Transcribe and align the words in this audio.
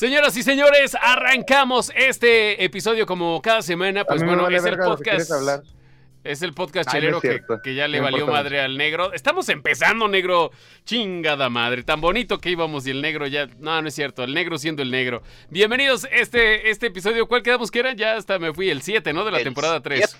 Señoras 0.00 0.34
y 0.34 0.42
señores, 0.42 0.96
arrancamos 0.98 1.92
este 1.94 2.64
episodio 2.64 3.04
como 3.04 3.42
cada 3.42 3.60
semana. 3.60 4.02
Pues 4.02 4.24
bueno, 4.24 4.48
es 4.48 4.64
el 4.64 4.78
podcast. 4.78 5.30
Es 6.24 6.40
el 6.40 6.54
podcast 6.54 6.90
chelero 6.90 7.20
que, 7.20 7.74
ya 7.74 7.86
le 7.86 8.00
valió 8.00 8.26
madre 8.26 8.62
al 8.62 8.78
negro. 8.78 9.12
Estamos 9.12 9.50
empezando, 9.50 10.08
negro. 10.08 10.52
Chingada 10.86 11.50
madre. 11.50 11.82
Tan 11.82 12.00
bonito 12.00 12.38
que 12.38 12.48
íbamos 12.48 12.86
y 12.86 12.92
el 12.92 13.02
negro 13.02 13.26
ya. 13.26 13.46
No, 13.58 13.82
no 13.82 13.88
es 13.88 13.94
cierto. 13.94 14.24
El 14.24 14.32
negro 14.32 14.56
siendo 14.56 14.80
el 14.80 14.90
negro. 14.90 15.22
Bienvenidos 15.50 16.08
este, 16.10 16.70
este 16.70 16.86
episodio. 16.86 17.28
¿Cuál 17.28 17.42
quedamos 17.42 17.70
que 17.70 17.80
era? 17.80 17.92
Ya 17.92 18.16
hasta 18.16 18.38
me 18.38 18.54
fui. 18.54 18.70
El 18.70 18.80
7, 18.80 19.12
¿no? 19.12 19.26
De 19.26 19.32
la 19.32 19.42
temporada 19.42 19.82
3. 19.82 20.16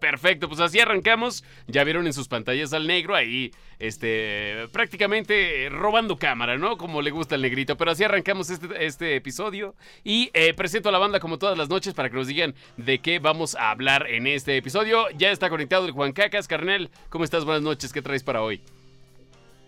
Perfecto, 0.00 0.48
pues 0.48 0.60
así 0.60 0.78
arrancamos. 0.78 1.42
Ya 1.66 1.82
vieron 1.84 2.06
en 2.06 2.12
sus 2.12 2.28
pantallas 2.28 2.72
al 2.74 2.86
negro 2.86 3.14
ahí, 3.14 3.50
este, 3.78 4.68
prácticamente 4.70 5.68
robando 5.70 6.18
cámara, 6.18 6.58
¿no? 6.58 6.76
Como 6.76 7.00
le 7.00 7.10
gusta 7.10 7.34
al 7.34 7.42
negrito. 7.42 7.76
Pero 7.76 7.90
así 7.90 8.04
arrancamos 8.04 8.50
este, 8.50 8.84
este 8.84 9.16
episodio. 9.16 9.74
Y 10.04 10.30
eh, 10.34 10.52
presento 10.52 10.90
a 10.90 10.92
la 10.92 10.98
banda 10.98 11.18
como 11.18 11.38
todas 11.38 11.56
las 11.56 11.70
noches 11.70 11.94
para 11.94 12.10
que 12.10 12.16
nos 12.16 12.26
digan 12.26 12.54
de 12.76 12.98
qué 13.00 13.18
vamos 13.18 13.54
a 13.54 13.70
hablar 13.70 14.06
en 14.08 14.26
este 14.26 14.56
episodio. 14.56 15.08
Ya 15.16 15.30
está 15.30 15.48
conectado 15.48 15.86
el 15.86 15.92
Juan 15.92 16.12
Cacas. 16.12 16.46
Carnel, 16.46 16.90
¿cómo 17.08 17.24
estás? 17.24 17.44
Buenas 17.44 17.62
noches. 17.62 17.92
¿Qué 17.92 18.02
traes 18.02 18.22
para 18.22 18.42
hoy? 18.42 18.58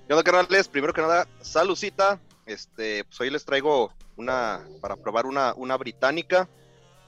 ¿Qué 0.06 0.12
onda, 0.12 0.24
carnales? 0.24 0.68
Primero 0.68 0.92
que 0.92 1.01
nada, 1.01 1.26
saludcita. 1.40 2.20
Este, 2.45 3.04
pues 3.04 3.20
hoy 3.20 3.30
les 3.30 3.45
traigo 3.45 3.92
una, 4.16 4.60
para 4.80 4.96
probar 4.96 5.24
una, 5.26 5.54
una 5.54 5.76
británica. 5.76 6.48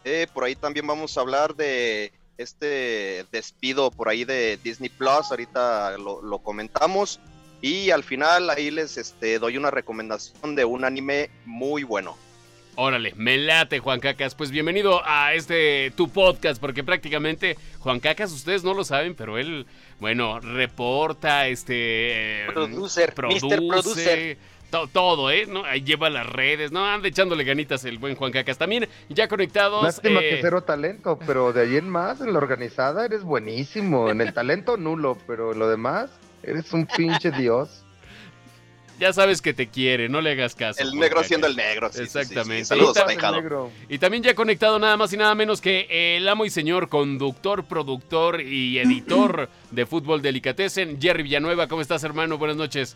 Eh, 0.05 0.27
por 0.32 0.45
ahí 0.45 0.55
también 0.55 0.87
vamos 0.87 1.16
a 1.16 1.21
hablar 1.21 1.55
de 1.55 2.12
este 2.41 3.27
despido 3.30 3.91
por 3.91 4.09
ahí 4.09 4.25
de 4.25 4.59
Disney 4.62 4.89
Plus, 4.89 5.30
ahorita 5.30 5.99
lo, 5.99 6.39
comentamos. 6.39 7.21
Y 7.63 7.91
al 7.91 8.03
final 8.03 8.49
ahí 8.49 8.71
les 8.71 8.97
este, 8.97 9.39
doy 9.39 9.59
una 9.59 9.71
recomendación 9.71 10.55
de 10.55 10.65
un 10.65 10.85
anime 10.85 11.29
muy 11.45 11.83
bueno. 11.83 12.16
Órale, 12.77 13.13
me 13.16 13.37
late 13.37 13.80
Juan 13.80 14.01
Cacas. 14.01 14.35
Pues 14.35 14.51
bienvenido 14.51 15.03
a 15.05 15.35
este 15.35 15.93
tu 15.97 16.09
podcast, 16.09 16.59
porque 16.59 16.82
prácticamente 16.82 17.59
Juan 17.80 18.01
Cacas, 18.01 18.32
ustedes 18.32 18.65
no 18.65 18.73
lo 18.73 18.85
saben, 18.85 19.15
pero 19.15 19.37
él, 19.37 19.66
bueno, 19.99 20.41
reporta, 20.41 21.49
este... 21.49 22.47
Producer, 22.54 23.13
produce, 23.13 23.57
Producer 23.59 24.38
todo, 24.71 25.30
¿eh? 25.30 25.46
¿No? 25.46 25.65
Ahí 25.65 25.82
lleva 25.82 26.10
las 26.10 26.26
redes, 26.26 26.73
¿no? 26.73 26.85
Anda 26.85 27.09
echándole 27.09 27.45
ganitas 27.45 27.85
el 27.85 27.99
buen 27.99 28.15
Juan 28.15 28.32
Cacas. 28.32 28.59
También 28.59 28.88
ya 29.09 29.29
conectados. 29.29 29.82
Lástima 29.82 30.21
que 30.21 30.37
eh, 30.37 30.38
cero 30.40 30.63
talento, 30.63 31.18
pero 31.26 31.52
de 31.52 31.63
ahí 31.63 31.76
en 31.76 31.88
más, 31.88 32.21
en 32.21 32.32
la 32.32 32.38
organizada, 32.38 33.04
eres 33.04 33.23
buenísimo. 33.23 34.10
En 34.10 34.21
el 34.21 34.32
talento, 34.32 34.76
nulo, 34.76 35.18
pero 35.26 35.52
en 35.52 35.59
lo 35.59 35.68
demás, 35.68 36.10
eres 36.43 36.73
un 36.73 36.87
pinche 36.87 37.30
dios. 37.38 37.85
Ya 39.01 39.15
sabes 39.15 39.41
que 39.41 39.54
te 39.54 39.66
quiere, 39.66 40.10
no 40.10 40.21
le 40.21 40.32
hagas 40.32 40.54
caso. 40.54 40.82
El 40.82 40.93
negro 40.93 41.24
siendo 41.24 41.46
el 41.46 41.57
negro. 41.57 41.87
Exactamente. 41.87 42.66
Saludos 42.66 42.98
y, 43.88 43.95
y 43.95 43.98
también 43.98 44.23
ya 44.23 44.35
conectado 44.35 44.79
nada 44.79 44.98
más 44.98 45.10
y 45.15 45.16
nada 45.16 45.35
menos 45.35 45.63
que 45.63 45.87
el 46.18 46.29
amo 46.29 46.45
y 46.45 46.51
señor 46.51 46.91
conductor, 46.91 47.65
productor 47.65 48.43
y 48.43 48.79
editor 48.79 49.48
de 49.71 49.87
Fútbol 49.87 50.21
Delicatessen, 50.21 51.01
Jerry 51.01 51.23
Villanueva. 51.23 51.66
¿Cómo 51.66 51.80
estás, 51.80 52.04
hermano? 52.04 52.37
Buenas 52.37 52.59
noches. 52.59 52.95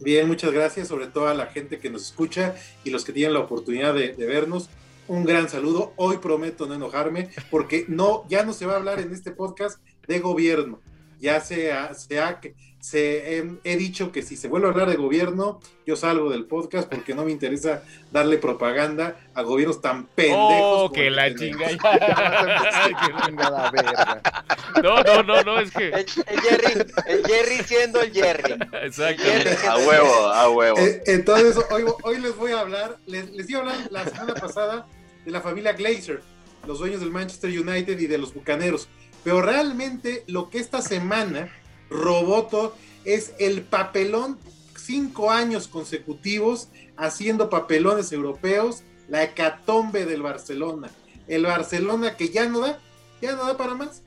Bien, 0.00 0.26
muchas 0.26 0.52
gracias, 0.52 0.88
sobre 0.88 1.06
todo 1.06 1.28
a 1.28 1.34
la 1.34 1.46
gente 1.46 1.78
que 1.78 1.90
nos 1.90 2.06
escucha 2.06 2.54
y 2.82 2.90
los 2.90 3.04
que 3.04 3.12
tienen 3.12 3.34
la 3.34 3.40
oportunidad 3.40 3.94
de, 3.94 4.12
vernos. 4.12 4.68
Un 5.06 5.24
gran 5.24 5.48
saludo. 5.48 5.92
Hoy 5.96 6.18
prometo 6.18 6.66
no 6.66 6.74
enojarme 6.74 7.28
porque 7.50 7.84
no, 7.88 8.24
ya 8.28 8.44
no 8.44 8.52
se 8.52 8.66
va 8.66 8.74
a 8.74 8.76
hablar 8.76 9.00
en 9.00 9.12
este 9.12 9.30
podcast 9.30 9.80
de 10.06 10.18
gobierno. 10.18 10.80
Ya 11.20 11.40
se 11.40 11.72
ha, 11.72 11.94
se 11.94 12.20
ha, 12.20 12.40
se, 12.80 13.44
he, 13.64 13.76
dicho 13.76 14.12
que 14.12 14.22
si 14.22 14.36
se 14.36 14.48
vuelve 14.48 14.66
a 14.66 14.70
hablar 14.70 14.90
de 14.90 14.96
gobierno, 14.96 15.60
yo 15.86 15.96
salgo 15.96 16.30
del 16.30 16.46
podcast 16.46 16.90
porque 16.90 17.14
no 17.14 17.24
me 17.24 17.32
interesa 17.32 17.82
darle 18.12 18.38
propaganda 18.38 19.16
a 19.34 19.42
gobiernos 19.42 19.80
tan 19.80 20.06
pendejos. 20.06 20.40
Oh, 20.40 20.92
que 20.92 21.10
la 21.10 21.34
chinga. 21.34 21.68
no, 24.82 25.02
no, 25.02 25.22
no, 25.22 25.42
no, 25.42 25.60
es 25.60 25.70
que. 25.70 25.88
El, 25.88 26.06
Jerry, 26.40 26.92
el 27.06 27.26
Jerry 27.26 27.64
siendo 27.64 28.00
el 28.00 28.12
Jerry. 28.12 28.54
Exacto. 28.82 29.22
A 29.68 29.76
huevo, 29.78 30.26
a 30.28 30.50
huevo. 30.50 30.78
Eh, 30.78 31.02
entonces, 31.06 31.56
hoy, 31.70 31.84
hoy, 32.02 32.20
les 32.20 32.36
voy 32.36 32.52
a 32.52 32.60
hablar, 32.60 32.98
les, 33.06 33.30
les 33.30 33.48
iba 33.48 33.60
a 33.60 33.62
hablar 33.62 33.88
la 33.90 34.04
semana 34.04 34.34
pasada 34.34 34.86
de 35.24 35.30
la 35.30 35.40
familia 35.40 35.72
Glazer, 35.72 36.22
los 36.66 36.78
dueños 36.78 37.00
del 37.00 37.10
Manchester 37.10 37.50
United 37.50 37.98
y 37.98 38.06
de 38.06 38.18
los 38.18 38.34
Bucaneros. 38.34 38.88
Pero 39.22 39.40
realmente 39.40 40.24
lo 40.26 40.50
que 40.50 40.58
esta 40.58 40.82
semana 40.82 41.50
Roboto 41.88 42.76
es 43.04 43.32
el 43.38 43.62
papelón 43.62 44.38
cinco 44.76 45.30
años 45.30 45.68
consecutivos 45.68 46.68
haciendo 46.96 47.50
papelones 47.50 48.12
europeos, 48.12 48.82
la 49.08 49.22
hecatombe 49.22 50.04
del 50.04 50.22
Barcelona. 50.22 50.90
El 51.26 51.44
Barcelona 51.44 52.16
que 52.16 52.28
ya 52.28 52.48
no 52.48 52.60
da, 52.60 52.78
ya 53.20 53.32
no 53.32 53.46
da 53.46 53.56
para 53.56 53.74
más. 53.74 54.02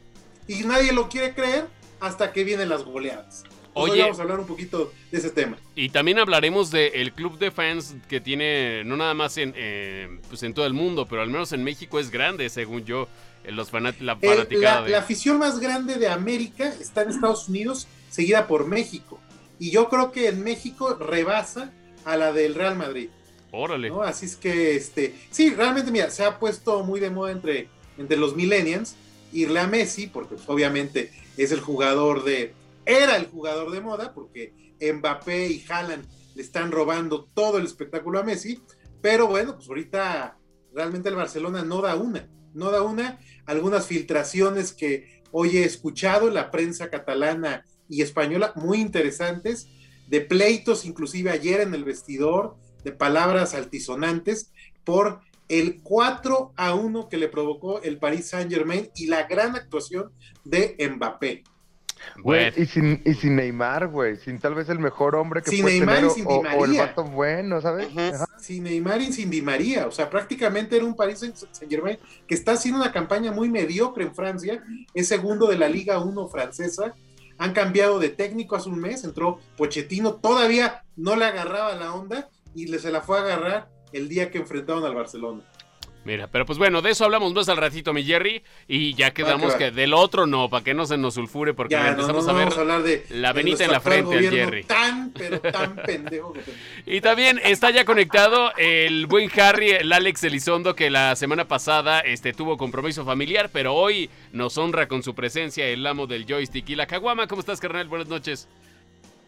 Y 0.47 0.63
nadie 0.63 0.94
lo 0.94 1.09
quiere 1.09 1.34
creer 1.34 1.66
hasta 2.00 2.31
que 2.31 2.44
vienen 2.44 2.69
las 2.69 2.84
goleadas. 2.84 3.44
Hoy 3.74 4.00
vamos 4.00 4.18
a 4.18 4.24
hablar 4.24 4.40
un 4.40 4.47
poquito 4.47 4.91
de 5.12 5.19
ese 5.19 5.30
tema. 5.30 5.58
Y 5.75 5.90
también 5.90 6.18
hablaremos 6.18 6.72
del 6.72 7.13
club 7.13 7.38
de 7.38 7.52
fans 7.52 7.96
que 8.09 8.19
tiene, 8.19 8.84
no 8.84 8.97
nada 8.97 9.13
más 9.13 9.38
en, 9.38 9.53
eh, 9.56 10.19
pues 10.30 10.41
en 10.41 10.56
todo 10.56 10.66
el 10.66 10.74
mundo, 10.74 11.06
pero 11.08 11.22
al 11.22 11.30
menos 11.30 11.52
en 11.52 11.63
México 11.63 12.00
es 12.00 12.09
grande, 12.09 12.50
según 12.50 12.85
yo 12.85 13.08
los 13.46 13.72
la, 13.72 13.96
la, 14.02 14.97
afición 14.97 15.38
más 15.38 15.59
grande 15.59 15.96
de 15.96 16.09
América 16.09 16.68
está 16.81 17.03
en 17.03 17.09
Estados 17.09 17.47
Unidos, 17.47 17.88
seguida 18.09 18.47
por 18.47 18.68
México. 18.68 19.19
Y 19.59 19.72
yo 19.72 19.90
creo 19.90 20.12
que 20.12 20.28
en 20.28 20.44
México 20.44 20.96
rebasa 20.96 21.72
a 22.03 22.18
la 22.18 22.34
del 22.34 22.56
Real 22.56 22.75
Madrid. 22.75 23.09
Órale. 23.52 23.91
Así 24.03 24.25
es 24.25 24.35
que, 24.35 24.75
este, 24.75 25.16
sí, 25.31 25.52
realmente, 25.52 25.91
mira, 25.91 26.09
se 26.09 26.25
ha 26.25 26.40
puesto 26.40 26.84
muy 26.84 27.00
de 27.00 27.09
moda 27.09 27.31
entre, 27.31 27.69
entre 27.97 28.18
los 28.18 28.35
millennials 28.35 28.96
irle 29.41 29.59
a 29.59 29.67
Messi, 29.67 30.07
porque 30.07 30.35
pues, 30.35 30.47
obviamente 30.49 31.11
es 31.37 31.51
el 31.51 31.59
jugador 31.59 32.23
de, 32.23 32.53
era 32.85 33.15
el 33.15 33.27
jugador 33.27 33.71
de 33.71 33.81
moda, 33.81 34.13
porque 34.13 34.53
Mbappé 34.81 35.47
y 35.47 35.65
Haaland 35.67 36.05
le 36.35 36.41
están 36.41 36.71
robando 36.71 37.25
todo 37.33 37.57
el 37.57 37.65
espectáculo 37.65 38.19
a 38.19 38.23
Messi, 38.23 38.61
pero 39.01 39.27
bueno, 39.27 39.55
pues 39.55 39.67
ahorita 39.67 40.37
realmente 40.73 41.09
el 41.09 41.15
Barcelona 41.15 41.63
no 41.63 41.81
da 41.81 41.95
una 41.95 42.27
no 42.57 42.71
da 42.71 42.81
una, 42.81 43.19
algunas 43.45 43.85
filtraciones 43.85 44.73
que 44.73 45.21
hoy 45.31 45.57
he 45.57 45.63
escuchado 45.63 46.27
en 46.27 46.33
la 46.33 46.51
prensa 46.51 46.89
catalana 46.89 47.63
y 47.87 48.01
española, 48.01 48.51
muy 48.55 48.79
interesantes, 48.79 49.67
de 50.07 50.21
pleitos, 50.21 50.85
inclusive 50.85 51.29
ayer 51.29 51.61
en 51.61 51.73
el 51.73 51.83
vestidor, 51.83 52.55
de 52.83 52.91
palabras 52.91 53.53
altisonantes, 53.53 54.51
por 54.83 55.21
el 55.50 55.81
4 55.81 56.53
a 56.56 56.74
1 56.74 57.09
que 57.09 57.18
le 57.18 57.30
provocó 57.30 57.81
el 57.81 57.97
Paris 57.97 58.30
Saint 58.30 58.52
Germain 58.52 58.90
y 58.96 59.08
la 59.08 59.24
gran 59.24 59.56
actuación 59.56 60.12
de 60.44 60.75
Mbappé. 60.80 61.44
Güey, 62.22 62.53
y 62.56 62.66
sin, 62.66 63.02
y 63.06 63.13
sin 63.13 63.35
Neymar, 63.35 63.88
güey, 63.88 64.18
sin 64.18 64.40
tal 64.40 64.56
vez 64.56 64.69
el 64.69 64.80
mejor 64.80 65.16
hombre 65.16 65.41
que 65.41 65.52
sin 65.52 65.62
puede 65.62 65.78
Neymar 65.78 65.96
tener, 65.96 66.12
y 66.12 66.13
sin 66.13 66.25
o, 66.28 66.30
Di 66.30 66.40
María. 66.44 66.59
o, 66.59 66.66
el 66.66 66.78
vato 66.78 67.03
bueno, 67.03 67.62
¿sabes? 67.62 67.88
Sin 68.40 68.63
Neymar 68.63 69.02
y 69.02 69.13
sin 69.13 69.30
Di 69.30 69.41
María, 69.41 69.88
o 69.88 69.91
sea, 69.91 70.09
prácticamente 70.09 70.75
era 70.75 70.85
un 70.85 70.96
Paris 70.96 71.19
Saint-Germain 71.19 71.97
que 72.28 72.35
está 72.35 72.53
haciendo 72.53 72.81
una 72.81 72.91
campaña 72.91 73.31
muy 73.31 73.50
mediocre 73.50 74.03
en 74.03 74.14
Francia, 74.14 74.64
es 74.94 75.08
segundo 75.08 75.47
de 75.47 75.58
la 75.58 75.69
Liga 75.69 76.00
1 76.00 76.28
francesa, 76.28 76.94
han 77.38 77.53
cambiado 77.53 78.00
de 78.00 78.09
técnico 78.09 78.56
hace 78.56 78.69
un 78.69 78.79
mes, 78.79 79.03
entró 79.03 79.40
Pochettino, 79.58 80.16
todavía 80.16 80.84
no 80.96 81.16
le 81.16 81.25
agarraba 81.25 81.75
la 81.75 81.94
onda 81.94 82.29
y 82.56 82.68
le 82.68 82.79
se 82.79 82.91
la 82.91 83.02
fue 83.02 83.19
a 83.19 83.22
agarrar 83.22 83.69
el 83.93 84.09
día 84.09 84.29
que 84.31 84.37
enfrentaron 84.39 84.83
al 84.83 84.95
Barcelona. 84.95 85.41
Mira, 86.07 86.29
pero 86.29 86.45
pues 86.45 86.57
bueno, 86.57 86.81
de 86.81 86.91
eso 86.91 87.03
hablamos 87.03 87.33
más 87.33 87.49
al 87.49 87.57
ratito, 87.57 87.91
mi 87.91 88.01
Jerry. 88.01 88.41
Y 88.65 88.93
ya 88.93 89.11
quedamos 89.11 89.55
que 89.55 89.71
del 89.71 89.93
otro 89.93 90.25
no, 90.25 90.49
para 90.49 90.63
que 90.63 90.73
no 90.73 90.85
se 90.85 90.95
nos 90.95 91.15
sulfure, 91.15 91.53
porque 91.53 91.75
empezamos 91.75 92.25
a 92.29 92.31
ver 92.31 92.47
la 93.09 93.33
venita 93.33 93.65
en 93.65 93.71
la 93.73 93.81
frente 93.81 94.17
al 94.17 94.29
Jerry. 94.29 94.63
Tan, 94.63 95.11
pero 95.11 95.41
tan 95.41 95.75
pendejo 95.85 96.33
Y 96.85 97.01
también 97.01 97.41
está 97.43 97.71
ya 97.71 97.83
conectado 97.83 98.53
el 98.55 99.05
buen 99.05 99.29
Harry, 99.37 99.71
el 99.71 99.91
Alex 99.91 100.23
Elizondo, 100.23 100.78
que 100.78 100.90
la 100.90 101.13
semana 101.17 101.45
pasada 101.45 101.99
este, 101.99 102.31
tuvo 102.31 102.55
compromiso 102.55 103.03
familiar, 103.03 103.49
pero 103.51 103.73
hoy 103.73 104.09
nos 104.31 104.57
honra 104.57 104.87
con 104.87 105.03
su 105.03 105.13
presencia 105.13 105.67
el 105.67 105.85
amo 105.85 106.07
del 106.07 106.25
joystick 106.25 106.69
y 106.69 106.75
la 106.75 106.87
caguama. 106.87 107.28
¿Cómo 107.28 107.41
estás, 107.41 107.59
carnal? 107.59 107.90
Buenas 107.90 108.07
noches. 108.07 108.47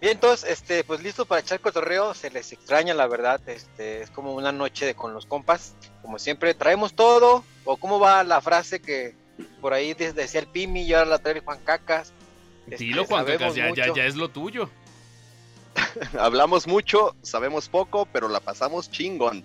Bien, 0.01 0.13
entonces, 0.13 0.49
este, 0.49 0.83
pues 0.85 1.03
listo 1.03 1.25
para 1.25 1.41
echar 1.41 1.59
cotorreo, 1.59 2.13
se 2.13 2.31
les 2.31 2.53
extraña 2.53 2.93
la 2.93 3.07
verdad, 3.07 3.41
este, 3.47 4.01
es 4.01 4.09
como 4.09 4.33
una 4.33 4.53
noche 4.53 4.95
con 4.95 5.13
los 5.13 5.25
compas, 5.25 5.75
como 6.01 6.17
siempre, 6.19 6.53
traemos 6.53 6.93
todo, 6.93 7.43
o 7.65 7.77
cómo 7.77 7.99
va 7.99 8.23
la 8.23 8.39
frase 8.39 8.81
que 8.81 9.13
por 9.61 9.73
ahí 9.73 9.93
decía 9.93 10.39
el 10.39 10.47
Pimi 10.47 10.83
y 10.83 10.93
ahora 10.93 11.09
la 11.09 11.19
trae 11.19 11.41
Juan 11.41 11.59
Cacas. 11.63 12.13
Dilo 12.65 13.01
este, 13.01 13.13
Juan 13.13 13.25
Cacas, 13.25 13.55
ya, 13.55 13.73
ya, 13.73 13.93
ya 13.93 14.05
es 14.05 14.15
lo 14.15 14.29
tuyo. 14.29 14.69
Hablamos 16.17 16.65
mucho, 16.65 17.15
sabemos 17.21 17.67
poco, 17.67 18.07
pero 18.11 18.29
la 18.29 18.39
pasamos 18.39 18.89
chingón. 18.89 19.43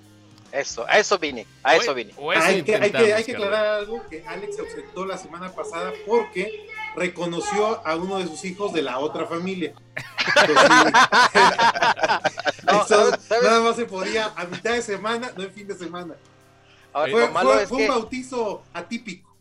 Eso, 0.52 0.86
a 0.86 0.98
eso 0.98 1.18
vine, 1.18 1.48
a 1.64 1.74
eso 1.74 1.92
vine. 1.94 2.14
hay, 2.36 2.62
que, 2.62 2.76
hay, 2.76 2.92
que, 2.92 3.12
hay 3.12 3.24
que 3.24 3.32
aclarar 3.32 3.66
algo 3.66 4.06
que 4.08 4.22
Alex 4.24 4.54
se 4.54 4.62
ausentó 4.62 5.04
la 5.04 5.18
semana 5.18 5.50
pasada 5.52 5.92
porque 6.06 6.68
reconoció 6.96 7.86
a 7.86 7.96
uno 7.96 8.18
de 8.18 8.26
sus 8.26 8.44
hijos 8.44 8.72
de 8.72 8.82
la 8.82 8.98
otra 8.98 9.26
familia. 9.26 9.74
nada 13.42 13.60
más 13.60 13.76
se 13.76 13.86
podía 13.86 14.32
a 14.36 14.44
mitad 14.46 14.72
de 14.72 14.82
semana, 14.82 15.30
no 15.36 15.42
en 15.42 15.52
fin 15.52 15.66
de 15.66 15.74
semana. 15.74 16.14
fue, 16.92 17.24
un 17.24 17.88
bautizo 17.88 18.62
atípico. 18.72 19.34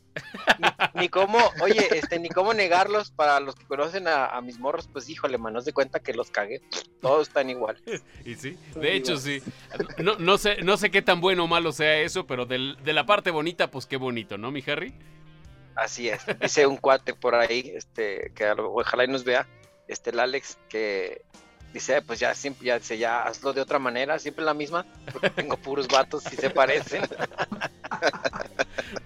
Ni, 0.94 1.10
cómo, 1.10 1.40
oye, 1.62 1.88
este, 1.98 2.20
ni 2.20 2.30
cómo 2.30 2.54
negarlos 2.54 3.10
para 3.10 3.40
los 3.40 3.56
que 3.56 3.66
conocen 3.66 4.08
a, 4.08 4.40
mis 4.42 4.60
morros, 4.60 4.88
pues 4.92 5.10
híjole, 5.10 5.40
manos 5.40 5.66
de 5.66 5.74
cuenta 5.74 6.00
que 6.00 6.14
los 6.14 6.30
cagué. 6.30 6.62
Todos 7.02 7.28
están 7.28 7.50
igual. 7.50 7.78
Y 8.26 8.36
sí, 8.36 8.58
de 8.76 8.96
hecho 8.96 9.18
sí. 9.18 9.42
No, 9.98 10.16
no, 10.18 10.38
sé, 10.38 10.62
no 10.62 10.78
sé 10.78 10.92
qué 10.92 11.02
tan 11.02 11.20
bueno 11.20 11.46
o 11.46 11.48
malo 11.48 11.72
sea 11.72 11.98
eso, 12.00 12.26
pero 12.28 12.46
de 12.46 12.94
la 12.94 13.06
parte 13.06 13.32
bonita, 13.32 13.72
pues 13.72 13.86
qué 13.86 13.98
bonito, 13.98 14.38
¿no, 14.38 14.52
mi 14.52 14.64
Harry? 14.68 14.94
Así 15.76 16.10
es. 16.10 16.22
Dice 16.40 16.68
un 16.68 16.78
cuate 16.78 17.14
por 17.14 17.36
ahí, 17.36 17.74
este, 17.76 18.32
que 18.36 18.52
ojalá 18.52 19.06
y 19.06 19.08
nos 19.08 19.24
vea, 19.24 19.48
este, 19.88 20.12
el 20.12 20.20
Alex, 20.20 20.58
que 20.70 21.24
dice, 21.74 22.02
pues 22.02 22.20
ya 22.20 22.34
siempre, 22.36 22.68
ya, 22.68 22.78
ya 22.78 23.24
hazlo 23.24 23.52
de 23.52 23.62
otra 23.62 23.80
manera, 23.80 24.20
siempre 24.20 24.46
la 24.46 24.54
misma, 24.54 24.86
porque 25.12 25.30
tengo 25.36 25.58
puros 25.58 25.88
vatos 25.88 26.24
y 26.32 26.36
se 26.36 26.50
parecen. 26.50 27.04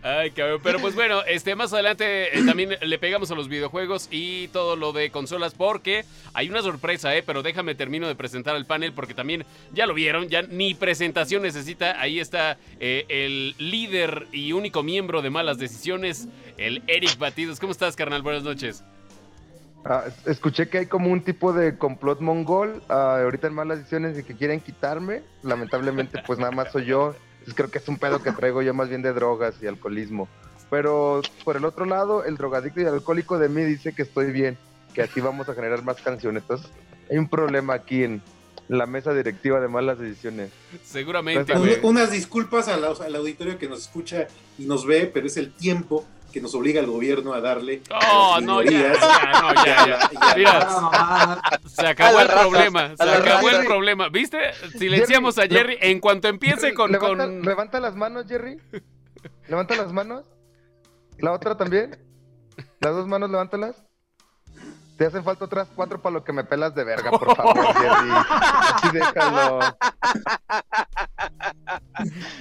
Ay, 0.03 0.31
cabrón. 0.31 0.61
Pero 0.63 0.79
pues 0.79 0.95
bueno, 0.95 1.23
este, 1.23 1.55
más 1.55 1.73
adelante 1.73 2.37
eh, 2.37 2.43
también 2.45 2.77
le 2.81 2.99
pegamos 2.99 3.31
a 3.31 3.35
los 3.35 3.47
videojuegos 3.47 4.07
y 4.11 4.47
todo 4.49 4.75
lo 4.75 4.91
de 4.93 5.11
consolas 5.11 5.53
porque 5.53 6.05
hay 6.33 6.49
una 6.49 6.61
sorpresa, 6.61 7.15
¿eh? 7.15 7.23
Pero 7.23 7.43
déjame 7.43 7.75
termino 7.75 8.07
de 8.07 8.15
presentar 8.15 8.55
el 8.55 8.65
panel 8.65 8.93
porque 8.93 9.13
también 9.13 9.45
ya 9.73 9.85
lo 9.85 9.93
vieron, 9.93 10.29
ya 10.29 10.43
ni 10.43 10.73
presentación 10.73 11.41
necesita. 11.43 11.99
Ahí 11.99 12.19
está 12.19 12.57
eh, 12.79 13.05
el 13.09 13.55
líder 13.57 14.27
y 14.31 14.53
único 14.53 14.83
miembro 14.83 15.21
de 15.21 15.29
Malas 15.29 15.57
Decisiones, 15.57 16.27
el 16.57 16.83
Eric 16.87 17.17
Batidos. 17.17 17.59
¿Cómo 17.59 17.71
estás, 17.71 17.95
carnal? 17.95 18.21
Buenas 18.21 18.43
noches. 18.43 18.83
Ah, 19.89 20.03
escuché 20.25 20.67
que 20.67 20.79
hay 20.79 20.85
como 20.87 21.09
un 21.09 21.21
tipo 21.21 21.53
de 21.53 21.77
complot 21.77 22.19
mongol 22.19 22.83
ah, 22.89 23.21
ahorita 23.23 23.47
en 23.47 23.53
malas 23.53 23.77
decisiones 23.77 24.19
y 24.19 24.23
que 24.23 24.35
quieren 24.35 24.59
quitarme. 24.59 25.23
Lamentablemente, 25.43 26.21
pues 26.27 26.39
nada 26.39 26.51
más 26.51 26.73
soy 26.73 26.85
yo. 26.85 27.15
creo 27.55 27.71
que 27.71 27.77
es 27.77 27.87
un 27.87 27.97
pedo 27.97 28.21
que 28.21 28.33
traigo 28.33 28.61
yo 28.61 28.73
más 28.73 28.89
bien 28.89 29.01
de 29.01 29.13
drogas 29.13 29.55
y 29.61 29.67
alcoholismo. 29.67 30.27
Pero 30.69 31.21
por 31.45 31.55
el 31.55 31.63
otro 31.63 31.85
lado, 31.85 32.25
el 32.25 32.35
drogadicto 32.35 32.81
y 32.81 32.83
el 32.83 32.89
alcohólico 32.89 33.39
de 33.39 33.47
mí 33.47 33.63
dice 33.63 33.93
que 33.93 34.01
estoy 34.01 34.33
bien, 34.33 34.57
que 34.93 35.03
así 35.03 35.21
vamos 35.21 35.47
a 35.47 35.53
generar 35.53 35.81
más 35.83 36.01
canciones. 36.01 36.43
Entonces, 36.43 36.69
hay 37.09 37.17
un 37.17 37.29
problema 37.29 37.75
aquí 37.75 38.03
en 38.03 38.21
la 38.67 38.85
mesa 38.85 39.13
directiva 39.13 39.59
de 39.59 39.67
malas 39.67 39.99
decisiones. 39.99 40.51
Seguramente. 40.83 41.53
unas 41.83 42.11
disculpas 42.11 42.67
al 42.67 43.15
auditorio 43.15 43.57
que 43.57 43.67
nos 43.69 43.81
escucha 43.81 44.27
y 44.57 44.65
nos 44.65 44.85
ve, 44.85 45.09
pero 45.11 45.27
es 45.27 45.37
el 45.37 45.53
tiempo 45.53 46.05
que 46.31 46.41
nos 46.41 46.53
obliga 46.55 46.81
el 46.81 46.87
gobierno 46.87 47.33
a 47.33 47.41
darle. 47.41 47.81
Oh, 47.89 48.39
no, 48.41 48.61
ya, 48.61 48.93
no, 49.41 49.65
ya, 49.65 49.87
ya. 49.87 50.09
Mira, 50.35 51.39
se 51.65 51.87
acabó 51.87 52.19
el 52.19 52.27
problema, 52.27 52.95
se 52.97 53.09
acabó 53.09 53.49
el 53.49 53.65
problema. 53.65 54.09
¿Viste? 54.09 54.53
Silenciamos 54.77 55.37
a 55.37 55.47
Jerry 55.47 55.77
en 55.81 55.99
cuanto 55.99 56.27
empiece 56.27 56.73
con 56.73 56.91
levanta, 56.91 57.27
levanta 57.27 57.79
las 57.79 57.95
manos, 57.95 58.25
Jerry. 58.27 58.59
Levanta 59.47 59.75
las 59.75 59.91
manos. 59.93 60.25
La 61.19 61.31
otra 61.31 61.57
también. 61.57 61.97
Las 62.79 62.93
dos 62.93 63.07
manos, 63.07 63.29
levántalas. 63.29 63.86
Te 64.97 65.05
hacen 65.05 65.23
falta 65.23 65.45
otras 65.45 65.67
cuatro 65.75 66.01
para 66.01 66.13
lo 66.13 66.23
que 66.23 66.33
me 66.33 66.43
pelas 66.43 66.73
de 66.73 66.83
verga, 66.83 67.11
por 67.11 67.35
favor, 67.35 67.55
Jerry. 67.75 68.09
Así 68.11 68.89
déjalo. 68.91 69.59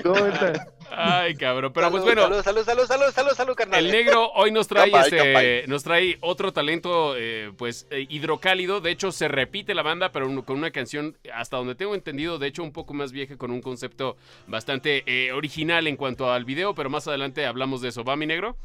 ¿Cómo 0.02 0.26
estás? 0.26 0.66
Ay, 0.90 1.34
cabrón. 1.34 1.72
Pero 1.74 1.90
pues 1.90 2.02
bueno. 2.02 2.22
Salud, 2.22 2.42
salud, 2.42 2.64
salud, 2.64 2.86
salud, 2.86 3.12
salud, 3.12 3.32
salud, 3.34 3.54
carnal. 3.54 3.84
El 3.84 3.92
negro 3.92 4.30
hoy 4.32 4.52
nos 4.52 4.68
trae 4.68 4.90
este, 4.90 5.66
nos 5.66 5.82
trae 5.82 6.16
otro 6.22 6.52
talento, 6.52 7.14
eh, 7.16 7.52
pues, 7.58 7.86
eh, 7.90 8.06
hidrocálido. 8.08 8.80
De 8.80 8.90
hecho, 8.90 9.12
se 9.12 9.28
repite 9.28 9.74
la 9.74 9.82
banda, 9.82 10.10
pero 10.12 10.26
con 10.44 10.56
una 10.56 10.70
canción, 10.70 11.16
hasta 11.34 11.58
donde 11.58 11.74
tengo 11.74 11.94
entendido, 11.94 12.38
de 12.38 12.46
hecho, 12.46 12.62
un 12.62 12.72
poco 12.72 12.94
más 12.94 13.12
vieja, 13.12 13.36
con 13.36 13.50
un 13.50 13.60
concepto 13.60 14.16
bastante 14.46 15.02
eh, 15.06 15.32
original 15.32 15.86
en 15.86 15.96
cuanto 15.96 16.32
al 16.32 16.46
video, 16.46 16.74
pero 16.74 16.88
más 16.88 17.06
adelante 17.06 17.44
hablamos 17.44 17.82
de 17.82 17.88
eso. 17.88 18.02
¿Va, 18.02 18.16
mi 18.16 18.26
negro? 18.26 18.56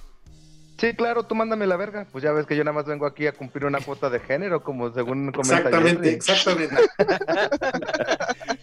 Sí, 0.81 0.95
claro, 0.95 1.21
tú 1.21 1.35
mándame 1.35 1.67
la 1.67 1.77
verga. 1.77 2.07
Pues 2.11 2.23
ya 2.23 2.31
ves 2.31 2.47
que 2.47 2.55
yo 2.55 2.63
nada 2.63 2.73
más 2.73 2.87
vengo 2.87 3.05
aquí 3.05 3.27
a 3.27 3.33
cumplir 3.33 3.65
una 3.65 3.79
cuota 3.81 4.09
de 4.09 4.19
género, 4.19 4.63
como 4.63 4.91
según 4.91 5.31
comenta 5.31 5.57
Exactamente, 5.57 6.09
exactamente. 6.11 6.75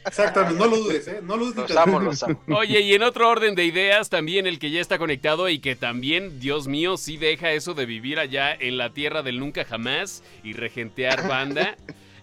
exactamente, 0.05 0.59
no 0.59 0.67
lo 0.67 0.79
dudes, 0.79 1.07
¿eh? 1.07 1.21
No 1.23 1.37
lo 1.37 1.53
dudes. 1.53 2.25
Oye, 2.49 2.81
y 2.81 2.95
en 2.95 3.05
otro 3.05 3.29
orden 3.31 3.55
de 3.55 3.65
ideas, 3.67 4.11
también 4.11 4.49
el 4.49 4.59
que 4.59 4.73
ya 4.73 4.81
está 4.81 4.99
conectado 4.99 5.49
y 5.49 5.61
que 5.61 5.77
también, 5.77 6.41
Dios 6.41 6.67
mío, 6.67 6.97
sí 6.97 7.19
deja 7.19 7.53
eso 7.53 7.75
de 7.75 7.87
vivir 7.87 8.19
allá 8.19 8.53
en 8.53 8.79
la 8.79 8.93
tierra 8.93 9.23
del 9.23 9.39
nunca 9.39 9.65
jamás 9.65 10.25
y 10.43 10.55
regentear 10.55 11.29
banda. 11.29 11.77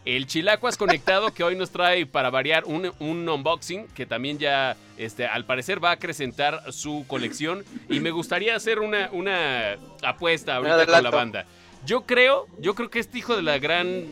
El 0.06 0.28
Chilacuas 0.28 0.78
conectado 0.78 1.34
que 1.34 1.44
hoy 1.44 1.56
nos 1.56 1.72
trae 1.72 2.06
para 2.06 2.30
variar 2.30 2.64
un, 2.66 2.92
unboxing 3.00 3.88
que 3.88 4.06
también 4.06 4.38
ya 4.38 4.78
este, 4.98 5.26
al 5.26 5.46
parecer 5.46 5.84
va 5.84 5.90
a 5.90 5.94
acrecentar 5.94 6.72
su 6.72 7.06
colección 7.08 7.66
y 7.90 8.00
me 8.00 8.12
gustaría 8.12 8.56
hacer 8.56 8.80
una, 8.80 9.10
una 9.12 9.78
apuesta 10.04 10.58
ahorita 10.58 10.86
con 10.86 11.04
la 11.04 11.10
banda. 11.10 11.46
Yo 11.88 12.06
creo, 12.06 12.48
yo 12.60 12.76
creo 12.76 12.92
que 12.92 13.00
este 13.00 13.18
hijo 13.18 13.36
de 13.36 13.42
la 13.42 13.58
gran 13.58 14.06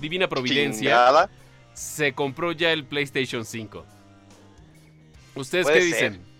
divina 0.00 0.28
providencia 0.28 1.28
se 1.72 2.12
compró 2.12 2.52
ya 2.52 2.72
el 2.72 2.84
PlayStation 2.84 3.44
5. 3.44 3.84
¿Ustedes 5.34 5.66
qué 5.68 5.80
dicen? 5.80 6.33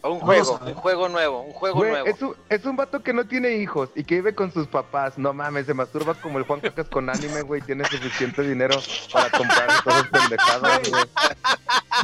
Un 0.00 0.20
juego, 0.20 0.60
un 0.64 0.74
juego 0.74 1.08
nuevo, 1.08 1.40
un 1.40 1.52
juego 1.52 1.84
nuevo. 1.84 2.06
Es 2.06 2.22
un, 2.22 2.36
es 2.48 2.64
un 2.64 2.76
vato 2.76 3.02
que 3.02 3.12
no 3.12 3.26
tiene 3.26 3.56
hijos 3.56 3.90
y 3.96 4.04
que 4.04 4.16
vive 4.16 4.34
con 4.34 4.52
sus 4.52 4.68
papás. 4.68 5.18
No 5.18 5.32
mames, 5.32 5.66
se 5.66 5.74
masturba 5.74 6.14
como 6.14 6.38
el 6.38 6.44
Juan 6.44 6.60
Cacas 6.60 6.86
con 6.88 7.10
anime, 7.10 7.42
güey. 7.42 7.60
Tiene 7.62 7.84
suficiente 7.84 8.42
dinero 8.42 8.80
para 9.12 9.28
comprar 9.30 9.82
todas 9.82 10.06
pendejadas, 10.06 10.88
güey. 10.88 11.02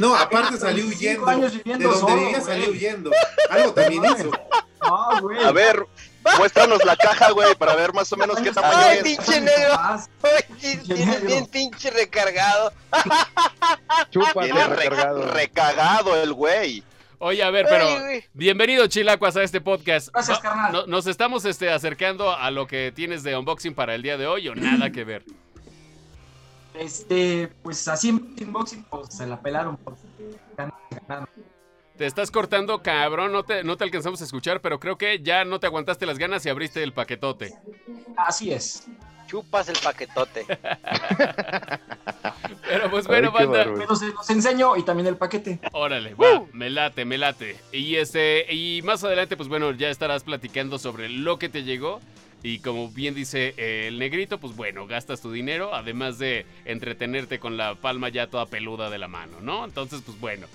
No, 0.01 0.13
aparte 0.15 0.57
salió 0.57 0.85
huyendo. 0.85 1.25
De 1.25 1.77
donde 1.77 2.15
vivía 2.15 2.41
salió 2.41 2.69
huyendo. 2.69 3.11
Algo 3.49 3.73
también 3.73 4.03
hizo. 4.05 4.31
A 4.81 5.51
ver, 5.53 5.85
muéstranos 6.37 6.83
la 6.83 6.95
caja, 6.97 7.31
güey, 7.31 7.55
para 7.55 7.75
ver 7.75 7.93
más 7.93 8.11
o 8.11 8.17
menos 8.17 8.39
qué 8.39 8.51
tamaño 8.51 8.77
Ay, 8.77 8.99
pinche 9.03 9.41
negro. 9.41 9.75
tienes 10.59 11.25
bien 11.25 11.45
pinche 11.47 11.89
recargado. 11.91 12.73
Chúpate, 14.11 14.51
recargado. 14.51 15.31
recagado 15.31 16.15
el 16.21 16.33
güey. 16.33 16.83
Oye, 17.19 17.43
a 17.43 17.49
ver, 17.49 17.65
pero 17.69 17.87
bienvenido 18.33 18.87
Chilacuas 18.87 19.35
a 19.37 19.43
este 19.43 19.61
podcast. 19.61 20.09
Gracias, 20.11 20.39
carnal. 20.39 20.85
¿Nos 20.87 21.07
estamos 21.07 21.45
este, 21.45 21.71
acercando 21.71 22.35
a 22.35 22.51
lo 22.51 22.67
que 22.67 22.91
tienes 22.93 23.23
de 23.23 23.37
unboxing 23.37 23.73
para 23.73 23.95
el 23.95 24.01
día 24.01 24.17
de 24.17 24.27
hoy 24.27 24.47
o 24.47 24.55
nada 24.55 24.91
que 24.91 25.03
ver? 25.03 25.23
Este, 26.73 27.49
pues 27.63 27.87
así 27.87 28.09
en 28.09 28.35
unboxing 28.47 28.83
pues, 28.83 29.13
se 29.15 29.25
la 29.25 29.39
pelaron 29.39 29.77
Te 31.97 32.05
estás 32.05 32.31
cortando, 32.31 32.81
cabrón, 32.83 33.31
no 33.31 33.43
te, 33.43 33.63
no 33.63 33.77
te 33.77 33.83
alcanzamos 33.85 34.21
a 34.21 34.25
escuchar, 34.25 34.61
pero 34.61 34.79
creo 34.79 34.97
que 34.97 35.21
ya 35.21 35.45
no 35.45 35.59
te 35.59 35.67
aguantaste 35.67 36.05
las 36.05 36.17
ganas 36.17 36.45
y 36.45 36.49
abriste 36.49 36.83
el 36.83 36.93
paquetote. 36.93 37.53
Así 38.17 38.51
es 38.51 38.87
chupas 39.25 39.69
el 39.69 39.77
paquetote. 39.81 40.45
Pero 42.67 42.89
pues 42.89 43.07
bueno, 43.07 43.31
banda. 43.31 43.65
Los, 43.65 44.01
enseño 44.29 44.75
y 44.75 44.83
también 44.83 45.07
el 45.07 45.17
paquete. 45.17 45.59
Órale, 45.71 46.13
va, 46.15 46.43
me 46.51 46.69
late, 46.69 47.05
me 47.05 47.17
late. 47.17 47.57
Y 47.71 47.95
este, 47.95 48.53
y 48.53 48.81
más 48.83 49.03
adelante, 49.03 49.37
pues 49.37 49.49
bueno, 49.49 49.71
ya 49.71 49.89
estarás 49.89 50.23
platicando 50.23 50.79
sobre 50.79 51.09
lo 51.09 51.39
que 51.39 51.49
te 51.49 51.63
llegó. 51.63 51.99
Y 52.43 52.59
como 52.59 52.89
bien 52.89 53.15
dice 53.15 53.55
el 53.57 53.97
negrito, 53.97 54.39
pues 54.39 54.55
bueno, 54.55 54.85
gastas 54.85 55.19
tu 55.19 55.31
dinero, 55.31 55.73
además 55.73 56.19
de 56.19 56.45
entretenerte 56.65 57.39
con 57.39 57.57
la 57.57 57.73
palma 57.73 58.09
ya 58.09 58.27
toda 58.27 58.45
peluda 58.45 58.91
de 58.91 58.99
la 58.99 59.07
mano, 59.07 59.39
¿no? 59.41 59.65
Entonces, 59.65 60.03
pues 60.05 60.19
bueno, 60.19 60.45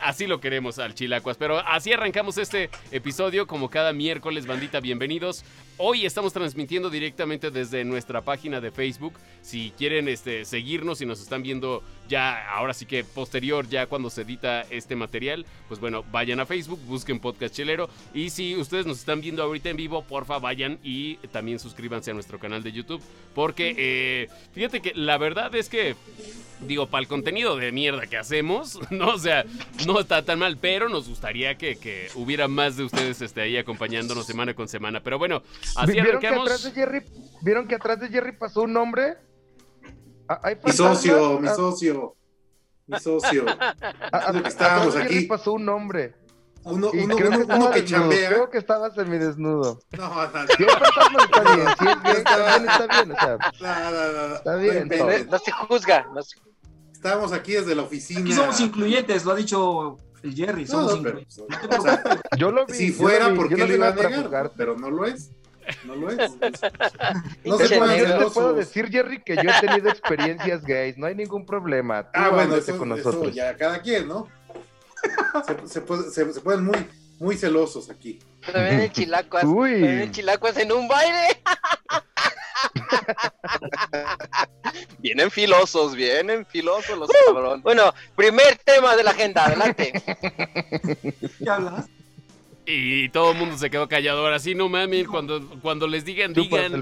así 0.00 0.26
lo 0.26 0.40
queremos 0.40 0.78
al 0.78 0.94
Chilacuas. 0.94 1.36
Pero 1.36 1.58
así 1.58 1.92
arrancamos 1.92 2.38
este 2.38 2.70
episodio, 2.90 3.46
como 3.46 3.70
cada 3.70 3.92
miércoles, 3.92 4.46
bandita, 4.46 4.80
bienvenidos. 4.80 5.44
Hoy 5.78 6.04
estamos 6.04 6.32
transmitiendo 6.32 6.90
directamente 6.90 7.50
desde 7.50 7.84
nuestra 7.84 8.20
página 8.20 8.60
de 8.60 8.70
Facebook. 8.70 9.14
Si 9.40 9.72
quieren 9.76 10.06
este, 10.06 10.44
seguirnos 10.44 11.00
y 11.00 11.06
nos 11.06 11.20
están 11.20 11.42
viendo 11.42 11.82
ya, 12.08 12.52
ahora 12.52 12.74
sí 12.74 12.84
que 12.84 13.04
posterior, 13.04 13.66
ya 13.68 13.86
cuando 13.86 14.10
se 14.10 14.20
edita 14.22 14.62
este 14.68 14.94
material, 14.96 15.46
pues 15.68 15.80
bueno, 15.80 16.04
vayan 16.12 16.40
a 16.40 16.46
Facebook, 16.46 16.78
busquen 16.86 17.20
Podcast 17.20 17.54
Chelero. 17.54 17.88
Y 18.12 18.28
si 18.30 18.54
ustedes 18.54 18.84
nos 18.84 18.98
están 18.98 19.22
viendo 19.22 19.42
ahorita 19.42 19.70
en 19.70 19.76
vivo, 19.76 20.02
porfa, 20.02 20.38
vayan 20.38 20.78
y 20.84 21.16
también 21.32 21.58
suscríbanse 21.58 22.10
a 22.10 22.14
nuestro 22.14 22.38
canal 22.38 22.62
de 22.62 22.72
YouTube. 22.72 23.02
Porque 23.34 23.74
eh, 23.78 24.28
fíjate 24.52 24.82
que 24.82 24.92
la 24.94 25.16
verdad 25.16 25.54
es 25.54 25.70
que, 25.70 25.96
digo, 26.60 26.86
para 26.86 27.00
el 27.00 27.08
contenido 27.08 27.56
de 27.56 27.72
mierda 27.72 28.06
que 28.06 28.18
hacemos, 28.18 28.78
¿no? 28.90 29.14
O 29.14 29.18
sea, 29.18 29.46
no 29.86 29.98
está 29.98 30.22
tan 30.22 30.38
mal, 30.38 30.58
pero 30.58 30.90
nos 30.90 31.08
gustaría 31.08 31.56
que, 31.56 31.76
que 31.76 32.08
hubiera 32.14 32.46
más 32.46 32.76
de 32.76 32.84
ustedes 32.84 33.22
este, 33.22 33.40
ahí 33.40 33.56
acompañándonos 33.56 34.26
semana 34.26 34.52
con 34.52 34.68
semana. 34.68 35.00
Pero 35.00 35.18
bueno, 35.18 35.42
así 35.76 35.92
¿Vieron 35.92 36.20
que 36.20 36.28
atrás 36.28 36.62
de 36.64 36.70
Jerry, 36.72 37.02
¿Vieron 37.42 37.66
que 37.68 37.74
atrás 37.74 38.00
de 38.00 38.08
Jerry 38.08 38.32
pasó 38.32 38.62
un 38.62 38.76
hombre? 38.76 39.16
Ah, 40.28 40.40
mi 40.64 40.72
socio, 40.72 41.40
mi 41.40 41.48
socio, 41.48 42.14
mi 42.86 42.98
socio. 42.98 43.44
estábamos 44.46 44.96
aquí. 44.96 45.22
pasó 45.22 45.52
un 45.52 45.68
hombre. 45.68 46.14
Uno, 46.64 46.90
uno, 46.92 47.16
uno, 47.16 47.38
uno 47.56 47.70
que 47.72 47.84
chambea. 47.84 48.30
Creo 48.30 48.48
que 48.50 48.58
estaba 48.58 48.90
semidesnudo. 48.94 49.80
No, 49.98 50.08
no, 50.08 50.30
no. 50.30 50.46
Si 50.56 50.62
es 50.62 50.72
fantasma, 50.72 51.24
está 51.24 51.54
bien. 51.54 51.66
Si 51.76 52.10
es 52.10 52.18
está 52.18 52.58
bien. 52.96 53.12
O 53.12 53.16
sea, 53.16 53.36
No, 53.60 53.90
no, 53.90 54.12
no, 54.12 54.28
no. 54.28 54.34
Está 54.36 54.54
bien, 54.56 54.88
No 54.88 54.96
No, 54.96 55.02
inventes. 55.02 55.26
no 55.28 55.38
se 55.40 55.50
juzga. 55.50 56.06
No 56.14 56.22
se- 56.22 56.36
Estamos 56.92 57.32
aquí 57.32 57.52
desde 57.54 57.74
la 57.74 57.82
oficina. 57.82 58.20
Aquí 58.20 58.32
somos 58.32 58.60
incluyentes, 58.60 59.24
lo 59.24 59.32
ha 59.32 59.34
dicho 59.34 59.96
el 60.22 60.34
Jerry, 60.36 60.62
No, 60.66 60.68
somos 60.70 60.92
no, 60.92 60.96
incluyentes. 60.98 61.38
o 61.40 61.82
sea, 61.82 62.20
yo 62.38 62.52
lo 62.52 62.64
vi. 62.66 62.74
si 62.74 62.92
yo 62.92 62.94
fuera, 62.98 63.24
lo 63.26 63.32
vi, 63.32 63.38
¿por 63.38 63.48
qué 63.48 63.56
no 63.56 63.66
lo 63.66 63.74
iba 63.74 63.88
a 63.88 63.94
negar? 63.94 64.52
Pero 64.56 64.76
no 64.78 64.88
lo 64.88 65.04
es. 65.04 65.32
No 65.84 65.94
lo 65.96 66.10
es. 66.10 66.16
No 67.44 67.58
se 67.58 67.76
pueden 67.76 67.94
hacer 67.94 68.08
Yo 68.08 68.18
te 68.18 68.30
puedo 68.34 68.52
decir, 68.54 68.88
Jerry, 68.90 69.22
que 69.22 69.36
yo 69.36 69.42
he 69.50 69.60
tenido 69.66 69.88
experiencias 69.90 70.62
gays. 70.62 70.96
No 70.98 71.06
hay 71.06 71.14
ningún 71.14 71.44
problema. 71.46 72.02
Tú 72.04 72.10
Ah, 72.14 72.28
bueno, 72.30 72.56
eso, 72.56 72.76
con 72.78 72.92
eso 72.92 73.10
nosotros. 73.10 73.34
ya 73.34 73.56
cada 73.56 73.80
quien, 73.82 74.08
¿no? 74.08 74.28
Se, 75.46 75.68
se 75.68 75.80
puede- 75.80 76.10
se- 76.10 76.32
se 76.32 76.40
ponen 76.40 76.64
muy, 76.64 76.86
muy 77.18 77.36
celosos 77.36 77.90
aquí. 77.90 78.18
También 78.52 78.80
el 78.80 78.92
chilacuas. 78.92 79.44
Uy. 79.44 79.72
También 79.72 79.98
el 80.00 80.10
chilacuas 80.12 80.56
en 80.56 80.72
un 80.72 80.88
baile. 80.88 81.40
Vienen 84.98 85.30
filosos, 85.30 85.94
vienen 85.94 86.46
filosos 86.46 86.96
los 86.98 87.10
cabrones. 87.26 87.62
Bueno, 87.62 87.92
primer 88.14 88.56
tema 88.64 88.96
de 88.96 89.04
la 89.04 89.10
agenda, 89.10 89.46
adelante. 89.46 89.92
¿Qué 91.38 91.50
hablas? 91.50 91.86
Y 92.64 93.08
todo 93.08 93.32
el 93.32 93.38
mundo 93.38 93.58
se 93.58 93.70
quedó 93.70 93.88
callado. 93.88 94.20
Ahora 94.20 94.38
sí, 94.38 94.54
no 94.54 94.68
mames, 94.68 95.08
cuando, 95.08 95.40
cuando 95.62 95.88
les 95.88 96.04
digan, 96.04 96.32
Tú 96.32 96.42
digan. 96.44 96.72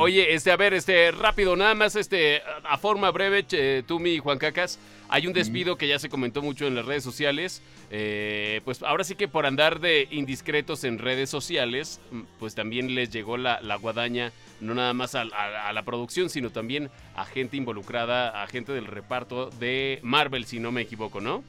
Oye, 0.00 0.32
este, 0.32 0.50
a 0.50 0.56
ver, 0.56 0.72
este, 0.72 1.10
rápido, 1.10 1.54
nada 1.56 1.74
más, 1.74 1.94
este, 1.94 2.40
a 2.64 2.78
forma 2.78 3.10
breve, 3.10 3.46
che, 3.46 3.82
tú, 3.82 4.00
mi 4.00 4.16
Juan 4.18 4.38
Cacas, 4.38 4.78
hay 5.10 5.26
un 5.26 5.34
despido 5.34 5.76
que 5.76 5.88
ya 5.88 5.98
se 5.98 6.08
comentó 6.08 6.40
mucho 6.40 6.66
en 6.66 6.74
las 6.74 6.86
redes 6.86 7.04
sociales. 7.04 7.60
eh, 7.90 8.62
pues 8.64 8.82
ahora 8.82 9.04
sí 9.04 9.14
que 9.14 9.28
por 9.28 9.46
andar 9.46 9.78
de 9.78 10.08
indiscretos 10.10 10.82
en 10.84 10.98
redes 10.98 11.28
sociales, 11.30 12.00
mm, 12.10 12.22
pues 12.40 12.54
también 12.54 12.94
les 12.94 13.10
llegó 13.10 13.36
la, 13.36 13.60
la 13.60 13.76
guadaña, 13.76 14.32
no 14.60 14.74
nada 14.74 14.92
más 14.94 15.14
a, 15.14 15.22
a- 15.22 15.68
a 15.68 15.72
la 15.74 15.82
producción, 15.84 16.28
sino 16.30 16.50
también 16.50 16.90
a 17.14 17.24
gente 17.26 17.56
involucrada, 17.58 18.42
a 18.42 18.46
gente 18.48 18.72
del 18.72 18.86
reparto 18.86 19.50
de 19.60 20.00
Marvel, 20.02 20.46
si 20.46 20.58
no 20.60 20.72
me 20.72 20.80
equivoco, 20.80 21.20
¿no? 21.20 21.44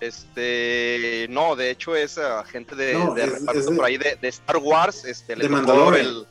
Este, 0.00 1.26
no, 1.30 1.56
de 1.56 1.70
hecho 1.70 1.94
es 1.96 2.18
ah, 2.18 2.44
gente 2.44 2.74
de, 2.74 2.94
No, 2.94 3.14
de 3.14 3.24
es- 3.24 3.32
reparto 3.40 3.60
es 3.60 3.68
de- 3.70 3.76
por 3.76 3.84
ahí 3.84 3.96
de, 3.98 4.16
de 4.16 4.28
Star 4.28 4.56
Wars, 4.58 5.04
este, 5.04 5.34
De 5.36 5.48
Mandalorian. 5.48 6.06
el- 6.06 6.26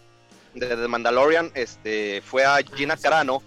de, 0.53 0.75
de 0.75 0.87
Mandalorian, 0.87 1.51
este, 1.53 2.21
fue 2.25 2.43
a 2.45 2.57
Gina 2.75 2.97
Carano 2.97 3.43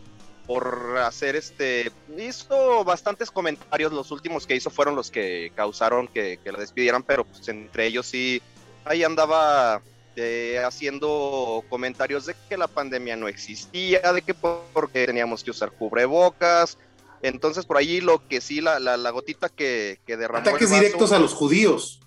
por 0.47 0.99
hacer 0.99 1.37
este, 1.37 1.91
hizo 2.19 2.85
bastantes 2.85 3.31
comentarios, 3.31 3.93
los 3.93 4.11
últimos 4.11 4.47
que 4.47 4.55
hizo 4.57 4.71
fueron 4.71 4.97
los 4.97 5.11
que 5.11 5.53
causaron 5.55 6.09
que, 6.09 6.39
que 6.43 6.53
la 6.53 6.59
despidieran, 6.59 7.03
pero 7.03 7.25
pues 7.25 7.47
entre 7.49 7.87
ellos 7.87 8.07
sí, 8.07 8.41
ahí 8.85 9.03
andaba 9.05 9.81
eh, 10.17 10.61
haciendo 10.65 11.65
comentarios 11.69 12.27
de 12.27 12.35
que 12.49 12.57
la 12.57 12.67
pandemia 12.67 13.17
no 13.17 13.29
existía, 13.29 14.12
de 14.12 14.23
que 14.23 14.35
por- 14.35 14.62
porque 14.73 15.07
teníamos 15.07 15.43
que 15.45 15.50
usar 15.53 15.71
cubrebocas, 15.71 16.79
entonces 17.23 17.67
por 17.67 17.77
ahí 17.77 18.00
lo 18.00 18.27
que 18.29 18.41
sí, 18.41 18.61
la, 18.61 18.79
la, 18.79 18.97
la 18.97 19.11
gotita 19.11 19.49
que, 19.49 20.00
que 20.07 20.17
derramó 20.17 20.39
el 20.43 20.49
Ataques 20.49 20.71
vaso- 20.71 20.81
directos 20.83 21.12
a 21.12 21.19
los 21.19 21.33
judíos. 21.35 22.00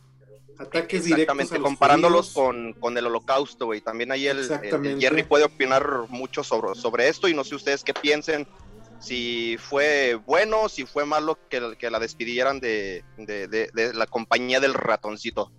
Ataques 0.57 1.03
directos 1.05 1.51
a 1.51 1.55
los 1.55 1.63
comparándolos 1.63 2.31
con, 2.31 2.73
con 2.73 2.97
el 2.97 3.07
holocausto, 3.07 3.65
güey. 3.65 3.81
También 3.81 4.11
ahí 4.11 4.27
el, 4.27 4.39
el-. 4.39 4.99
Jerry 4.99 5.23
puede 5.23 5.45
opinar 5.45 5.85
mucho 6.09 6.43
sobre, 6.43 6.75
sobre 6.75 7.07
esto 7.07 7.27
y 7.27 7.33
no 7.33 7.43
sé 7.43 7.55
ustedes 7.55 7.83
qué 7.83 7.93
piensen, 7.93 8.47
si 8.99 9.57
fue 9.59 10.15
bueno, 10.25 10.69
si 10.69 10.85
fue 10.85 11.05
malo 11.05 11.37
que, 11.49 11.75
que 11.77 11.89
la 11.89 11.99
despidieran 11.99 12.59
de, 12.59 13.03
de, 13.17 13.47
de- 13.47 13.69
de 13.73 13.93
la 13.93 14.05
compañía 14.07 14.59
del 14.59 14.73
ratoncito. 14.73 15.51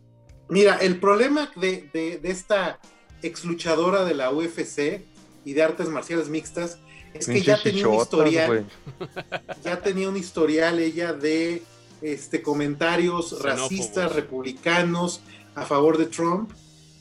Mira, 0.49 0.77
el 0.77 1.01
problema 1.01 1.51
de, 1.57 1.89
de- 1.93 2.19
de 2.19 2.31
esta 2.31 2.79
ex 3.23 3.45
luchadora 3.45 4.05
de 4.05 4.15
la 4.15 4.31
UFC 4.31 5.03
y 5.45 5.53
de 5.55 5.63
artes 5.63 5.89
marciales 5.89 6.29
mixtas 6.29 6.79
es 7.15 7.27
que 7.27 7.41
ya 7.41 7.63
tenía 7.63 7.89
un 7.89 7.95
historial, 8.01 8.67
ya 9.65 9.81
tenía 9.81 10.09
un 10.09 10.17
historial 10.17 10.79
ella 10.81 11.13
de 11.13 11.63
este 12.03 12.43
comentarios 12.43 13.31
Xenófobos. 13.31 13.43
racistas, 13.63 14.13
republicanos 14.13 15.21
a 15.55 15.65
favor 15.65 15.97
de 15.97 16.07
Trump. 16.07 16.51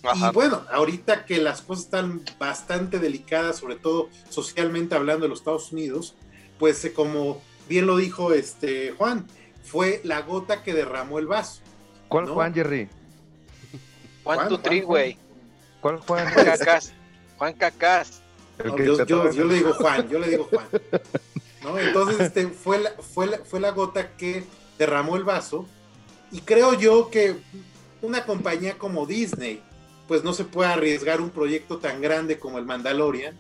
Ajá. 0.04 0.30
Y 0.30 0.34
bueno, 0.34 0.64
ahorita 0.72 1.26
que 1.26 1.40
las 1.40 1.62
cosas 1.62 1.86
están 1.86 2.24
bastante 2.38 3.00
delicadas, 3.00 3.58
sobre 3.58 3.76
todo 3.76 4.10
socialmente 4.30 4.96
hablando 4.96 5.24
de 5.24 5.30
los 5.30 5.40
Estados 5.40 5.72
Unidos, 5.72 6.16
pues 6.60 6.84
eh, 6.86 6.94
como 6.94 7.42
bien 7.68 7.88
lo 7.88 7.98
dijo 7.98 8.34
este 8.34 8.92
Juan, 8.92 9.26
fue 9.64 10.02
la 10.04 10.22
gota 10.22 10.62
que 10.62 10.74
derramó 10.74 11.20
el 11.20 11.28
vaso. 11.28 11.62
¿Cuál 12.08 12.26
No. 12.26 12.34
Juan, 12.36 12.54
Jerry? 12.54 12.90
Juan 14.24 14.38
Juan, 14.38 14.48
tu 14.50 14.56
Juan, 14.56 14.64
tri, 14.64 14.78
Juan. 14.82 14.88
güey. 14.88 15.18
¿Cuál 15.82 15.98
Juan? 16.00 16.34
Juan 16.34 16.46
Cacás. 16.46 16.94
Juan 17.38 17.54
Cacás. 17.54 18.23
No, 18.64 18.78
yo, 18.78 19.06
yo- 19.06 19.46
le 19.46 19.56
digo 19.56 19.74
Juan, 19.74 20.10
yo 20.10 20.20
le 20.20 20.30
digo 20.30 20.46
Juan. 20.46 20.68
¿No? 21.64 21.80
Entonces, 21.80 22.20
este, 22.20 22.48
fue, 22.48 22.80
la, 22.80 22.92
fue, 22.92 23.28
la, 23.28 23.38
fue 23.40 23.60
la 23.60 23.72
gota 23.72 24.16
que 24.18 24.44
derramó 24.78 25.16
el 25.16 25.24
vaso. 25.24 25.66
Y 26.32 26.42
creo 26.42 26.74
yo 26.74 27.10
que 27.10 27.38
una 28.02 28.26
compañía 28.26 28.78
como 28.78 29.06
Disney, 29.06 29.62
pues 30.08 30.24
no 30.24 30.34
se 30.34 30.44
puede 30.44 30.70
arriesgar 30.70 31.22
un 31.22 31.30
proyecto 31.30 31.78
tan 31.78 32.02
grande 32.02 32.38
como 32.38 32.58
el 32.58 32.66
Mandalorian, 32.66 33.38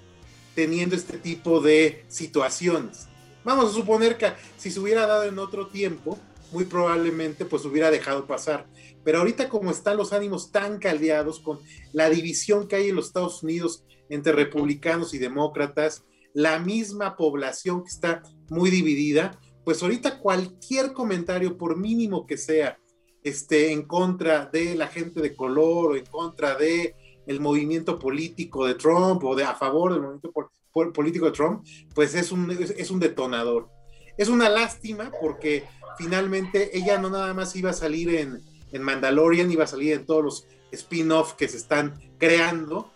teniendo 0.55 0.95
este 0.95 1.17
tipo 1.17 1.59
de 1.59 2.05
situaciones. 2.07 3.07
Vamos 3.43 3.71
a 3.71 3.73
suponer 3.73 4.17
que 4.17 4.31
si 4.57 4.71
se 4.71 4.79
hubiera 4.79 5.05
dado 5.05 5.23
en 5.23 5.37
otro 5.37 5.67
tiempo, 5.67 6.17
muy 6.51 6.65
probablemente 6.65 7.45
pues 7.45 7.65
hubiera 7.65 7.91
dejado 7.91 8.25
pasar. 8.25 8.67
Pero 9.03 9.19
ahorita 9.19 9.49
como 9.49 9.71
están 9.71 9.97
los 9.97 10.13
ánimos 10.13 10.51
tan 10.51 10.79
caldeados 10.79 11.39
con 11.39 11.59
la 11.91 12.09
división 12.09 12.67
que 12.67 12.77
hay 12.77 12.89
en 12.89 12.95
los 12.95 13.07
Estados 13.07 13.43
Unidos 13.43 13.83
entre 14.09 14.33
republicanos 14.33 15.13
y 15.13 15.17
demócratas, 15.17 16.03
la 16.33 16.59
misma 16.59 17.15
población 17.15 17.83
que 17.83 17.89
está 17.89 18.23
muy 18.49 18.69
dividida, 18.69 19.39
pues 19.63 19.81
ahorita 19.81 20.19
cualquier 20.19 20.93
comentario, 20.93 21.57
por 21.57 21.77
mínimo 21.77 22.25
que 22.25 22.37
sea, 22.37 22.77
este, 23.23 23.71
en 23.71 23.83
contra 23.83 24.47
de 24.47 24.75
la 24.75 24.87
gente 24.87 25.21
de 25.21 25.35
color 25.35 25.91
o 25.91 25.95
en 25.95 26.05
contra 26.05 26.55
de 26.55 26.95
el 27.25 27.39
movimiento 27.39 27.97
político 27.97 28.65
de 28.65 28.75
Trump 28.75 29.23
o 29.23 29.33
de 29.35 29.45
a 29.45 29.55
favor 29.55 29.93
del 29.93 30.01
movimiento 30.01 30.31
pol- 30.31 30.49
pol- 30.73 30.91
político 30.91 31.27
de 31.27 31.31
Trump, 31.31 31.65
pues 31.95 32.15
es 32.15 32.33
un, 32.33 32.51
es 32.51 32.91
un 32.91 32.99
detonador. 32.99 33.69
Es 34.17 34.27
una 34.27 34.49
lástima 34.49 35.09
porque 35.21 35.63
finalmente 35.97 36.77
ella 36.77 36.97
no 36.97 37.09
nada 37.09 37.33
más 37.33 37.55
iba 37.55 37.69
a 37.69 37.73
salir 37.73 38.13
en, 38.13 38.41
en 38.73 38.81
Mandalorian, 38.81 39.49
iba 39.49 39.63
a 39.63 39.67
salir 39.67 39.93
en 39.93 40.05
todos 40.05 40.23
los 40.23 40.47
spin-off 40.73 41.33
que 41.35 41.47
se 41.47 41.57
están 41.57 41.93
creando. 42.17 42.91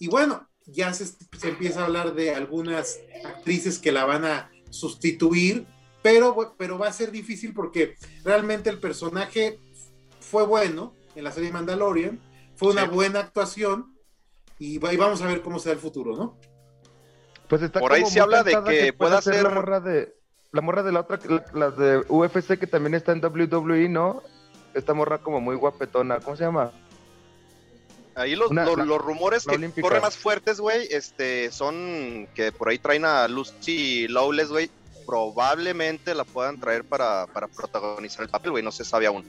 Y 0.00 0.08
bueno, 0.08 0.47
ya 0.68 0.92
se, 0.94 1.06
se 1.06 1.48
empieza 1.48 1.80
a 1.82 1.84
hablar 1.86 2.14
de 2.14 2.34
algunas 2.34 2.98
actrices 3.24 3.78
que 3.78 3.92
la 3.92 4.04
van 4.04 4.24
a 4.24 4.50
sustituir, 4.70 5.66
pero, 6.02 6.54
pero 6.56 6.78
va 6.78 6.88
a 6.88 6.92
ser 6.92 7.10
difícil 7.10 7.52
porque 7.54 7.94
realmente 8.24 8.70
el 8.70 8.78
personaje 8.78 9.58
fue 10.20 10.44
bueno 10.46 10.94
en 11.16 11.24
la 11.24 11.32
serie 11.32 11.50
Mandalorian, 11.52 12.20
fue 12.54 12.70
una 12.72 12.82
Sí. 12.84 12.88
buena 12.90 13.20
actuación 13.20 13.94
y, 14.58 14.78
va- 14.78 14.92
y 14.92 14.96
vamos 14.96 15.22
a 15.22 15.26
ver 15.26 15.42
cómo 15.42 15.58
será 15.58 15.74
el 15.74 15.80
futuro, 15.80 16.16
¿no? 16.16 16.36
Pues 17.48 17.62
está 17.62 17.80
Por 17.80 17.92
ahí 17.92 18.04
se 18.04 18.20
habla 18.20 18.42
de 18.42 18.56
que 18.66 18.92
pueda 18.92 19.22
ser 19.22 19.34
ser- 19.34 19.42
la 19.44 19.50
morra 19.50 19.80
de 19.80 20.14
la 20.52 20.60
morra 20.62 20.82
de 20.82 20.92
la 20.92 21.00
otra, 21.00 21.18
la- 21.28 21.44
las 21.54 21.76
de 21.76 21.98
UFC 22.08 22.58
que 22.58 22.66
también 22.66 22.94
está 22.94 23.12
en 23.12 23.20
WWE, 23.20 23.88
¿no? 23.88 24.22
Esta 24.74 24.94
morra 24.94 25.18
como 25.18 25.40
muy 25.40 25.56
guapetona, 25.56 26.20
¿cómo 26.20 26.36
se 26.36 26.44
llama? 26.44 26.72
Ahí 28.18 28.34
los, 28.36 28.50
Una- 28.50 28.64
los, 28.64 28.76
la- 28.78 28.84
los 28.84 28.98
rumores 28.98 29.44
que 29.44 29.54
olímpica. 29.54 29.82
corren 29.86 30.02
más 30.02 30.16
fuertes, 30.16 30.60
güey, 30.60 30.88
este, 30.90 31.50
son 31.52 32.28
que 32.34 32.52
por 32.52 32.68
ahí 32.68 32.78
traen 32.78 33.04
a 33.04 33.28
Lucy 33.28 34.08
Lawless, 34.08 34.48
güey. 34.48 34.70
Probablemente 35.06 36.14
la 36.14 36.24
puedan 36.24 36.60
traer 36.60 36.84
para, 36.84 37.26
para 37.26 37.48
protagonizar 37.48 38.22
el 38.22 38.28
papel, 38.28 38.50
güey, 38.52 38.62
no 38.62 38.70
se 38.72 38.84
sabe 38.84 39.06
aún. 39.06 39.24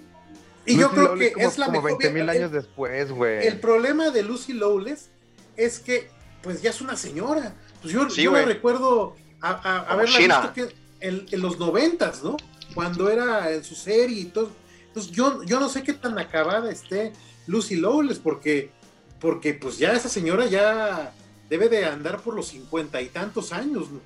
Y 0.65 0.77
yo 0.77 0.91
creo 0.91 1.05
Lawless 1.10 1.27
que 1.29 1.34
como, 1.34 1.48
es 1.48 1.58
la 1.58 1.65
como 1.65 1.81
mejor. 1.81 2.00
20 2.01 2.10
mil 2.13 2.24
el- 2.24 2.29
años 2.29 2.51
después, 2.51 3.12
güey. 3.12 3.48
El 3.48 3.60
problema 3.60 4.10
de 4.12 4.24
Lucy 4.24 4.53
Lowless 4.53 5.10
es 5.58 5.79
que, 5.79 6.10
pues 6.43 6.62
ya 6.62 6.69
es 6.69 6.81
una 6.81 6.96
señora. 6.96 7.53
Pues 7.81 7.93
yo, 7.93 8.10
Sí, 8.10 8.24
yo 8.24 8.34
la 8.34 8.43
recuerdo 8.43 9.15
a, 9.41 9.79
haberla 9.91 10.17
China. 10.17 10.41
visto 10.41 10.53
que 10.53 10.75
en, 11.08 11.25
en 11.31 11.41
los 11.41 11.58
noventas, 11.58 12.24
¿no? 12.24 12.38
Cuando 12.75 13.10
era 13.10 13.51
en 13.51 13.63
su 13.63 13.74
serie 13.75 14.22
y 14.22 14.25
todo. 14.25 14.51
Entonces 14.88 15.12
yo, 15.12 15.43
yo 15.43 15.60
no 15.60 15.69
sé 15.69 15.81
qué 15.84 15.93
tan 15.93 16.17
acabada 16.19 16.69
esté 16.72 17.13
Lucy 17.48 17.75
Lowless, 17.75 18.19
porque, 18.19 18.72
porque 19.19 19.53
pues 19.53 19.77
ya 19.77 19.93
esa 19.93 20.09
señora 20.09 20.45
ya 20.45 21.11
debe 21.49 21.69
de 21.69 21.85
andar 21.85 22.19
por 22.21 22.35
los 22.35 22.47
cincuenta 22.47 23.01
y 23.01 23.07
tantos 23.07 23.51
años. 23.53 23.89
No, 23.91 23.99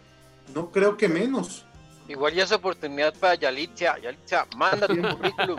No 0.54 0.72
creo 0.72 0.98
que 0.98 1.08
menos. 1.08 1.66
Igual 2.08 2.34
ya 2.34 2.44
es 2.44 2.52
oportunidad 2.52 3.14
para 3.18 3.36
Yalitza. 3.36 3.98
Yalitza, 4.00 4.46
manda 4.58 4.88
tu 4.88 4.96
currículum. 5.18 5.58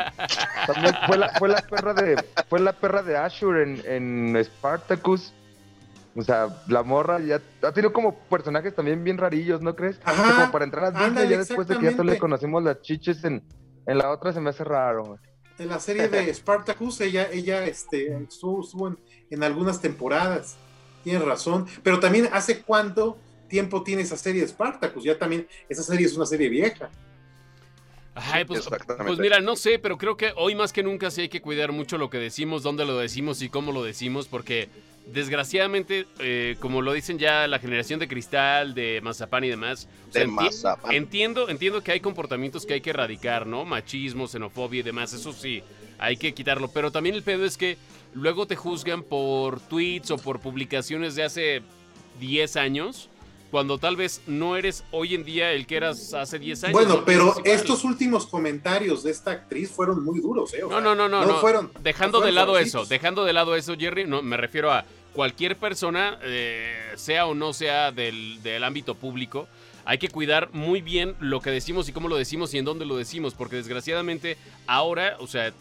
También 0.66 0.94
fue 1.06 1.16
la, 1.16 1.28
fue 1.38 1.48
la 1.48 1.62
perra 1.62 1.94
de 1.94 2.22
fue 2.48 2.60
la 2.60 2.72
perra 2.72 3.02
de 3.02 3.16
Ashur 3.16 3.58
en, 3.60 3.82
en 3.86 4.44
Spartacus. 4.44 5.32
O 6.16 6.22
sea, 6.22 6.48
la 6.68 6.82
morra 6.82 7.18
ya 7.18 7.40
ha 7.62 7.72
tenido 7.72 7.92
como 7.92 8.14
personajes 8.14 8.74
también 8.74 9.02
bien 9.02 9.18
rarillos, 9.18 9.60
¿no 9.62 9.74
crees? 9.74 9.98
Ajá, 10.04 10.40
como 10.40 10.52
para 10.52 10.64
entrar 10.64 10.84
a 10.84 10.90
Disney 10.90 11.08
ándale, 11.08 11.28
ya 11.28 11.38
después 11.38 11.66
de 11.66 11.76
que 11.76 11.86
ya 11.86 11.92
todos 11.92 12.06
le 12.06 12.18
conocimos 12.18 12.62
las 12.62 12.80
chiches 12.82 13.24
en, 13.24 13.42
en 13.86 13.98
la 13.98 14.10
otra 14.10 14.32
se 14.32 14.40
me 14.40 14.50
hace 14.50 14.62
raro. 14.62 15.04
güey. 15.04 15.18
En 15.58 15.68
la 15.68 15.78
serie 15.78 16.08
de 16.08 16.32
Spartacus, 16.34 17.00
ella, 17.00 17.28
ella 17.30 17.64
este, 17.66 18.16
estuvo, 18.16 18.88
en, 18.88 18.98
en, 19.30 19.42
algunas 19.42 19.80
temporadas. 19.80 20.56
Tienes 21.02 21.22
razón. 21.22 21.66
Pero 21.82 22.00
también, 22.00 22.28
¿hace 22.32 22.62
cuánto 22.62 23.18
tiempo 23.48 23.82
tiene 23.82 24.02
esa 24.02 24.16
serie 24.16 24.40
de 24.40 24.48
Spartacus? 24.48 25.04
Ya 25.04 25.18
también, 25.18 25.46
esa 25.68 25.82
serie 25.82 26.06
es 26.06 26.16
una 26.16 26.26
serie 26.26 26.48
vieja. 26.48 26.90
Ay, 28.14 28.44
pues, 28.44 28.68
pues, 29.06 29.18
mira, 29.18 29.40
no 29.40 29.56
sé, 29.56 29.80
pero 29.80 29.98
creo 29.98 30.16
que 30.16 30.32
hoy 30.36 30.54
más 30.54 30.72
que 30.72 30.84
nunca 30.84 31.10
sí 31.10 31.22
hay 31.22 31.28
que 31.28 31.42
cuidar 31.42 31.72
mucho 31.72 31.98
lo 31.98 32.10
que 32.10 32.18
decimos, 32.18 32.62
dónde 32.62 32.84
lo 32.84 32.96
decimos 32.96 33.42
y 33.42 33.48
cómo 33.48 33.72
lo 33.72 33.82
decimos, 33.82 34.28
porque 34.28 34.68
desgraciadamente, 35.06 36.06
eh, 36.18 36.56
como 36.60 36.82
lo 36.82 36.92
dicen 36.92 37.18
ya 37.18 37.46
la 37.46 37.58
generación 37.58 38.00
de 38.00 38.08
cristal, 38.08 38.74
de 38.74 39.00
mazapán 39.02 39.44
y 39.44 39.48
demás, 39.48 39.88
entiendo, 40.90 41.48
entiendo 41.48 41.82
que 41.82 41.92
hay 41.92 42.00
comportamientos 42.00 42.66
que 42.66 42.74
hay 42.74 42.80
que 42.80 42.90
erradicar, 42.90 43.46
¿no? 43.46 43.64
Machismo, 43.64 44.26
xenofobia 44.26 44.80
y 44.80 44.82
demás, 44.82 45.12
eso 45.12 45.32
sí, 45.32 45.62
hay 45.98 46.16
que 46.16 46.34
quitarlo, 46.34 46.68
pero 46.68 46.90
también 46.90 47.14
el 47.14 47.22
pedo 47.22 47.44
es 47.44 47.56
que 47.56 47.76
luego 48.14 48.46
te 48.46 48.56
juzgan 48.56 49.02
por 49.02 49.60
tweets 49.60 50.10
o 50.10 50.18
por 50.18 50.40
publicaciones 50.40 51.14
de 51.14 51.24
hace 51.24 51.62
10 52.20 52.56
años 52.56 53.10
cuando 53.54 53.78
tal 53.78 53.94
vez 53.94 54.20
no 54.26 54.56
eres 54.56 54.82
hoy 54.90 55.14
en 55.14 55.22
día 55.22 55.52
el 55.52 55.64
que 55.68 55.76
eras 55.76 56.12
hace 56.12 56.40
10 56.40 56.64
años. 56.64 56.72
Bueno, 56.72 57.04
pero 57.04 57.36
estos 57.44 57.84
últimos 57.84 58.26
comentarios 58.26 59.04
de 59.04 59.12
esta 59.12 59.30
actriz 59.30 59.70
fueron 59.70 60.04
muy 60.04 60.18
duros, 60.18 60.52
¿eh? 60.54 60.62
no, 60.68 60.80
no, 60.80 60.96
no, 60.96 61.08
no, 61.08 61.24
no, 61.24 61.36
fueron. 61.36 61.70
Dejando 61.80 62.20
de 62.20 62.32
lado 62.32 62.58
eso, 62.58 62.84
dejando 62.84 63.24
de 63.24 63.32
lado 63.32 63.54
eso, 63.54 63.76
Jerry, 63.78 64.06
no, 64.06 64.22
me 64.22 64.36
refiero 64.36 64.72
a 64.72 64.84
cualquier 65.12 65.56
persona, 65.56 66.18
eh, 66.24 66.74
sea 66.96 67.26
o 67.26 67.36
no 67.36 67.52
sea 67.52 67.92
del, 67.92 68.42
del 68.42 68.64
ámbito 68.64 68.96
público, 68.96 69.46
hay 69.84 69.98
que 69.98 70.08
cuidar 70.08 70.48
muy 70.52 70.82
bien 70.82 71.14
lo 71.20 71.40
que 71.40 71.52
decimos 71.52 71.88
y 71.88 71.92
cómo 71.92 72.08
lo 72.08 72.16
decimos 72.16 72.52
y 72.54 72.58
en 72.58 72.64
dónde 72.64 72.86
lo 72.86 72.96
decimos, 72.96 73.34
porque 73.34 73.54
desgraciadamente 73.54 74.36
ahora, 74.66 75.16
o 75.20 75.28
sea, 75.28 75.52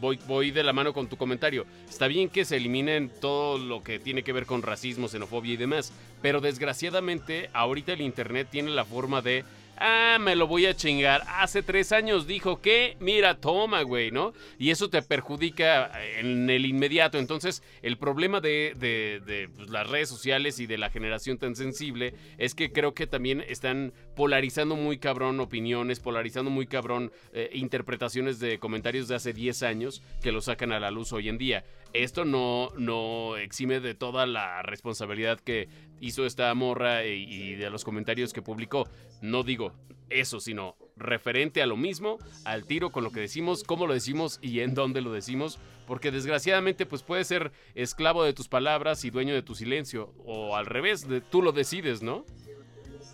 voy, 0.00 0.50
de 0.50 0.62
la 0.62 0.72
mano 0.72 0.92
con 0.92 1.08
tu 1.08 1.16
comentario. 1.16 1.66
Está 1.88 2.06
bien 2.06 2.28
que 2.28 2.44
se 2.44 2.56
eliminen 2.56 3.10
todo 3.20 3.58
lo 3.58 3.82
que 3.82 3.98
tiene 3.98 4.22
que 4.22 4.32
ver 4.32 4.46
con 4.46 4.62
racismo, 4.62 5.08
xenofobia 5.08 5.54
y 5.54 5.56
demás, 5.56 5.92
pero 6.22 6.40
desgraciadamente 6.40 7.50
ahorita 7.52 7.92
el 7.92 8.00
Internet 8.00 8.48
tiene 8.50 8.70
la 8.70 8.84
forma 8.84 9.22
de 9.22 9.44
ah, 9.80 10.18
me 10.20 10.36
lo 10.36 10.46
voy 10.46 10.66
a 10.66 10.76
chingar. 10.76 11.22
Hace 11.26 11.62
tres 11.62 11.90
años 11.90 12.26
dijo 12.26 12.60
que, 12.60 12.96
mira, 13.00 13.40
toma, 13.40 13.82
güey, 13.82 14.10
¿no? 14.10 14.32
Y 14.58 14.70
eso 14.70 14.90
te 14.90 15.02
perjudica 15.02 15.90
en 16.18 16.48
el 16.48 16.66
inmediato. 16.66 17.18
Entonces, 17.18 17.62
el 17.82 17.96
problema 17.96 18.40
de, 18.40 18.74
de, 18.76 19.48
pues, 19.56 19.70
las 19.70 19.88
redes 19.88 20.08
sociales 20.08 20.60
y 20.60 20.66
de 20.66 20.78
la 20.78 20.90
generación 20.90 21.38
tan 21.38 21.56
sensible 21.56 22.14
es 22.38 22.54
que 22.54 22.72
creo 22.72 22.94
que 22.94 23.06
también 23.06 23.42
están 23.48 23.92
polarizando 24.20 24.76
muy 24.76 24.98
cabrón 24.98 25.40
opiniones, 25.40 25.98
polarizando 25.98 26.50
muy 26.50 26.66
cabrón 26.66 27.10
eh, 27.32 27.48
interpretaciones 27.54 28.38
de 28.38 28.58
comentarios 28.58 29.08
de 29.08 29.14
hace 29.14 29.32
10 29.32 29.62
años 29.62 30.02
que 30.20 30.30
lo 30.30 30.42
sacan 30.42 30.72
a 30.72 30.78
la 30.78 30.90
luz 30.90 31.14
hoy 31.14 31.30
en 31.30 31.38
día. 31.38 31.64
Esto 31.94 32.26
no, 32.26 32.68
no 32.76 33.38
exime 33.38 33.80
de 33.80 33.94
toda 33.94 34.26
la 34.26 34.60
responsabilidad 34.60 35.40
que 35.40 35.68
hizo 36.02 36.26
esta 36.26 36.52
morra 36.52 37.06
y, 37.06 37.54
de 37.54 37.70
los 37.70 37.82
comentarios 37.82 38.34
que 38.34 38.42
publicó. 38.42 38.86
No 39.22 39.42
digo 39.42 39.72
eso, 40.10 40.38
sino 40.38 40.76
referente 40.98 41.62
a 41.62 41.66
lo 41.66 41.78
mismo, 41.78 42.18
al 42.44 42.66
tiro 42.66 42.92
con 42.92 43.04
lo 43.04 43.12
que 43.12 43.20
decimos, 43.20 43.64
cómo 43.64 43.86
lo 43.86 43.94
decimos 43.94 44.38
y 44.42 44.60
en 44.60 44.74
dónde 44.74 45.00
lo 45.00 45.12
decimos, 45.12 45.58
porque 45.86 46.10
desgraciadamente 46.10 46.84
pues 46.84 47.02
puedes 47.02 47.26
ser 47.26 47.52
esclavo 47.74 48.22
de 48.22 48.34
tus 48.34 48.48
palabras 48.48 49.02
y 49.06 49.10
dueño 49.10 49.32
de 49.32 49.42
tu 49.42 49.54
silencio, 49.54 50.12
o 50.26 50.56
al 50.56 50.66
revés, 50.66 51.08
de, 51.08 51.22
tú 51.22 51.40
lo 51.40 51.52
decides, 51.52 52.02
¿no? 52.02 52.26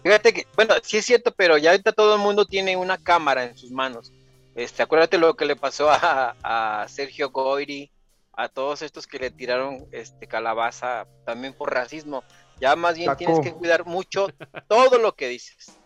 Fíjate 0.06 0.32
que, 0.32 0.46
bueno, 0.54 0.74
sí 0.84 0.98
es 0.98 1.04
cierto, 1.04 1.34
pero 1.36 1.58
ya 1.58 1.70
ahorita 1.72 1.90
todo 1.90 2.14
el 2.14 2.20
mundo 2.20 2.46
tiene 2.46 2.76
una 2.76 2.96
cámara 2.96 3.42
en 3.42 3.56
sus 3.56 3.72
manos. 3.72 4.12
Este, 4.54 4.84
acuérdate 4.84 5.18
lo 5.18 5.34
que 5.34 5.46
le 5.46 5.56
pasó 5.56 5.90
a, 5.90 6.36
a 6.44 6.86
Sergio 6.86 7.30
Goyri, 7.30 7.90
a 8.32 8.48
todos 8.48 8.82
estos 8.82 9.08
que 9.08 9.18
le 9.18 9.32
tiraron 9.32 9.84
este 9.90 10.28
calabaza 10.28 11.08
también 11.24 11.54
por 11.54 11.74
racismo. 11.74 12.22
Ya 12.60 12.76
más 12.76 12.96
bien 12.96 13.16
tienes 13.16 13.40
que 13.40 13.52
cuidar 13.52 13.84
mucho 13.84 14.28
todo 14.68 14.96
lo 14.98 15.16
que 15.16 15.26
dices. 15.26 15.76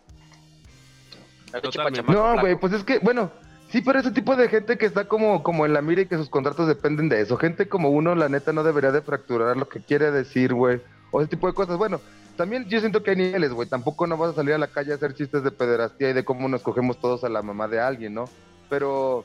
No, 2.07 2.39
güey, 2.39 2.55
pues 2.59 2.73
es 2.73 2.83
que, 2.83 2.99
bueno, 2.99 3.31
sí, 3.71 3.81
pero 3.81 3.97
ese 3.97 4.11
tipo 4.11 4.35
de 4.35 4.49
gente 4.49 4.77
que 4.77 4.85
está 4.85 5.07
como, 5.07 5.41
como 5.41 5.65
en 5.65 5.73
la 5.73 5.81
mira 5.81 6.03
y 6.03 6.05
que 6.05 6.17
sus 6.17 6.29
contratos 6.29 6.67
dependen 6.67 7.09
de 7.09 7.21
eso. 7.21 7.37
Gente 7.37 7.67
como 7.67 7.89
uno, 7.89 8.13
la 8.13 8.29
neta, 8.29 8.53
no 8.53 8.61
debería 8.61 8.91
de 8.91 9.01
fracturar 9.01 9.57
lo 9.57 9.67
que 9.67 9.81
quiere 9.81 10.11
decir, 10.11 10.53
güey. 10.53 10.79
O 11.09 11.21
ese 11.21 11.31
tipo 11.31 11.47
de 11.47 11.55
cosas. 11.55 11.75
Bueno, 11.79 11.99
también 12.41 12.67
yo 12.67 12.79
siento 12.79 13.03
que 13.03 13.11
hay 13.11 13.17
niveles, 13.17 13.53
güey. 13.53 13.69
Tampoco 13.69 14.07
no 14.07 14.17
vas 14.17 14.31
a 14.31 14.33
salir 14.33 14.55
a 14.55 14.57
la 14.57 14.65
calle 14.65 14.93
a 14.93 14.95
hacer 14.95 15.13
chistes 15.13 15.43
de 15.43 15.51
pederastía 15.51 16.09
y 16.09 16.13
de 16.13 16.25
cómo 16.25 16.49
nos 16.49 16.63
cogemos 16.63 16.99
todos 16.99 17.23
a 17.23 17.29
la 17.29 17.43
mamá 17.43 17.67
de 17.67 17.79
alguien, 17.79 18.15
¿no? 18.15 18.25
Pero 18.67 19.23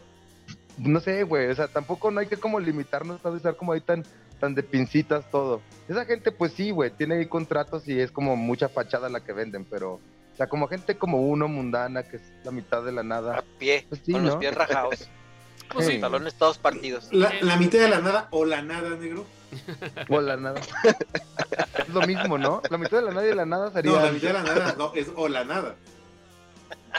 no 0.76 1.00
sé, 1.00 1.22
güey, 1.22 1.48
o 1.48 1.54
sea, 1.54 1.66
tampoco 1.66 2.10
no 2.10 2.20
hay 2.20 2.26
que 2.26 2.36
como 2.36 2.60
limitarnos 2.60 3.24
a 3.24 3.34
estar 3.34 3.56
como 3.56 3.72
ahí 3.72 3.80
tan, 3.80 4.04
tan 4.38 4.54
de 4.54 4.62
pincitas 4.62 5.30
todo. 5.30 5.62
Esa 5.88 6.04
gente, 6.04 6.30
pues 6.30 6.52
sí, 6.52 6.70
güey, 6.72 6.90
tiene 6.90 7.14
ahí 7.14 7.24
contratos 7.24 7.88
y 7.88 7.98
es 7.98 8.12
como 8.12 8.36
mucha 8.36 8.68
fachada 8.68 9.08
la 9.08 9.20
que 9.20 9.32
venden, 9.32 9.64
pero, 9.64 9.94
o 9.94 10.36
sea, 10.36 10.46
como 10.46 10.68
gente 10.68 10.98
como 10.98 11.22
uno, 11.22 11.48
mundana, 11.48 12.02
que 12.02 12.16
es 12.16 12.22
la 12.44 12.50
mitad 12.50 12.82
de 12.82 12.92
la 12.92 13.02
nada. 13.02 13.38
A 13.38 13.44
pie, 13.58 13.86
pues 13.88 14.02
con 14.12 14.26
los 14.26 14.36
pies 14.36 14.54
rajados. 14.54 15.08
Pues 15.72 15.86
sí. 15.86 15.98
Talones 15.98 16.34
todos 16.34 16.58
partidos. 16.58 17.08
La, 17.12 17.56
mitad 17.56 17.78
de 17.78 17.88
la 17.88 18.00
nada 18.00 18.28
o 18.30 18.44
la 18.44 18.60
nada, 18.60 18.90
negro. 18.90 19.24
O 20.08 20.20
la 20.20 20.36
nada. 20.36 20.60
es 21.78 21.88
lo 21.88 22.02
mismo, 22.02 22.38
¿no? 22.38 22.62
La 22.70 22.78
mitad 22.78 22.98
de 22.98 23.04
la 23.04 23.12
nada 23.12 23.28
y 23.28 23.34
la 23.34 23.46
nada 23.46 23.70
sería. 23.70 23.92
No, 23.92 24.00
la 24.00 24.12
mitad 24.12 24.28
de 24.28 24.32
la 24.34 24.42
nada, 24.42 24.74
no, 24.78 24.92
es 24.94 25.08
o 25.14 25.28
la 25.28 25.44
nada. 25.44 25.74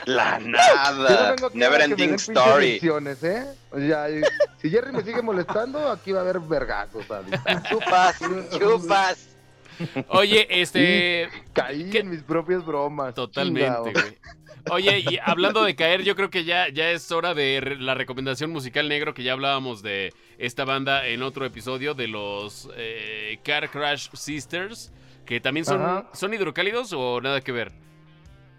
La 0.06 0.40
nada. 0.40 1.36
Never 1.54 1.82
ending 1.82 2.16
story. 2.16 2.80
¿eh? 2.82 3.46
ya, 3.88 4.08
si 4.62 4.70
Jerry 4.70 4.92
me 4.92 5.04
sigue 5.04 5.22
molestando, 5.22 5.90
aquí 5.92 6.12
va 6.12 6.20
a 6.20 6.22
haber 6.22 6.40
vergazos. 6.40 7.06
Chupas, 7.70 8.20
chupas. 8.58 9.27
Oye, 10.10 10.48
este. 10.50 11.30
caí 11.54 11.96
en 11.96 12.10
mis 12.10 12.24
propias 12.24 12.66
bromas. 12.66 13.14
Totalmente, 13.14 13.92
güey. 13.92 14.18
Oye, 14.70 15.00
y 15.00 15.20
hablando 15.24 15.64
de 15.64 15.76
caer, 15.76 16.04
yo 16.04 16.16
creo 16.16 16.30
que 16.30 16.44
ya, 16.44 16.70
ya 16.70 16.92
es 16.92 17.12
hora 17.12 17.34
de 17.34 17.78
la 17.80 17.94
recomendación 17.94 18.52
musical 18.52 18.90
negro, 18.90 19.14
que 19.14 19.24
ya 19.24 19.34
hablábamos 19.34 19.82
de 19.82 20.14
esta 20.38 20.66
banda 20.66 21.08
en 21.08 21.24
otro 21.24 21.46
episodio 21.46 21.94
de 21.94 22.08
los 22.08 22.70
eh, 22.76 23.40
Car 23.44 23.70
Crash 23.70 24.10
Sisters, 24.14 24.92
que 25.26 25.40
también 25.40 25.66
son, 25.66 26.06
son 26.14 26.34
hidrocálidos 26.34 26.94
o 26.94 27.22
nada 27.22 27.42
que 27.42 27.52
ver. 27.52 27.72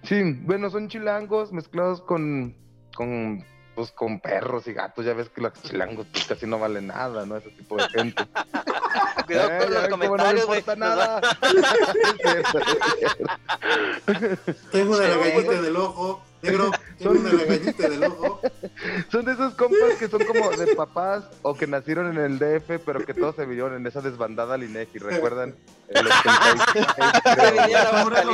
Sí, 0.05 0.23
bueno, 0.43 0.71
son 0.71 0.89
chilangos 0.89 1.53
mezclados 1.53 2.01
con, 2.03 2.57
con, 2.95 3.45
pues, 3.79 3.93
con 3.93 4.19
perros 4.19 4.67
y 4.67 4.73
gatos. 4.73 5.05
Ya 5.05 5.15
ves 5.15 5.29
que 5.29 5.41
los 5.41 5.53
chilangos 5.63 6.05
pues, 6.11 6.25
casi 6.25 6.47
no 6.47 6.59
valen 6.59 6.89
nada, 6.89 7.25
¿no? 7.25 7.37
Ese 7.37 7.51
tipo 7.51 7.77
de 7.77 7.89
gente. 7.91 8.27
Cuidado 9.27 9.51
con 9.51 9.69
eh, 9.69 9.71
los 9.71 9.89
comentarios, 9.89 10.49
no 10.49 10.57
importa 10.57 10.75
nada. 10.75 11.21
Tengo 14.73 14.97
una 14.97 15.07
gallita 15.07 15.63
del 15.63 15.77
ojo. 15.77 16.25
Negro, 16.41 16.71
tengo 16.99 17.13
una 17.13 17.45
gallita 17.45 17.89
del 17.89 18.05
ojo. 18.05 18.41
Son 19.13 19.25
de 19.25 19.33
esos 19.33 19.55
compas 19.55 19.95
que 19.99 20.07
son 20.09 20.25
como 20.25 20.51
de 20.51 20.77
papás 20.77 21.25
o 21.43 21.55
que 21.55 21.67
nacieron 21.67 22.17
en 22.17 22.25
el 22.25 22.39
DF, 22.39 22.81
pero 22.85 23.05
que 23.05 23.13
todos 23.13 23.35
se 23.35 23.45
vieron 23.45 23.75
en 23.75 23.85
esa 23.87 24.01
desbandada 24.01 24.57
Linegi, 24.57 24.99
¿recuerdan? 24.99 25.57
El 25.89 26.07
86. 26.07 26.87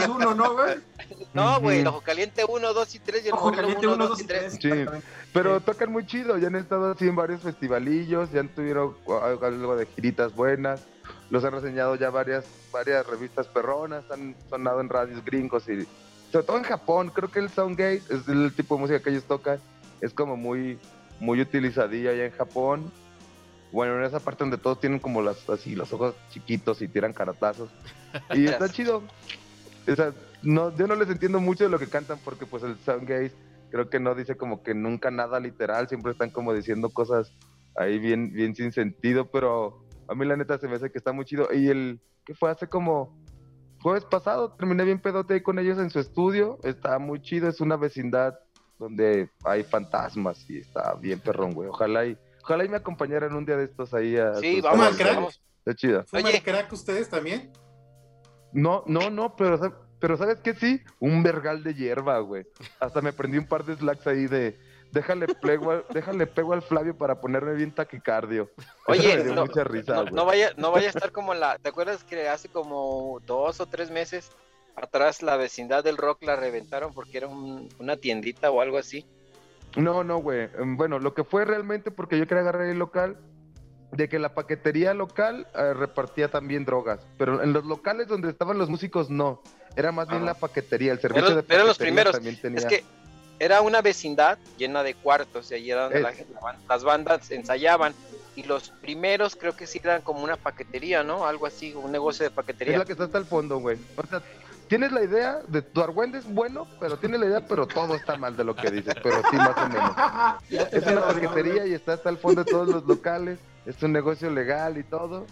uno, 0.08 0.34
¿no, 0.34 0.52
güey? 0.52 0.74
No, 1.32 1.60
güey, 1.60 1.80
el 1.80 1.86
Ojo 1.86 2.02
Caliente 2.02 2.44
1, 2.46 2.74
2 2.74 2.94
y 2.94 2.98
3 2.98 3.24
y 3.24 3.28
el 3.28 3.34
Ojo 3.34 3.52
Caliente 3.52 3.86
1, 3.86 4.08
2 4.08 4.20
y 4.20 4.24
3. 4.24 4.58
Sí, 4.60 4.70
pero 5.34 5.60
tocan 5.60 5.90
muy 5.90 6.06
chido, 6.06 6.38
ya 6.38 6.46
han 6.46 6.54
estado 6.54 6.92
así 6.92 7.08
en 7.08 7.16
varios 7.16 7.42
festivalillos, 7.42 8.30
ya 8.30 8.40
han 8.40 8.48
tuvieron 8.48 8.94
algo 9.42 9.76
de 9.76 9.84
giritas 9.86 10.34
buenas, 10.34 10.86
los 11.28 11.44
han 11.44 11.52
reseñado 11.52 11.96
ya 11.96 12.08
varias 12.08 12.46
varias 12.72 13.04
revistas 13.06 13.48
perronas, 13.48 14.08
han 14.10 14.36
sonado 14.48 14.80
en 14.80 14.88
radios 14.88 15.24
gringos 15.24 15.68
y 15.68 15.86
sobre 16.30 16.46
todo 16.46 16.56
en 16.56 16.62
Japón, 16.62 17.10
creo 17.12 17.30
que 17.30 17.40
el 17.40 17.50
Soundgate 17.50 18.02
es 18.08 18.28
el 18.28 18.52
tipo 18.54 18.76
de 18.76 18.80
música 18.80 19.00
que 19.00 19.10
ellos 19.10 19.24
tocan, 19.24 19.58
es 20.00 20.14
como 20.14 20.36
muy 20.36 20.78
muy 21.20 21.40
utilizadilla 21.40 22.10
allá 22.10 22.26
en 22.26 22.32
Japón. 22.32 22.92
Bueno, 23.72 23.98
en 23.98 24.04
esa 24.04 24.20
parte 24.20 24.44
donde 24.44 24.58
todos 24.58 24.80
tienen 24.80 25.00
como 25.00 25.20
las 25.20 25.48
así 25.50 25.74
los 25.74 25.92
ojos 25.92 26.14
chiquitos 26.30 26.80
y 26.80 26.86
tiran 26.86 27.12
caratazos. 27.12 27.70
Y 28.32 28.46
está 28.46 28.68
chido. 28.68 29.02
O 29.90 29.96
sea, 29.96 30.12
no, 30.42 30.76
yo 30.76 30.86
no 30.86 30.94
les 30.94 31.08
entiendo 31.08 31.40
mucho 31.40 31.64
de 31.64 31.70
lo 31.70 31.78
que 31.78 31.88
cantan 31.88 32.18
porque 32.24 32.46
pues 32.46 32.62
el 32.62 32.78
Soundgaze 32.84 33.32
creo 33.74 33.90
que 33.90 33.98
no 33.98 34.14
dice 34.14 34.36
como 34.36 34.62
que 34.62 34.72
nunca 34.72 35.10
nada 35.10 35.40
literal, 35.40 35.88
siempre 35.88 36.12
están 36.12 36.30
como 36.30 36.54
diciendo 36.54 36.90
cosas 36.90 37.32
ahí 37.74 37.98
bien, 37.98 38.32
bien 38.32 38.54
sin 38.54 38.70
sentido, 38.70 39.32
pero 39.32 39.84
a 40.06 40.14
mí 40.14 40.24
la 40.24 40.36
neta 40.36 40.58
se 40.58 40.68
me 40.68 40.76
hace 40.76 40.92
que 40.92 40.98
está 40.98 41.12
muy 41.12 41.24
chido. 41.24 41.48
Y 41.52 41.66
el 41.66 42.00
que 42.24 42.36
fue 42.36 42.52
hace 42.52 42.68
como 42.68 43.20
jueves 43.82 44.04
pasado, 44.04 44.52
terminé 44.52 44.84
bien 44.84 45.00
pedote 45.00 45.34
ahí 45.34 45.40
con 45.40 45.58
ellos 45.58 45.78
en 45.78 45.90
su 45.90 45.98
estudio, 45.98 46.60
está 46.62 47.00
muy 47.00 47.20
chido, 47.20 47.48
es 47.48 47.60
una 47.60 47.76
vecindad 47.76 48.38
donde 48.78 49.28
hay 49.42 49.64
fantasmas 49.64 50.48
y 50.48 50.58
está 50.58 50.94
bien 50.94 51.18
perrón, 51.18 51.52
güey. 51.52 51.68
Ojalá 51.68 52.06
y, 52.06 52.16
ojalá 52.44 52.64
y 52.64 52.68
me 52.68 52.76
acompañaran 52.76 53.34
un 53.34 53.44
día 53.44 53.56
de 53.56 53.64
estos 53.64 53.92
ahí 53.92 54.16
a... 54.16 54.34
Sí, 54.36 54.60
vamos 54.60 54.86
al 54.86 54.96
crack. 54.96 55.30
Está 55.58 55.74
chido. 55.74 56.04
Oye, 56.12 56.40
crack 56.44 56.72
ustedes 56.72 57.08
también? 57.08 57.50
No, 58.52 58.84
no, 58.86 59.10
no, 59.10 59.34
pero 59.34 59.83
pero 60.04 60.18
¿sabes 60.18 60.36
qué? 60.40 60.52
Sí, 60.52 60.82
un 61.00 61.22
vergal 61.22 61.64
de 61.64 61.72
hierba, 61.72 62.18
güey. 62.18 62.44
Hasta 62.78 63.00
me 63.00 63.14
prendí 63.14 63.38
un 63.38 63.46
par 63.46 63.64
de 63.64 63.74
slacks 63.74 64.06
ahí 64.06 64.26
de, 64.26 64.54
Déjale, 64.92 65.26
déjale 65.94 66.26
pego 66.26 66.52
al 66.52 66.60
Flavio 66.60 66.94
para 66.94 67.22
ponerme 67.22 67.54
bien 67.54 67.72
taquicardio. 67.72 68.50
Oye, 68.86 69.24
no, 69.24 69.46
mucha 69.46 69.64
risa, 69.64 70.04
no, 70.12 70.26
vaya, 70.26 70.52
no 70.58 70.72
vaya 70.72 70.88
a 70.88 70.90
estar 70.90 71.10
como 71.10 71.32
la. 71.32 71.56
¿Te 71.56 71.70
acuerdas 71.70 72.04
que 72.04 72.28
hace 72.28 72.50
como 72.50 73.18
dos 73.24 73.60
o 73.60 73.66
tres 73.66 73.90
meses 73.90 74.30
atrás 74.76 75.22
la 75.22 75.38
vecindad 75.38 75.82
del 75.82 75.96
rock 75.96 76.22
la 76.22 76.36
reventaron 76.36 76.92
porque 76.92 77.16
era 77.16 77.28
una 77.28 77.96
tiendita 77.96 78.50
o 78.50 78.60
algo 78.60 78.76
así? 78.76 79.06
No, 79.74 80.04
no, 80.04 80.18
güey. 80.18 80.50
Bueno, 80.76 80.98
lo 80.98 81.14
que 81.14 81.24
fue 81.24 81.46
realmente 81.46 81.90
porque 81.90 82.18
yo 82.18 82.26
quería 82.26 82.42
agarrar 82.42 82.66
el 82.66 82.78
local, 82.78 83.16
de 83.96 84.08
que 84.08 84.18
la 84.18 84.34
paquetería 84.34 84.94
local 84.94 85.46
eh, 85.54 85.72
repartía 85.74 86.28
también 86.28 86.64
drogas, 86.64 87.00
pero 87.16 87.42
en 87.42 87.52
los 87.52 87.64
locales 87.64 88.08
donde 88.08 88.30
estaban 88.30 88.58
los 88.58 88.68
músicos 88.68 89.10
no. 89.10 89.42
Era 89.76 89.92
más 89.92 90.08
bien 90.08 90.24
la 90.24 90.34
paquetería, 90.34 90.92
el 90.92 91.00
servicio 91.00 91.30
de 91.30 91.36
paquetería 91.36 91.64
los 91.64 91.78
primeros. 91.78 92.12
también 92.12 92.40
tenía. 92.40 92.58
Es 92.58 92.66
que 92.66 92.84
era 93.38 93.60
una 93.60 93.82
vecindad 93.82 94.38
llena 94.56 94.82
de 94.82 94.94
cuartos 94.94 95.50
y 95.50 95.54
allí 95.54 95.70
era 95.70 95.84
donde 95.84 96.26
las 96.68 96.84
bandas 96.84 97.30
ensayaban. 97.30 97.94
Y 98.36 98.42
los 98.44 98.70
primeros 98.70 99.36
creo 99.36 99.56
que 99.56 99.66
sí 99.66 99.80
eran 99.82 100.02
como 100.02 100.24
una 100.24 100.36
paquetería, 100.36 101.04
¿no? 101.04 101.24
Algo 101.24 101.46
así, 101.46 101.72
un 101.72 101.92
negocio 101.92 102.24
de 102.24 102.30
paquetería. 102.30 102.74
Es 102.74 102.78
la 102.80 102.84
que 102.84 102.92
está 102.92 103.04
hasta 103.04 103.18
el 103.18 103.26
fondo, 103.26 103.58
güey. 103.58 103.78
O 103.96 104.06
sea, 104.06 104.22
tienes 104.68 104.90
la 104.90 105.04
idea 105.04 105.40
de 105.46 105.62
tu 105.62 105.80
argüende 105.80 106.18
es 106.18 106.26
bueno, 106.26 106.66
pero 106.80 106.96
tiene 106.98 107.16
la 107.16 107.26
idea, 107.26 107.46
pero 107.46 107.66
todo 107.66 107.94
está 107.94 108.16
mal 108.16 108.36
de 108.36 108.42
lo 108.42 108.56
que 108.56 108.72
dices, 108.72 108.94
pero 109.02 109.22
sí, 109.30 109.36
más 109.36 109.56
o 109.56 109.68
menos. 109.68 110.72
es 110.72 110.86
una 110.86 111.06
paquetería 111.06 111.66
y 111.66 111.74
está 111.74 111.92
hasta 111.92 112.10
el 112.10 112.18
fondo 112.18 112.42
de 112.42 112.50
todos 112.50 112.68
los 112.68 112.84
locales. 112.86 113.38
Es 113.66 113.82
un 113.82 113.92
negocio 113.92 114.30
legal 114.30 114.78
y 114.78 114.82
todo. 114.82 115.26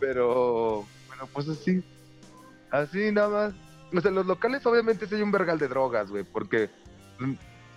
Pero, 0.00 0.84
bueno, 1.06 1.28
pues 1.32 1.48
así. 1.48 1.84
Así 2.70 3.12
nada 3.12 3.28
más. 3.28 3.54
O 3.96 4.00
sea, 4.00 4.10
los 4.10 4.26
locales 4.26 4.64
obviamente 4.66 5.06
sí 5.06 5.14
hay 5.14 5.22
un 5.22 5.30
vergal 5.30 5.58
de 5.58 5.68
drogas, 5.68 6.10
güey, 6.10 6.24
porque 6.24 6.70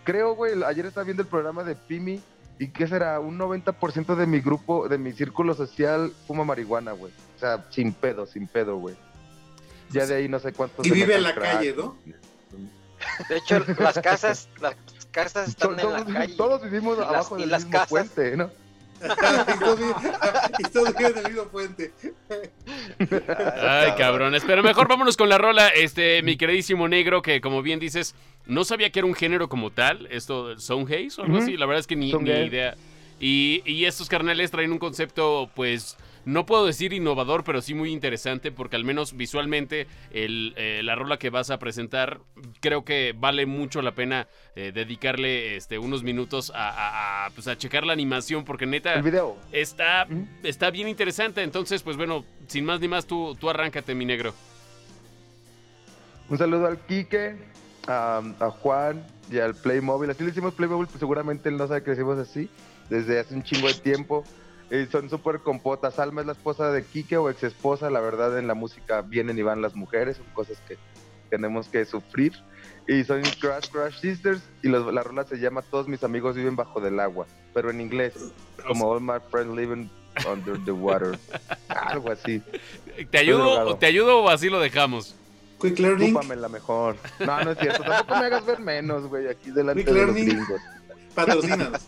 creo, 0.04 0.34
güey, 0.34 0.64
ayer 0.64 0.86
estaba 0.86 1.04
viendo 1.04 1.24
el 1.24 1.28
programa 1.30 1.64
de 1.64 1.76
Pimi 1.76 2.22
y 2.58 2.70
¿qué 2.70 2.88
será? 2.88 3.20
Un 3.20 3.38
90% 3.38 4.16
de 4.16 4.26
mi 4.26 4.40
grupo, 4.40 4.88
de 4.88 4.98
mi 4.98 5.12
círculo 5.12 5.54
social 5.54 6.14
fuma 6.26 6.46
marihuana, 6.46 6.94
güey. 6.94 7.12
O 7.36 7.40
sea, 7.40 7.66
sin 7.70 7.92
pedo, 7.92 8.26
sin 8.26 8.48
pedo, 8.48 8.78
güey. 8.78 8.96
Ya 9.92 10.06
de 10.06 10.16
ahí 10.16 10.30
no 10.30 10.40
sé 10.40 10.54
cuántos. 10.54 10.86
Y 10.88 10.92
vive 10.92 11.16
en 11.16 11.24
la 11.24 11.36
calle, 11.36 11.76
¿no? 11.76 11.98
De 13.30 13.38
hecho, 13.38 13.60
las 13.78 14.00
casas, 14.00 14.50
las 14.62 14.76
casas 15.12 15.48
están 15.50 15.78
en 15.80 15.92
la 15.92 16.06
calle. 16.06 16.36
Todos 16.36 16.64
vivimos 16.64 16.98
abajo 16.98 17.36
del 17.36 17.52
mismo 17.52 17.80
puente, 17.90 18.38
¿no? 18.38 18.50
y 20.60 20.64
todos 20.72 20.96
viven 20.96 21.18
en 21.18 21.26
el 21.26 21.32
mismo 21.32 21.48
puente. 21.50 21.94
Ay, 23.60 23.92
cabrones. 23.98 24.44
Pero 24.46 24.64
mejor 24.64 24.88
vámonos 24.88 25.18
con 25.18 25.30
la 25.30 25.38
rola, 25.38 25.68
este, 25.70 26.22
mi 26.24 26.38
queridísimo 26.38 26.88
negro, 26.88 27.22
que 27.22 27.42
como 27.42 27.62
bien 27.62 27.80
dices, 27.80 28.16
no 28.46 28.64
sabía 28.64 28.90
que 28.90 29.00
era 29.00 29.08
un 29.08 29.16
género 29.16 29.50
como 29.50 29.72
tal, 29.72 30.08
esto, 30.12 30.58
Sound 30.60 30.88
Haze 30.92 31.22
o 31.22 31.26
algo 31.26 31.38
así, 31.38 31.58
la 31.58 31.66
verdad 31.66 31.82
es 31.82 31.88
que 31.88 31.96
ni, 31.96 32.14
ni 32.14 32.30
idea. 32.30 32.76
Y, 33.20 33.62
y, 33.66 33.86
estos 33.86 34.10
carnales 34.10 34.52
traen 34.52 34.74
un 34.74 34.78
concepto, 34.78 35.50
pues, 35.56 35.98
no 36.26 36.46
puedo 36.46 36.66
decir 36.66 36.92
innovador, 36.94 37.44
pero 37.44 37.62
sí 37.62 37.74
muy 37.74 37.92
interesante, 37.92 38.52
porque 38.52 38.76
al 38.76 38.84
menos 38.84 39.16
visualmente 39.16 39.88
el, 40.12 40.54
eh, 40.58 40.82
la 40.84 40.96
rola 40.96 41.18
que 41.18 41.30
vas 41.30 41.52
a 41.52 41.60
presentar, 41.60 42.20
creo 42.60 42.84
que 42.84 43.14
vale 43.18 43.46
mucho 43.46 43.82
la 43.82 43.94
pena 43.94 44.28
eh, 44.56 44.72
dedicarle 44.74 45.56
este, 45.56 45.78
unos 45.78 46.04
minutos 46.04 46.52
a, 46.56 47.30
pues, 47.36 47.48
a, 47.48 47.58
checar 47.58 47.86
la 47.86 47.94
animación, 47.94 48.44
porque 48.44 48.66
neta, 48.66 48.96
el 48.96 49.04
video. 49.04 49.38
Está, 49.52 50.08
está 50.44 50.72
bien 50.72 50.88
interesante. 50.88 51.44
Entonces, 51.44 51.84
pues 51.84 51.96
bueno, 51.96 52.26
sin 52.48 52.66
más 52.66 52.80
ni 52.80 52.88
más, 52.88 53.06
tú, 53.06 53.36
tú 53.40 53.50
arráncate, 53.50 53.94
mi 53.94 54.06
negro. 54.06 54.34
Un 56.28 56.38
saludo 56.40 56.66
al 56.66 56.80
Quique, 56.80 57.36
a, 57.88 58.22
Juan 58.62 59.06
y 59.30 59.38
al 59.38 59.54
Playmobil. 59.54 60.10
Así 60.10 60.24
le 60.24 60.32
hicimos 60.32 60.56
Playmobil, 60.56 60.88
pues 60.88 61.00
seguramente 61.00 61.50
él 61.50 61.58
no 61.58 61.68
sabe 61.68 61.84
que 61.84 61.92
le 61.92 61.96
decimos 61.96 62.18
así 62.18 62.50
desde 62.90 63.20
hace 63.20 63.36
un 63.36 63.44
chingo 63.44 63.68
de 63.68 63.76
tiempo. 63.76 64.24
Y 64.71 64.86
son 64.88 65.10
súper 65.10 65.39
compotas. 65.39 65.99
Alma 65.99 66.21
es 66.21 66.28
la 66.28 66.34
esposa 66.34 66.71
de 66.71 66.84
Kike 66.84 67.17
o 67.17 67.30
ex 67.30 67.43
esposa. 67.43 67.89
La 67.89 67.99
verdad, 67.99 68.38
en 68.39 68.47
la 68.47 68.56
música 68.56 69.01
vienen 69.01 69.38
y 69.38 69.41
van 69.41 69.62
las 69.62 69.75
mujeres. 69.75 70.17
Son 70.17 70.25
cosas 70.34 70.58
que 70.67 70.78
tenemos 71.30 71.67
que 71.67 71.86
sufrir. 71.86 72.34
Y 72.88 73.04
son 73.04 73.21
Crash 73.39 73.69
Crash 73.69 73.99
Sisters. 73.99 74.41
Y 74.63 74.69
la 74.69 75.04
rola 75.04 75.23
se 75.23 75.38
llama 75.38 75.62
Todos 75.62 75.88
mis 75.88 76.04
amigos 76.04 76.36
viven 76.36 76.56
bajo 76.56 76.80
del 76.80 76.99
agua. 76.99 77.28
Pero 77.54 77.69
en 77.69 77.82
inglés. 77.82 78.13
Como 78.67 78.89
All 78.89 79.01
my 79.01 79.19
friends 79.30 79.56
living 79.56 79.89
under 80.30 80.58
the 80.63 80.71
water. 80.71 81.17
Algo 81.67 82.12
así. 82.12 82.41
¿Te 83.12 83.17
ayudo, 83.19 83.67
o 83.67 83.78
¿Te 83.78 83.86
ayudo 83.86 84.23
o 84.23 84.30
así 84.30 84.49
lo 84.49 84.60
dejamos? 84.60 85.15
Quick 85.62 85.80
Learning. 85.80 86.15
la 86.41 86.49
mejor. 86.49 86.97
No, 87.19 87.43
no 87.43 87.51
es 87.51 87.60
cierto. 87.60 87.84
Tampoco 87.84 88.19
me 88.19 88.25
hagas 88.25 88.45
ver 88.45 88.60
menos, 88.60 89.08
güey, 89.08 89.28
aquí 89.28 89.51
delante 89.51 89.84
de 89.84 90.06
los 90.06 90.15
gringos. 90.15 90.62
Patrocínanos. 91.13 91.82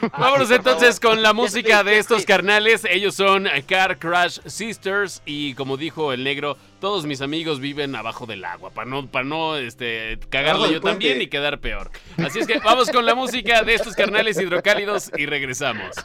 Vámonos 0.18 0.50
entonces 0.50 1.00
con 1.00 1.22
la 1.22 1.32
música 1.32 1.84
de 1.84 1.98
estos 1.98 2.24
carnales. 2.24 2.86
Ellos 2.88 3.14
son 3.14 3.46
Car 3.66 3.98
Crash 3.98 4.38
Sisters 4.46 5.22
y 5.26 5.54
como 5.54 5.76
dijo 5.76 6.12
el 6.12 6.24
negro, 6.24 6.56
todos 6.80 7.06
mis 7.06 7.20
amigos 7.20 7.60
viven 7.60 7.94
abajo 7.94 8.26
del 8.26 8.44
agua 8.44 8.70
para 8.70 8.88
no 8.88 9.06
para 9.06 9.24
no 9.24 9.56
este 9.56 10.18
cagarle 10.30 10.72
yo 10.72 10.80
también 10.80 11.20
y 11.20 11.26
quedar 11.26 11.58
peor. 11.58 11.90
Así 12.18 12.38
es 12.38 12.46
que 12.46 12.58
vamos 12.58 12.90
con 12.90 13.04
la 13.04 13.14
música 13.14 13.62
de 13.62 13.74
estos 13.74 13.94
carnales 13.94 14.40
hidrocálidos 14.40 15.10
y 15.16 15.26
regresamos. 15.26 15.96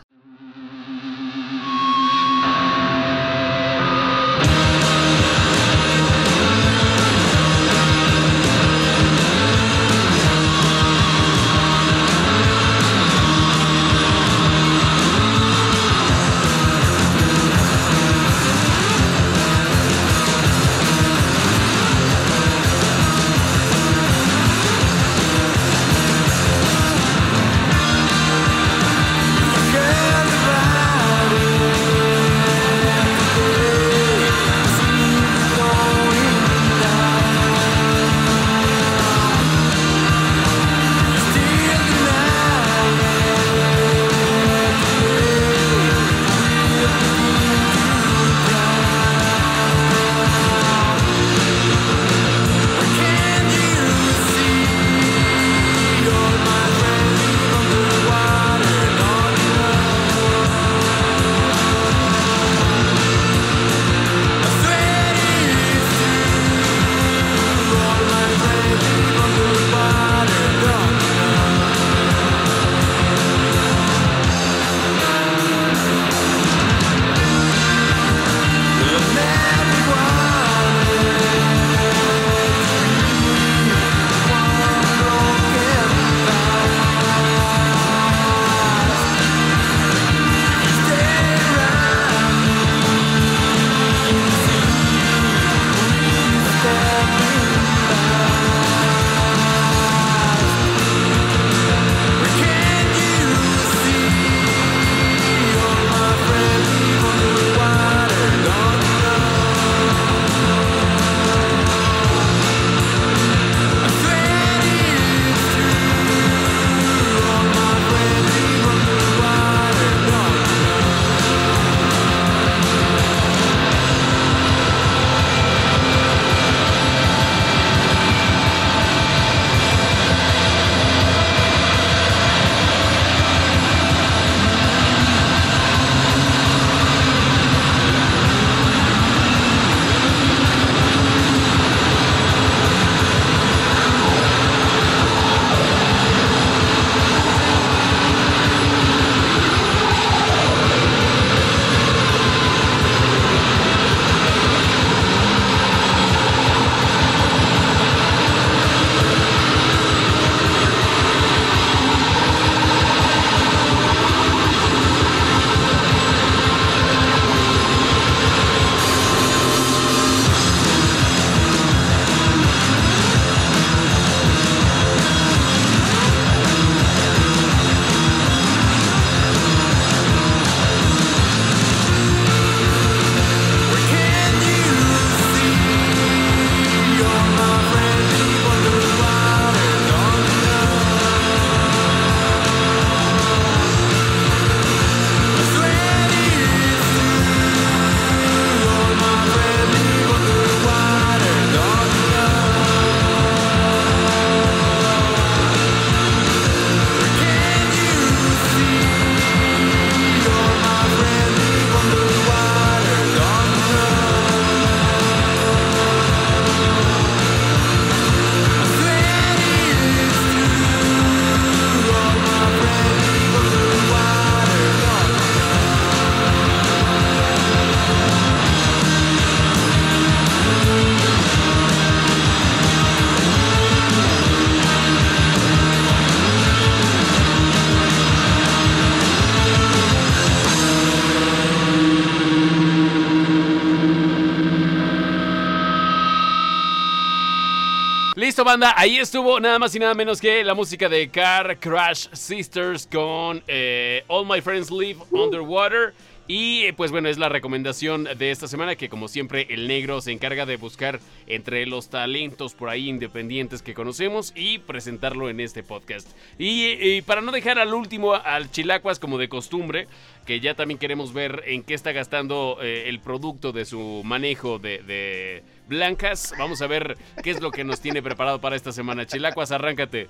Banda, 248.43 248.74
ahí 248.76 248.98
estuvo 248.98 249.39
nada 249.39 249.60
más 249.60 249.74
y 249.76 249.80
nada 249.80 249.93
menos 249.93 250.19
que 250.19 250.43
la 250.43 250.54
música 250.54 250.89
de 250.89 251.08
Car 251.10 251.58
Crash 251.60 252.08
Sisters 252.12 252.88
con 252.91 253.41
eh, 253.48 254.04
All 254.08 254.26
My 254.28 254.41
Friends 254.41 254.71
Live 254.71 255.00
Underwater. 255.12 255.93
Y 256.28 256.71
pues 256.71 256.89
bueno, 256.89 257.08
es 257.08 257.19
la 257.19 257.30
recomendación 257.30 258.06
de 258.17 258.32
esta 258.32 258.48
semana 258.48 258.76
que 258.76 258.89
como 258.89 259.08
siempre 259.08 259.45
el 259.52 259.67
negro 259.67 260.02
se 260.02 260.12
encarga 260.12 260.48
de 260.48 260.58
buscar 260.58 261.00
entre 261.28 261.67
los 261.67 261.89
talentos 261.89 262.56
por 262.56 262.69
ahí 262.69 262.89
independientes 262.89 263.62
que 263.62 263.76
conocemos 263.76 264.34
y 264.36 264.58
presentarlo 264.58 265.30
en 265.30 265.39
este 265.39 265.62
podcast. 265.62 266.10
Y, 266.39 267.02
para 267.04 267.21
no 267.21 267.32
dejar 267.32 267.60
al 267.60 267.76
último 267.76 268.15
al 268.15 268.50
Chilacuas 268.50 268.98
como 268.98 269.19
de 269.19 269.30
costumbre, 269.30 269.88
que 270.26 270.39
ya 270.39 270.56
también 270.56 270.80
queremos 270.80 271.13
ver 271.13 271.43
en 271.45 271.62
qué 271.62 271.76
está 271.76 271.91
gastando 271.91 272.58
eh, 272.60 272.86
el 272.88 273.00
producto 273.00 273.52
de 273.52 273.65
su 273.65 274.02
manejo 274.04 274.58
de, 274.58 275.43
blancas, 275.67 276.34
vamos 276.38 276.62
a 276.62 276.67
ver 276.67 276.97
qué 277.23 277.32
es 277.32 277.41
lo 277.41 277.51
que 277.51 277.63
nos 277.63 277.82
tiene 277.82 278.01
preparado 278.01 278.39
para 278.39 278.56
esta 278.56 278.71
semana. 278.71 279.06
Chilacuas, 279.06 279.51
arráncate. 279.51 280.10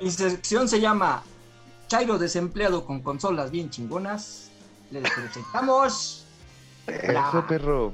Mi 0.00 0.10
sección 0.10 0.68
se 0.68 0.80
llama 0.80 1.22
Chairo 1.88 2.18
desempleado 2.18 2.84
con 2.84 3.00
consolas 3.00 3.50
bien 3.50 3.70
chingonas 3.70 4.50
les 4.90 5.10
presentamos 5.12 6.24
Eso, 6.86 7.46
perro. 7.48 7.92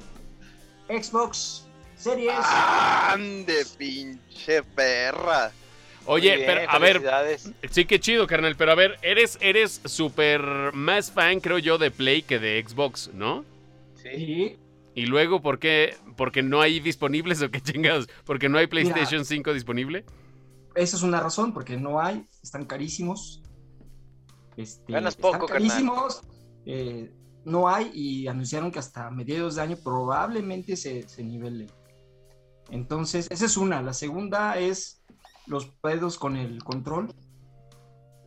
Xbox 0.89 1.67
Series. 1.97 2.33
¡Ande, 2.43 3.65
pinche 3.79 4.63
perra! 4.63 5.53
Oye, 6.07 6.45
pero 6.47 6.71
a 6.71 6.79
ver, 6.79 7.39
sí 7.71 7.85
que 7.85 8.01
chido, 8.01 8.27
carnal, 8.27 8.57
pero 8.57 8.73
a 8.73 8.75
ver, 8.75 8.99
eres 9.03 9.39
eres 9.41 9.83
súper 9.85 10.41
más 10.73 11.13
fan, 11.13 11.41
creo 11.41 11.59
yo, 11.59 11.77
de 11.79 11.91
Play 11.91 12.23
que 12.23 12.39
de 12.39 12.65
Xbox, 12.67 13.11
¿no? 13.13 13.45
Sí. 14.03 14.59
Y 15.01 15.07
luego, 15.07 15.41
¿por 15.41 15.59
qué? 15.59 15.97
¿Porque 16.15 16.43
no 16.43 16.61
hay 16.61 16.79
disponibles 16.79 17.41
o 17.43 17.51
qué 17.51 17.63
chingados? 17.63 18.07
¿Porque 18.27 18.51
no 18.51 18.59
hay 18.59 18.67
PlayStation 18.67 19.25
5 19.25 19.55
disponible? 19.55 20.05
Esa 20.75 20.99
es 20.99 21.03
una 21.03 21.21
razón, 21.21 21.55
porque 21.55 21.79
no 21.79 22.03
hay, 22.03 22.27
están 22.43 22.67
carísimos. 22.67 23.43
Este, 24.59 24.93
Ganas 24.93 25.17
poco, 25.17 25.47
están 25.47 25.49
carísimos. 25.49 26.21
Eh, 26.67 27.11
no 27.47 27.67
hay 27.67 27.91
y 27.95 28.29
anunciaron 28.29 28.71
que 28.71 28.79
hasta 28.79 29.11
mediados 29.11 29.55
de 29.55 29.63
año 29.63 29.79
probablemente 29.83 30.77
se, 30.77 31.09
se 31.09 31.25
nivele. 31.25 31.69
Entonces, 32.71 33.27
esa 33.31 33.47
es 33.47 33.57
una. 33.57 33.81
La 33.81 33.95
segunda 33.95 34.59
es 34.59 35.03
los 35.47 35.65
pedos 35.65 36.19
con 36.19 36.37
el 36.37 36.63
control. 36.63 37.15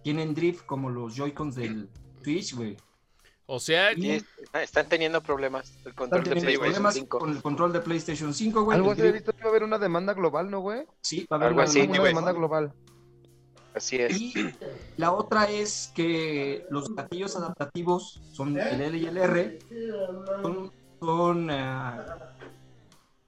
Tienen 0.04 0.34
drift 0.34 0.66
como 0.66 0.90
los 0.90 1.16
Joy-Cons 1.16 1.54
del 1.54 1.88
Twitch, 2.24 2.56
güey. 2.56 2.78
O 3.46 3.60
sea, 3.60 3.92
están 3.92 4.88
teniendo 4.88 5.22
problemas, 5.22 5.74
el 5.86 5.94
control 5.94 6.24
de 6.24 6.32
PlayStation 6.32 6.92
5. 6.94 7.20
con 7.20 7.30
el 7.32 7.42
control 7.42 7.74
de 7.74 7.80
PlayStation 7.82 8.34
5, 8.34 8.64
güey. 8.64 8.78
Algo 8.78 8.92
ha 8.92 8.94
visto 8.94 9.34
que 9.34 9.42
va 9.42 9.48
a 9.48 9.50
haber 9.50 9.64
una 9.64 9.78
demanda 9.78 10.14
global, 10.14 10.50
¿no, 10.50 10.62
güey? 10.62 10.86
Sí, 11.02 11.28
va 11.32 11.38
a 11.38 11.40
haber 11.42 11.54
una, 11.54 11.64
una 11.66 12.04
demanda 12.04 12.32
global. 12.32 12.74
Así 13.76 13.98
es. 13.98 14.20
Y 14.20 14.34
la 14.98 15.12
otra 15.12 15.50
es 15.50 15.92
que 15.96 16.66
los 16.70 16.96
gatillos 16.96 17.36
adaptativos 17.36 18.22
son 18.32 18.58
el 18.58 18.82
L 18.82 18.98
y 18.98 19.06
el 19.06 19.18
R, 19.18 19.60
son, 21.00 21.50
eh, 21.50 21.98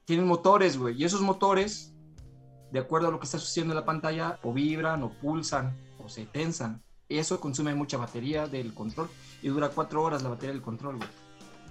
tienen 0.06 0.28
motores, 0.28 0.78
güey, 0.78 0.95
y 1.01 1.04
esos 1.04 1.21
motores, 1.21 1.93
de 2.71 2.80
acuerdo 2.80 3.08
a 3.08 3.12
lo 3.12 3.19
que 3.19 3.25
está 3.25 3.39
sucediendo 3.39 3.73
en 3.73 3.80
la 3.80 3.86
pantalla, 3.86 4.39
o 4.43 4.54
vibran, 4.54 5.04
o 5.04 5.10
pulsan, 5.10 5.75
o 5.97 6.08
se 6.08 6.25
tensan. 6.25 6.85
Y 7.08 7.18
eso 7.18 7.39
consume 7.39 7.76
mucha 7.76 7.98
batería 7.98 8.48
del 8.48 8.74
control 8.74 9.10
y 9.41 9.50
dura 9.50 9.70
cuatro 9.70 10.02
horas 10.04 10.24
la 10.24 10.30
batería 10.30 10.54
del 10.54 10.62
control, 10.62 10.98
güey. 10.98 11.10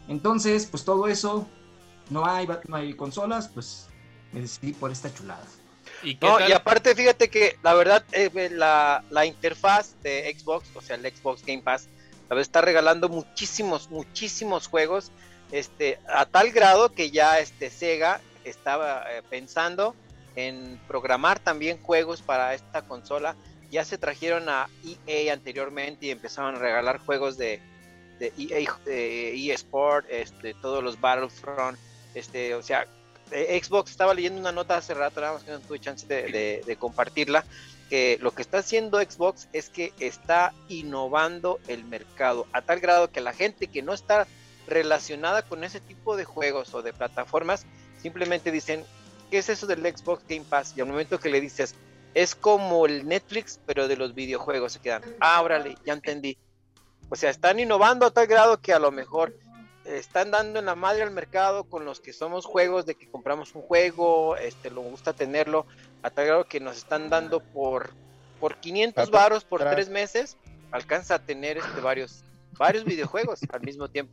Entonces, 0.09 0.67
pues 0.67 0.85
todo 0.85 1.09
eso, 1.09 1.49
no 2.11 2.27
hay, 2.27 2.47
no 2.69 2.77
hay 2.77 2.95
consolas, 2.95 3.49
pues 3.49 3.89
me 4.33 4.41
decidí 4.41 4.73
por 4.73 4.91
esta 4.91 5.13
chulada. 5.13 5.45
¿Y, 6.03 6.19
y 6.49 6.53
aparte, 6.53 6.95
fíjate 6.95 7.31
que 7.31 7.59
la 7.63 7.75
verdad, 7.75 8.05
eh, 8.13 8.51
la, 8.53 9.03
la, 9.11 9.25
interfaz 9.25 9.95
de 10.03 10.35
Xbox, 10.39 10.69
o 10.75 10.83
sea, 10.83 10.97
el 10.97 11.03
Xbox 11.03 11.45
Game 11.45 11.63
Pass, 11.63 11.89
la 12.29 12.37
verdad 12.37 12.43
está 12.43 12.61
regalando 12.61 13.09
muchísimos, 13.09 13.91
muchísimos 13.91 14.67
juegos, 14.67 15.11
este, 15.51 15.99
a 16.09 16.27
tal 16.27 16.51
grado 16.51 16.93
que 16.93 17.11
ya 17.11 17.39
este 17.39 17.71
Sega 17.71 18.21
estaba 18.45 19.05
eh, 19.11 19.23
pensando 19.29 19.95
en 20.37 20.81
programar 20.89 21.39
también 21.39 21.81
juegos 21.81 22.23
para 22.23 22.55
esta 22.55 22.83
consola. 22.83 23.37
Ya 23.75 23.85
se 23.85 23.99
trajeron 23.99 24.49
a 24.49 24.69
EA 25.05 25.33
anteriormente 25.33 26.07
y 26.07 26.11
empezaron 26.13 26.55
a 26.55 26.59
regalar 26.61 26.99
juegos 26.99 27.37
de, 27.37 27.61
EA, 28.21 28.73
de 28.85 29.35
EA 29.35 29.55
Sport, 29.57 30.07
este, 30.11 30.55
todos 30.55 30.85
los 30.85 31.01
Battlefront, 31.01 31.77
este, 32.15 32.55
o 32.55 32.63
sea, 32.63 32.87
eh, 33.33 33.61
Xbox 33.61 33.91
estaba 33.91 34.15
leyendo 34.15 34.41
una 34.41 34.53
nota 34.53 34.77
hace 34.77 34.95
rato, 34.95 35.21
nada 35.21 35.33
más 35.33 35.43
que 35.43 35.51
no 35.51 35.59
tuve 35.59 35.81
chance 35.81 36.07
de, 36.07 36.77
compartirla, 36.79 37.45
que 37.91 38.17
lo 38.21 38.31
que 38.31 38.43
está 38.43 38.59
haciendo 38.59 39.01
Xbox 39.01 39.49
es 39.53 39.71
que 39.71 39.93
está 39.99 40.55
innovando 40.69 41.59
el 41.67 41.83
mercado 41.83 42.47
a 42.53 42.63
tal 42.63 42.79
grado 42.79 43.11
que 43.11 43.21
la 43.21 43.33
gente 43.33 43.67
que 43.67 43.83
no 43.83 43.93
está 43.93 44.29
relacionada 44.69 45.43
con 45.43 45.65
ese 45.65 45.81
tipo 45.81 46.17
de 46.17 46.25
juegos 46.25 46.73
o 46.75 46.83
de 46.83 46.93
plataformas 46.93 47.67
simplemente 48.01 48.53
dicen, 48.53 48.85
¿qué 49.33 49.39
es 49.39 49.49
eso 49.49 49.67
del 49.67 49.83
Xbox 49.83 50.23
Game 50.29 50.45
Pass? 50.49 50.75
Y 50.77 50.81
al 50.81 50.87
momento 50.87 51.19
que 51.19 51.29
le 51.29 51.41
dices, 51.41 51.75
es 52.15 52.35
como 52.35 52.87
el 52.87 53.07
Netflix, 53.07 53.61
pero 53.67 53.89
de 53.89 53.97
los 53.97 54.15
videojuegos, 54.15 54.73
se 54.73 54.81
quedan, 54.81 55.03
ábrale, 55.21 55.77
ya 55.85 55.93
entendí. 55.93 56.39
O 57.11 57.17
sea, 57.17 57.31
están 57.31 57.61
innovando 57.61 58.07
a 58.07 58.11
tal 58.11 58.27
grado 58.27 58.61
que 58.61 58.73
a 58.73 58.79
lo 58.79 58.91
mejor 58.91 59.37
están 59.85 60.31
dando 60.31 60.61
en 60.61 60.67
la 60.67 60.75
madre 60.75 61.03
al 61.03 61.11
mercado 61.11 61.65
con 61.65 61.85
los 61.85 62.01
que 62.01 62.13
somos 62.13 62.47
juegos 62.47 62.87
de 62.87 62.95
que 62.95 63.11
compramos 63.11 63.55
un 63.55 63.63
juego, 63.63 64.37
este, 64.37 64.71
lo 64.71 64.81
gusta 64.81 65.13
tenerlo, 65.13 65.67
a 66.03 66.11
tal 66.11 66.27
grado 66.27 66.45
que 66.45 66.61
nos 66.61 66.79
están 66.79 67.11
dando 67.11 67.41
por, 67.41 67.91
por 68.41 68.57
500 68.57 69.11
varos 69.11 69.45
por 69.45 69.61
tres 69.61 69.89
meses, 69.89 70.37
alcanza 70.71 71.17
a 71.17 71.19
tener 71.19 71.59
este, 71.59 71.81
varios, 71.81 72.23
varios 72.57 72.85
videojuegos 72.85 73.41
al 73.53 73.61
mismo 73.61 73.89
tiempo. 73.89 74.13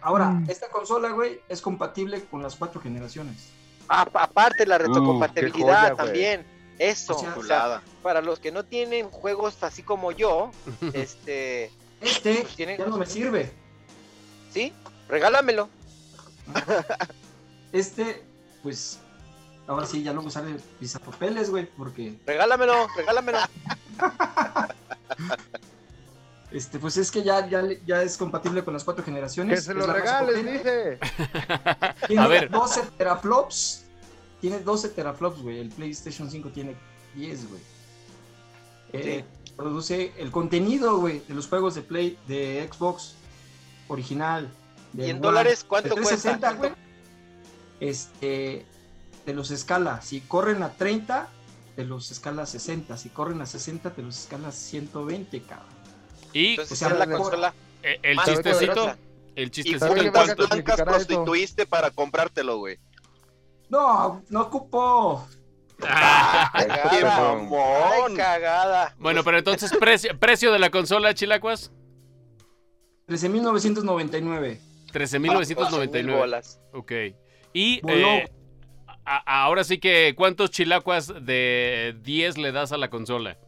Ahora, 0.00 0.26
mm. 0.26 0.50
esta 0.50 0.68
consola, 0.68 1.10
güey, 1.10 1.40
es 1.48 1.60
compatible 1.60 2.22
con 2.24 2.42
las 2.42 2.56
cuatro 2.56 2.80
generaciones. 2.80 3.50
aparte 3.88 4.66
la 4.66 4.78
retrocompatibilidad 4.78 5.94
uh, 5.94 5.96
también. 5.96 6.57
Eso, 6.78 7.20
para 8.02 8.22
los 8.22 8.38
que 8.38 8.52
no 8.52 8.64
tienen 8.64 9.10
juegos 9.10 9.62
así 9.62 9.82
como 9.82 10.12
yo, 10.12 10.50
este... 10.92 11.72
Este 12.00 12.42
pues 12.42 12.56
ya 12.56 12.86
no 12.86 12.96
me 12.96 13.06
sirve. 13.06 13.50
¿Sí? 14.52 14.72
regálamelo. 15.08 15.68
Este, 17.70 18.24
pues, 18.62 18.98
ahora 19.66 19.84
sí, 19.84 20.02
ya 20.02 20.14
luego 20.14 20.30
sale 20.30 20.56
papeles, 21.04 21.50
güey, 21.50 21.66
porque... 21.66 22.18
Regálamelo, 22.24 22.86
regálamelo. 22.96 23.38
Este, 26.50 26.78
pues 26.78 26.96
es 26.96 27.10
que 27.10 27.22
ya, 27.22 27.46
ya, 27.46 27.62
ya 27.84 28.02
es 28.02 28.16
compatible 28.16 28.64
con 28.64 28.72
las 28.72 28.82
cuatro 28.82 29.04
generaciones. 29.04 29.58
Que 29.58 29.64
se 29.66 29.74
lo 29.74 29.86
regales, 29.86 30.42
dice. 30.42 30.98
Tiene 32.06 32.22
A 32.22 32.26
ver. 32.26 32.48
12 32.48 32.82
teraflops. 32.96 33.84
Tiene 34.40 34.60
12 34.60 34.90
teraflops, 34.90 35.42
güey. 35.42 35.58
El 35.58 35.68
PlayStation 35.68 36.30
5 36.30 36.50
tiene 36.50 36.74
10, 37.14 37.48
güey. 37.48 37.60
Eh, 38.92 39.24
produce 39.56 40.12
el 40.16 40.30
contenido, 40.30 40.98
güey, 40.98 41.22
de 41.26 41.34
los 41.34 41.46
juegos 41.48 41.74
de 41.74 41.82
Play, 41.82 42.18
de 42.26 42.68
Xbox 42.72 43.14
original, 43.88 44.48
¿Y 44.96 45.10
en 45.10 45.20
dólares 45.20 45.64
cuánto 45.66 45.96
cuesta? 45.96 46.56
este, 47.80 48.64
te 49.24 49.34
los 49.34 49.50
escala. 49.50 50.00
Si 50.00 50.20
corren 50.20 50.62
a 50.62 50.72
30, 50.72 51.28
te 51.76 51.84
los 51.84 52.10
escala 52.10 52.42
a 52.42 52.46
60. 52.46 52.96
Si 52.96 53.08
corren 53.10 53.40
a 53.42 53.46
60, 53.46 53.90
te 53.94 54.02
los 54.02 54.18
escala 54.18 54.48
a 54.48 54.52
120, 54.52 55.42
cabrón. 55.42 55.66
Y 56.32 56.58
o 56.58 56.66
sea, 56.66 56.90
la 56.90 57.06
consola 57.06 57.54
eh, 57.82 57.98
el 58.02 58.18
chistecito, 58.18 58.96
el 59.34 59.50
chistecito 59.50 59.96
en 59.96 60.10
cuánto 60.10 60.46
blancas 60.48 60.82
constituiste 60.82 61.66
para 61.66 61.90
comprártelo, 61.90 62.58
güey. 62.58 62.78
No, 63.70 64.22
no 64.28 64.42
ocupo. 64.42 65.26
Ah, 65.82 66.50
¡Qué 66.90 67.04
mamón! 67.04 68.16
cagada. 68.16 68.94
Bueno, 68.98 69.22
pero 69.22 69.38
entonces, 69.38 69.70
precio, 69.78 70.18
precio 70.18 70.52
de 70.52 70.58
la 70.58 70.70
consola, 70.70 71.14
Chilacuas. 71.14 71.70
13.999. 73.08 74.58
13.999. 74.92 76.58
Ok. 76.72 76.92
Y 77.52 77.80
eh, 77.88 78.28
ahora 79.04 79.64
sí 79.64 79.78
que, 79.78 80.14
¿cuántos 80.16 80.50
chilacuas 80.50 81.12
de 81.24 81.96
10 82.02 82.38
le 82.38 82.52
das 82.52 82.72
a 82.72 82.76
la 82.76 82.90
consola? 82.90 83.38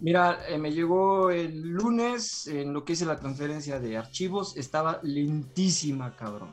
Mira, 0.00 0.38
eh, 0.48 0.58
me 0.58 0.72
llegó 0.72 1.30
el 1.30 1.60
lunes 1.60 2.46
en 2.46 2.72
lo 2.72 2.84
que 2.84 2.92
hice 2.92 3.04
la 3.04 3.18
transferencia 3.18 3.80
de 3.80 3.96
archivos. 3.96 4.56
Estaba 4.56 5.00
lentísima, 5.02 6.14
cabrón. 6.14 6.50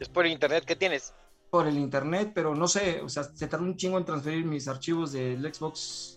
¿Es 0.00 0.08
por 0.08 0.26
internet 0.26 0.64
que 0.64 0.74
tienes? 0.76 1.14
Por 1.50 1.66
el 1.66 1.78
internet, 1.78 2.32
pero 2.34 2.54
no 2.54 2.68
sé, 2.68 3.00
o 3.02 3.08
sea, 3.08 3.24
se 3.24 3.48
tardó 3.48 3.64
un 3.64 3.76
chingo 3.76 3.98
en 3.98 4.04
transferir 4.04 4.44
mis 4.44 4.68
archivos 4.68 5.12
del 5.12 5.42
Xbox 5.52 6.16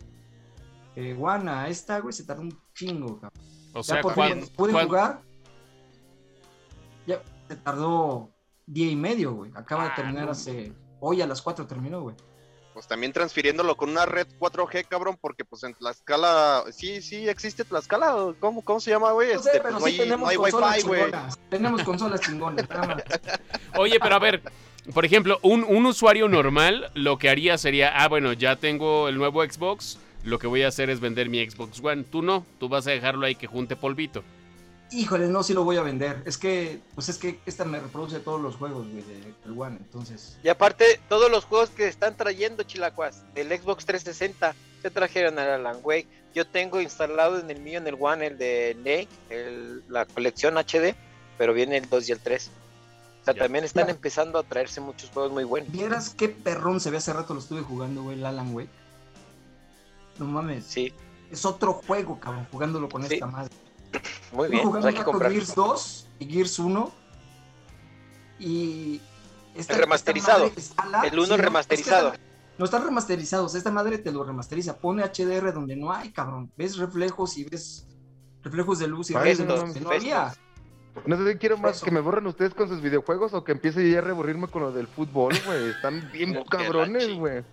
eh, 0.95 1.17
One 1.19 1.49
a 1.49 1.67
esta, 1.67 1.99
güey, 1.99 2.13
se 2.13 2.23
tardó 2.23 2.43
un 2.43 2.59
chingo, 2.75 3.19
cabrón. 3.19 3.41
O 3.73 3.81
sea, 3.81 4.01
por 4.01 4.13
pude 4.55 4.83
jugar 4.83 5.21
ya 7.05 7.21
tardó 7.63 8.29
día 8.65 8.89
y 8.89 8.95
medio, 8.95 9.33
güey. 9.33 9.51
Acaba 9.55 9.83
de 9.83 9.89
ah, 9.89 9.95
terminar 9.95 10.29
hace. 10.29 10.73
Hoy 10.99 11.21
a 11.21 11.27
las 11.27 11.41
4 11.41 11.67
terminó, 11.67 12.01
güey. 12.01 12.15
pues 12.73 12.87
también 12.87 13.11
transfiriéndolo 13.11 13.75
con 13.75 13.89
una 13.89 14.05
red 14.05 14.27
4G, 14.39 14.87
cabrón, 14.87 15.17
porque 15.19 15.43
pues 15.43 15.63
en 15.63 15.73
Tlaxcala, 15.73 16.63
sí, 16.71 17.01
sí 17.01 17.27
existe 17.27 17.65
Tlaxcala, 17.65 18.33
¿cómo, 18.39 18.63
cómo 18.63 18.79
se 18.79 18.91
llama, 18.91 19.11
güey? 19.11 19.33
No, 19.33 19.43
sé, 19.43 19.49
este, 19.49 19.61
pero 19.61 19.79
pues, 19.79 19.95
sí 19.95 20.01
no 20.07 20.27
hay, 20.27 20.37
wifi, 20.37 20.87
güey. 20.87 21.11
Tenemos 21.49 21.83
consolas 21.83 22.21
chingonas, 22.21 22.65
Oye, 23.77 23.99
pero 23.99 24.15
a 24.15 24.19
ver, 24.19 24.41
por 24.91 25.05
ejemplo, 25.05 25.39
un, 25.43 25.63
un 25.63 25.85
usuario 25.85 26.27
normal 26.27 26.91
lo 26.93 27.17
que 27.17 27.29
haría 27.29 27.57
sería, 27.57 27.89
ah, 27.95 28.07
bueno, 28.07 28.33
ya 28.33 28.57
tengo 28.57 29.07
el 29.07 29.17
nuevo 29.17 29.43
Xbox, 29.43 29.97
lo 30.23 30.39
que 30.39 30.47
voy 30.47 30.63
a 30.63 30.67
hacer 30.67 30.89
es 30.89 30.99
vender 30.99 31.29
mi 31.29 31.47
Xbox 31.47 31.81
One. 31.83 32.03
Tú 32.03 32.21
no, 32.21 32.45
tú 32.59 32.69
vas 32.69 32.87
a 32.87 32.91
dejarlo 32.91 33.25
ahí 33.25 33.35
que 33.35 33.47
junte 33.47 33.75
polvito. 33.75 34.23
Híjole, 34.91 35.27
no, 35.27 35.41
sí 35.41 35.53
lo 35.53 35.63
voy 35.63 35.77
a 35.77 35.81
vender. 35.81 36.21
Es 36.25 36.37
que, 36.37 36.79
pues 36.93 37.09
es 37.09 37.17
que 37.17 37.39
esta 37.45 37.65
me 37.65 37.79
reproduce 37.79 38.19
todos 38.19 38.39
los 38.39 38.55
juegos, 38.55 38.87
güey, 38.89 39.03
del 39.03 39.59
One, 39.59 39.77
entonces. 39.77 40.37
Y 40.43 40.49
aparte, 40.49 40.99
todos 41.09 41.31
los 41.31 41.45
juegos 41.45 41.71
que 41.71 41.87
están 41.87 42.15
trayendo, 42.15 42.63
Chilacuas, 42.63 43.23
del 43.33 43.47
Xbox 43.47 43.85
360, 43.85 44.53
se 44.81 44.91
trajeron 44.91 45.39
a 45.39 45.55
Alan 45.55 45.77
Wake. 45.81 46.07
Yo 46.35 46.45
tengo 46.45 46.79
instalado 46.79 47.39
en 47.39 47.49
el 47.49 47.59
mío, 47.59 47.79
en 47.79 47.87
el 47.87 47.97
One, 47.99 48.27
el 48.27 48.37
de 48.37 48.75
Nate, 48.77 49.81
la 49.89 50.05
colección 50.05 50.57
HD, 50.57 50.95
pero 51.39 51.53
viene 51.53 51.77
el 51.77 51.89
2 51.89 52.09
y 52.09 52.11
el 52.11 52.19
3. 52.19 52.51
O 53.23 53.25
sea, 53.25 53.33
también 53.33 53.63
están 53.63 53.89
empezando 53.89 54.37
a 54.37 54.43
traerse 54.43 54.81
muchos 54.81 55.09
juegos 55.09 55.31
muy 55.31 55.45
buenos. 55.45 55.71
¿Vieras 55.71 56.09
qué 56.09 56.27
perrón 56.27 56.81
se 56.81 56.91
ve 56.91 56.97
hace 56.97 57.13
rato? 57.13 57.33
Lo 57.33 57.39
estuve 57.39 57.61
jugando, 57.61 58.03
güey, 58.03 58.17
el 58.17 58.25
Alan 58.25 58.53
Wake. 58.53 58.69
No 60.19 60.25
mames. 60.25 60.65
Sí. 60.65 60.93
Es 61.31 61.45
otro 61.45 61.71
juego, 61.71 62.19
cabrón, 62.19 62.45
jugándolo 62.51 62.89
con 62.89 63.05
esta 63.05 63.25
madre. 63.25 63.49
Muy 64.33 64.49
bien, 64.49 64.65
jugando 64.65 64.89
hay 64.89 64.93
que 64.93 65.05
comprar. 65.05 65.31
Gears 65.31 65.55
2 65.55 66.07
y 66.19 66.25
Gears 66.25 66.59
1 66.59 66.91
y 68.39 69.01
esta, 69.55 69.73
el 69.73 69.79
remasterizado. 69.79 70.51
el 71.05 71.17
1 71.17 71.37
remasterizado. 71.37 72.11
no 72.57 72.65
están 72.65 72.83
remasterizados, 72.83 73.55
esta 73.55 73.71
madre 73.71 73.99
te 73.99 74.11
lo 74.11 74.25
remasteriza, 74.25 74.79
pone 74.79 75.01
HDR 75.01 75.53
donde 75.53 75.77
no 75.77 75.93
hay, 75.93 76.11
cabrón. 76.11 76.51
Ves 76.57 76.75
reflejos 76.75 77.37
y 77.37 77.45
ves 77.45 77.87
reflejos 78.41 78.79
de 78.79 78.87
luz 78.87 79.11
y 79.11 79.13
ves 79.13 79.39
no, 79.39 79.65
no 79.65 79.91
había. 79.91 80.33
No 81.05 81.17
sé 81.17 81.31
si 81.31 81.37
quiero 81.37 81.57
más 81.57 81.81
que 81.81 81.91
me 81.91 81.99
borren 81.99 82.27
ustedes 82.27 82.53
con 82.53 82.67
sus 82.69 82.81
videojuegos 82.81 83.33
o 83.33 83.43
que 83.43 83.51
empiece 83.51 83.89
ya 83.89 83.99
a 83.99 84.01
reburrirme 84.01 84.47
con 84.47 84.61
lo 84.61 84.71
del 84.71 84.87
fútbol, 84.87 85.33
güey. 85.45 85.69
Están 85.69 86.11
bien 86.13 86.43
cabrones, 86.49 87.13
güey. 87.13 87.43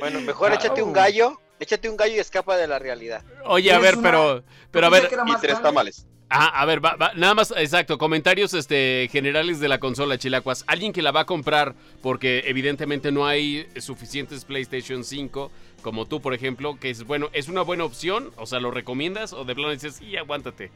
Bueno, 0.00 0.20
mejor 0.20 0.52
échate 0.52 0.82
un 0.82 0.92
gallo 0.92 1.38
Échate 1.62 1.88
un 1.88 1.96
gallo 1.96 2.16
y 2.16 2.18
escapa 2.18 2.56
de 2.56 2.66
la 2.66 2.80
realidad. 2.80 3.22
Oye, 3.44 3.72
a 3.72 3.78
ver, 3.78 3.96
pero, 4.02 4.42
pero 4.72 4.88
a 4.88 4.90
ver. 4.90 5.08
Y 5.28 5.40
tres 5.40 5.62
tamales. 5.62 6.08
Ah, 6.28 6.60
a 6.60 6.66
ver, 6.66 6.82
nada 7.14 7.34
más, 7.34 7.52
exacto, 7.56 7.98
comentarios 7.98 8.52
este, 8.52 9.08
generales 9.12 9.60
de 9.60 9.68
la 9.68 9.78
consola 9.78 10.18
Chilacuas. 10.18 10.64
Alguien 10.66 10.92
que 10.92 11.02
la 11.02 11.12
va 11.12 11.20
a 11.20 11.24
comprar 11.24 11.76
porque 12.02 12.42
evidentemente 12.46 13.12
no 13.12 13.28
hay 13.28 13.68
suficientes 13.76 14.44
PlayStation 14.44 15.04
5, 15.04 15.52
como 15.82 16.06
tú, 16.06 16.20
por 16.20 16.34
ejemplo, 16.34 16.80
que 16.80 16.90
es 16.90 17.04
bueno, 17.04 17.28
¿es 17.32 17.46
una 17.46 17.62
buena 17.62 17.84
opción? 17.84 18.32
O 18.38 18.46
sea, 18.46 18.58
¿lo 18.58 18.72
recomiendas? 18.72 19.32
¿O 19.32 19.44
de 19.44 19.54
plano 19.54 19.70
dices, 19.70 19.96
sí, 19.96 20.16
aguántate? 20.16 20.72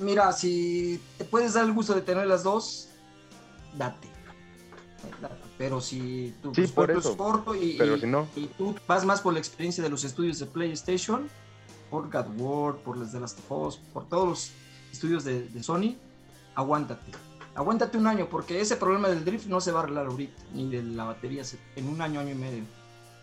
Mira, 0.00 0.32
si 0.32 1.00
te 1.16 1.24
puedes 1.24 1.54
dar 1.54 1.64
el 1.64 1.72
gusto 1.72 1.94
de 1.94 2.02
tener 2.02 2.26
las 2.26 2.42
dos, 2.42 2.88
date. 3.76 4.08
Pero 5.56 5.80
si 5.80 6.34
tu 6.42 6.54
sí, 6.54 6.62
es 6.62 6.72
corto 6.72 7.54
y, 7.54 7.78
y, 8.36 8.46
tú 8.56 8.74
vas 8.86 9.04
más 9.04 9.20
por 9.20 9.32
la 9.32 9.38
experiencia 9.40 9.82
de 9.82 9.90
los 9.90 10.04
estudios 10.04 10.38
de 10.38 10.46
PlayStation, 10.46 11.28
por 11.90 12.10
God 12.10 12.26
War, 12.38 12.76
por 12.76 12.96
las 12.96 13.12
de 13.12 13.20
las 13.20 13.36
of 13.48 13.76
por 13.92 14.08
todos 14.08 14.28
los 14.28 14.50
estudios 14.92 15.24
de, 15.24 15.62
Sony, 15.62 15.96
aguántate. 16.54 17.12
Aguántate 17.54 17.98
un 17.98 18.06
año, 18.06 18.28
porque 18.30 18.60
ese 18.60 18.76
problema 18.76 19.08
del 19.08 19.24
drift 19.24 19.46
no 19.46 19.60
se 19.60 19.72
va 19.72 19.80
a 19.80 19.82
arreglar 19.82 20.06
ahorita, 20.06 20.42
ni 20.54 20.70
de 20.70 20.82
la 20.82 21.04
batería 21.04 21.42
en 21.74 21.88
un 21.88 22.00
año, 22.00 22.20
año 22.20 22.30
y 22.30 22.34
medio. 22.36 22.64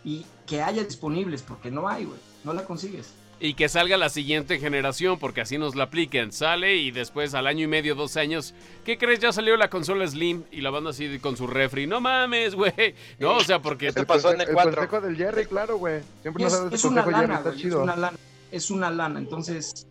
Y 0.03 0.25
que 0.45 0.61
haya 0.61 0.83
disponibles, 0.83 1.41
porque 1.41 1.71
no 1.71 1.87
hay, 1.87 2.05
güey, 2.05 2.19
no 2.43 2.53
la 2.53 2.65
consigues. 2.65 3.13
Y 3.45 3.53
que 3.53 3.69
salga 3.69 3.95
la 3.95 4.09
siguiente 4.09 4.57
generación, 4.57 5.19
porque 5.19 5.41
así 5.41 5.59
nos 5.59 5.75
la 5.75 5.83
apliquen. 5.83 6.31
Sale 6.31 6.77
y 6.77 6.89
después 6.89 7.35
al 7.35 7.45
año 7.45 7.65
y 7.65 7.67
medio, 7.67 7.93
dos 7.93 8.17
años, 8.17 8.55
¿qué 8.83 8.97
crees? 8.97 9.19
Ya 9.19 9.31
salió 9.31 9.55
la 9.55 9.69
consola 9.69 10.07
Slim 10.07 10.45
y 10.51 10.61
la 10.61 10.71
banda 10.71 10.89
así 10.89 11.19
con 11.19 11.37
su 11.37 11.45
refri. 11.45 11.85
No 11.85 12.01
mames, 12.01 12.55
güey. 12.55 12.95
No, 13.19 13.37
o 13.37 13.43
sea, 13.43 13.61
porque... 13.61 13.91
te 13.91 14.03
pasó 14.03 14.33
en 14.33 14.41
el, 14.41 14.49
el 14.49 14.55
consejo 14.55 14.99
del 14.99 15.15
Jerry, 15.15 15.45
claro, 15.45 15.77
güey. 15.77 16.01
Siempre 16.23 16.43
es, 16.43 16.53
nos 16.53 16.73
es 16.73 16.83
una 16.85 17.05
lana, 17.05 17.43
Jerry, 17.43 17.67
Es 17.67 17.73
una 17.75 17.95
lana. 17.95 18.17
Es 18.49 18.71
una 18.71 18.89
lana. 18.89 19.19
Entonces, 19.19 19.87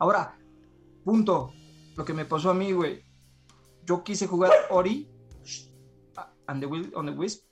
ahora, 0.00 0.36
punto. 1.04 1.52
Lo 1.96 2.04
que 2.04 2.12
me 2.12 2.24
pasó 2.24 2.50
a 2.50 2.54
mí, 2.54 2.72
güey. 2.72 3.04
Yo 3.84 4.02
quise 4.02 4.26
jugar 4.26 4.50
Ori 4.70 5.08
on 6.48 6.58
the, 6.58 6.66
on 6.66 7.06
the 7.06 7.12
Wisp 7.12 7.44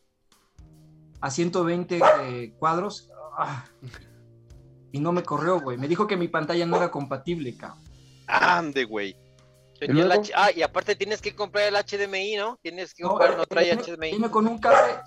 a 1.21 1.31
120 1.31 2.01
eh, 2.23 2.55
cuadros. 2.59 3.09
Ah 3.39 3.65
y 4.93 5.01
no 5.01 5.13
me 5.13 5.23
corrió, 5.23 5.61
güey. 5.61 5.79
Me 5.79 5.89
dijo 5.89 6.07
que 6.07 6.17
mi 6.17 6.29
pantalla 6.29 6.67
no 6.67 6.77
era 6.77 6.91
compatible, 6.91 7.57
cabrón. 7.57 7.83
Ande, 8.27 8.85
güey. 8.85 9.17
Ah, 10.37 10.51
y 10.55 10.63
aparte 10.63 10.95
tienes 10.95 11.21
que 11.21 11.35
comprar 11.35 11.69
el 11.69 11.75
HDMI, 11.75 12.37
¿no? 12.37 12.59
Tienes 12.63 12.95
que 12.95 13.03
comprar, 13.03 13.37
no, 13.37 13.47
trae 13.47 13.77
HDMI. 13.77 14.11
Viene 14.11 14.31
con 14.31 14.47
un 14.47 14.59
cable, 14.59 15.01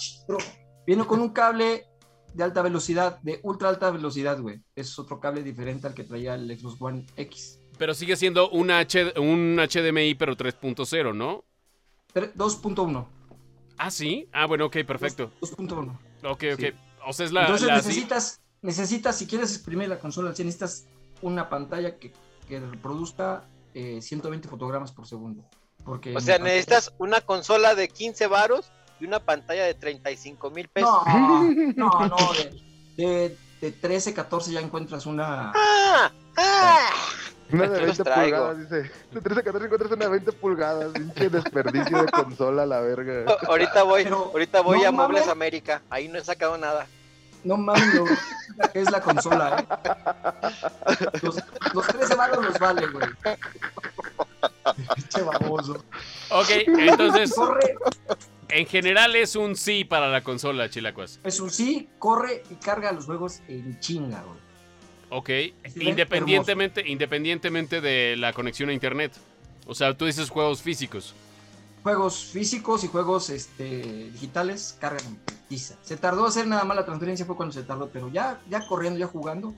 viene 0.86 1.06
con 1.06 1.22
un 1.22 1.30
cable 1.30 1.86
de 2.34 2.44
alta 2.44 2.62
velocidad, 2.62 3.20
de 3.22 3.40
ultra 3.44 3.70
alta 3.70 3.90
velocidad, 3.92 4.40
güey. 4.42 4.60
Es 4.76 5.00
otro 5.00 5.20
cable 5.20 5.44
diferente 5.44 5.88
al 5.88 5.94
que 5.94 6.04
traía 6.04 6.36
el 6.36 6.60
Xbox 6.60 6.82
One 6.82 7.06
X. 7.16 7.60
Pero 7.78 7.94
sigue 7.94 8.16
siendo 8.16 8.50
un, 8.50 8.70
un 8.70 9.58
HDMI, 9.58 10.16
pero 10.16 10.36
3.0, 10.36 11.16
¿no? 11.16 11.46
2.1. 12.14 13.08
Ah, 13.78 13.92
sí. 13.92 14.28
Ah, 14.32 14.46
bueno, 14.46 14.66
ok, 14.66 14.78
perfecto. 14.86 15.32
2.1. 15.42 15.98
Ok, 16.24 16.44
ok. 16.54 16.76
O 17.08 17.14
sea, 17.14 17.26
es 17.26 17.32
la. 17.32 17.42
Entonces 17.42 17.68
necesitas, 17.68 18.42
necesitas, 18.66 19.16
si 19.16 19.28
quieres 19.28 19.52
exprimir 19.52 19.88
la 19.88 20.00
consola 20.00 20.30
necesitas 20.30 20.86
una 21.22 21.50
pantalla 21.50 21.98
que, 21.98 22.12
que 22.48 22.60
reproduzca 22.60 23.46
120 23.74 24.48
eh, 24.48 24.50
fotogramas 24.50 24.92
por 24.92 25.08
segundo. 25.08 25.44
Porque 25.84 26.16
o 26.16 26.20
sea, 26.20 26.40
necesitas 26.40 26.94
una 26.98 27.22
consola 27.22 27.76
de 27.76 27.88
15 27.88 28.28
varos 28.28 28.72
y 29.00 29.06
una 29.06 29.20
pantalla 29.20 29.66
de 29.66 29.76
35 29.76 30.50
mil 30.50 30.68
pesos. 30.68 30.90
No, 31.06 31.44
no, 31.76 32.08
no, 32.08 32.18
de, 32.98 33.38
de, 33.62 33.72
13, 33.72 34.14
14 34.14 34.52
ya 34.52 34.62
encuentras 34.62 35.06
una... 35.06 35.52
¡Ah! 35.56 36.12
¡Ah! 36.38 36.90
Una 37.52 37.68
de 37.68 37.86
20 37.86 38.04
pulgadas, 38.04 38.58
dice. 38.58 38.92
De 39.12 39.22
13 39.22 39.40
a 39.40 39.44
14 39.44 39.66
encuentras 39.66 39.92
una 39.92 40.06
de 40.06 40.12
20 40.12 40.32
pulgadas. 40.32 40.92
Pinche 40.94 41.30
desperdicio 41.30 42.02
de 42.02 42.12
consola, 42.12 42.66
la 42.66 42.80
verga. 42.82 43.38
ahorita 43.48 43.84
voy, 43.84 44.06
ahorita 44.06 44.62
voy 44.62 44.84
a 44.84 44.92
Muebles 44.92 45.28
América. 45.28 45.84
Ahí 45.92 46.08
no 46.08 46.18
he 46.18 46.24
sacado 46.24 46.58
nada. 46.58 46.88
No 47.46 47.58
mames, 47.58 48.02
que 48.74 48.82
es 48.82 48.92
la 48.92 49.00
consola, 49.02 49.60
¿eh? 49.60 51.06
Los, 51.22 51.36
los 51.74 51.88
13 51.88 52.16
varos 52.16 52.44
los 52.44 52.60
vale, 52.60 52.88
güey. 52.88 53.08
Pinche 54.96 55.22
baboso. 55.22 55.86
Ok, 56.32 56.50
entonces. 56.68 57.34
Corre. 57.34 57.76
En 58.50 58.66
general 58.66 59.16
es 59.16 59.36
un 59.36 59.56
sí 59.56 59.86
para 59.86 60.10
la 60.10 60.22
consola, 60.22 60.70
Chilacuas. 60.70 61.20
Es 61.24 61.40
un 61.40 61.50
sí, 61.52 61.88
corre 62.00 62.44
y 62.50 62.56
carga 62.56 62.92
los 62.92 63.06
juegos 63.06 63.42
en 63.48 63.80
chinga, 63.80 64.24
güey. 64.24 64.40
Ok, 65.12 65.30
independientemente, 65.76 66.88
independientemente 66.88 67.80
de 67.80 68.16
la 68.18 68.34
conexión 68.34 68.70
a 68.70 68.74
internet. 68.74 69.14
O 69.68 69.76
sea, 69.76 69.96
tú 69.96 70.06
dices 70.06 70.30
juegos 70.30 70.62
físicos 70.62 71.14
juegos 71.86 72.32
físicos 72.34 72.84
y 72.84 72.88
juegos 72.88 73.30
este, 73.30 74.10
digitales 74.12 74.76
cargan 74.82 75.20
Se 75.50 75.98
tardó 75.98 76.26
hacer 76.26 76.48
nada 76.48 76.64
más 76.64 76.76
la 76.76 76.86
transferencia, 76.86 77.26
fue 77.26 77.36
cuando 77.36 77.54
se 77.54 77.64
tardó, 77.64 77.90
pero 77.90 78.10
ya, 78.10 78.40
ya 78.50 78.66
corriendo, 78.68 79.00
ya 79.00 79.08
jugando. 79.08 79.54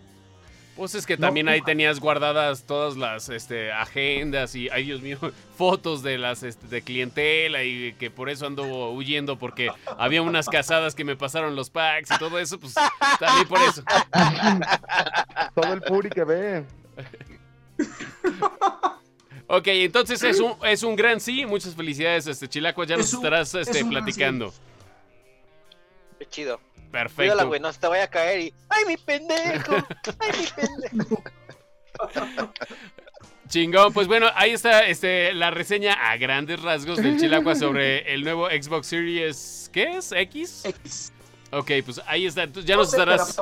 Pues 0.78 0.94
es 0.94 1.08
que 1.08 1.18
también 1.18 1.50
ahí 1.50 1.62
tenías 1.62 2.00
guardadas 2.00 2.64
todas 2.66 2.98
las 2.98 3.30
este, 3.30 3.72
agendas 3.72 4.54
y, 4.54 4.70
ay 4.70 4.84
Dios 4.84 5.02
mío, 5.02 5.18
fotos 5.58 6.04
de 6.04 6.20
las 6.20 6.44
este, 6.44 6.68
de 6.68 6.84
clientela 6.84 7.64
y 7.64 7.94
que 7.94 8.12
por 8.12 8.30
eso 8.30 8.46
ando 8.46 8.92
huyendo 8.92 9.40
porque 9.40 9.72
había 9.98 10.22
unas 10.22 10.48
casadas 10.48 10.94
que 10.94 11.04
me 11.04 11.16
pasaron 11.16 11.56
los 11.56 11.72
packs 11.72 12.12
y 12.12 12.20
todo 12.20 12.38
eso, 12.38 12.60
pues 12.60 12.76
también 13.20 13.48
por 13.48 13.60
eso. 13.60 13.84
Todo 15.56 15.74
el 15.74 15.82
puri 15.82 16.10
que 16.10 16.24
ve. 16.24 16.64
Ok, 19.50 19.68
entonces 19.68 20.22
es 20.24 20.42
un, 20.42 20.56
es 20.66 20.84
un 20.84 20.98
gran 20.98 21.22
sí. 21.22 21.46
Muchas 21.46 21.74
felicidades, 21.74 22.28
este 22.28 22.50
Chilaco. 22.50 22.84
Ya 22.84 22.98
nos 22.98 23.14
estarás 23.14 23.56
este, 23.56 23.86
platicando. 23.86 24.54
Chido. 26.30 26.60
Perfecto. 26.92 27.24
Cuídala, 27.24 27.44
güey, 27.44 27.60
no 27.60 27.72
se 27.72 27.80
te 27.80 27.88
vaya 27.88 28.04
a 28.04 28.10
caer 28.10 28.40
y. 28.40 28.54
¡Ay, 28.70 28.86
mi 28.86 28.98
pendejo! 28.98 29.76
¡Ay, 30.20 30.32
mi 30.40 30.48
pendejo! 30.64 31.24
Chingón, 33.48 33.94
pues 33.94 34.08
bueno, 34.08 34.28
ahí 34.36 34.52
está 34.52 34.86
este, 34.86 35.34
la 35.34 35.52
reseña 35.52 35.94
a 35.94 36.18
grandes 36.18 36.62
rasgos 36.62 36.98
del 37.02 37.18
Chilacua 37.18 37.56
sobre 37.56 38.14
el 38.14 38.24
nuevo 38.24 38.48
Xbox 38.50 38.88
Series. 38.88 39.70
¿Qué 39.72 39.98
es? 39.98 40.12
¿X? 40.12 40.66
X. 40.66 41.14
Ok, 41.52 41.72
pues 41.86 42.02
ahí 42.08 42.26
está. 42.26 42.46
ya 42.46 42.76
nos 42.76 42.92
estarás. 42.92 43.38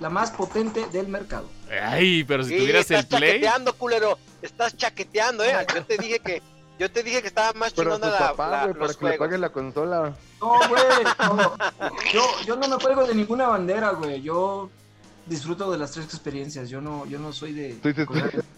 La 0.00 0.08
más 0.08 0.30
potente 0.30 0.86
del 0.86 1.08
mercado. 1.08 1.48
Ay, 1.70 2.24
pero 2.24 2.42
si 2.42 2.56
tuvieras 2.56 2.90
el 2.90 3.06
play. 3.06 3.22
Estás 3.22 3.40
chaqueteando, 3.40 3.74
culero. 3.74 4.18
Estás 4.40 4.76
chaqueteando, 4.76 5.44
¿eh? 5.44 5.54
Yo 5.74 5.84
te 5.84 5.98
dije 5.98 6.18
que, 6.20 6.42
Yo 6.78 6.90
te 6.90 7.02
dije 7.02 7.22
que 7.22 7.28
estaba 7.28 7.52
más 7.52 7.72
chingona 7.72 8.10
la, 8.10 8.18
papá, 8.18 8.50
la 8.50 8.62
güey, 8.64 8.74
para 8.74 8.94
que 8.94 9.04
le 9.04 9.18
paguen 9.18 9.40
la 9.40 9.50
consola. 9.50 10.16
No, 10.40 10.58
güey, 10.68 10.82
no. 11.18 11.56
Yo, 12.12 12.22
yo 12.46 12.56
no 12.56 12.68
me 12.68 12.82
cuelgo 12.82 13.06
de 13.06 13.14
ninguna 13.14 13.46
bandera, 13.46 13.90
güey. 13.90 14.22
Yo 14.22 14.70
disfruto 15.26 15.70
de 15.70 15.78
las 15.78 15.92
tres 15.92 16.06
experiencias. 16.06 16.68
Yo 16.68 16.80
no, 16.80 17.06
yo 17.06 17.20
no 17.20 17.32
soy 17.32 17.52
de. 17.52 17.74
Tú 17.74 17.88
dices, 17.88 18.08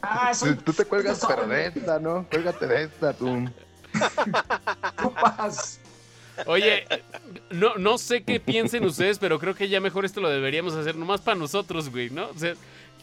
ah, 0.01 0.33
soy, 0.33 0.55
tú 0.57 0.73
te 0.73 0.87
cuelgas, 0.87 1.23
pero 1.27 1.47
de 1.47 1.67
esta, 1.67 1.99
¿no? 1.99 2.27
Cuélgate 2.31 2.67
de 2.67 2.85
esta, 2.85 3.13
tú. 3.13 3.51
Oye, 6.47 6.87
no, 7.51 7.77
no 7.77 7.97
sé 7.97 8.23
qué 8.23 8.41
piensen 8.41 8.85
ustedes, 8.85 9.19
pero 9.19 9.39
creo 9.39 9.55
que 9.55 9.71
ya 9.71 9.81
mejor 9.81 10.05
esto 10.05 10.21
lo 10.21 10.29
deberíamos 10.29 10.75
hacer 10.75 10.95
nomás 10.97 11.23
para 11.23 11.37
nosotros, 11.37 11.89
güey, 11.91 12.11
¿no? 12.11 12.29
O 12.29 12.39
sea, 12.39 12.53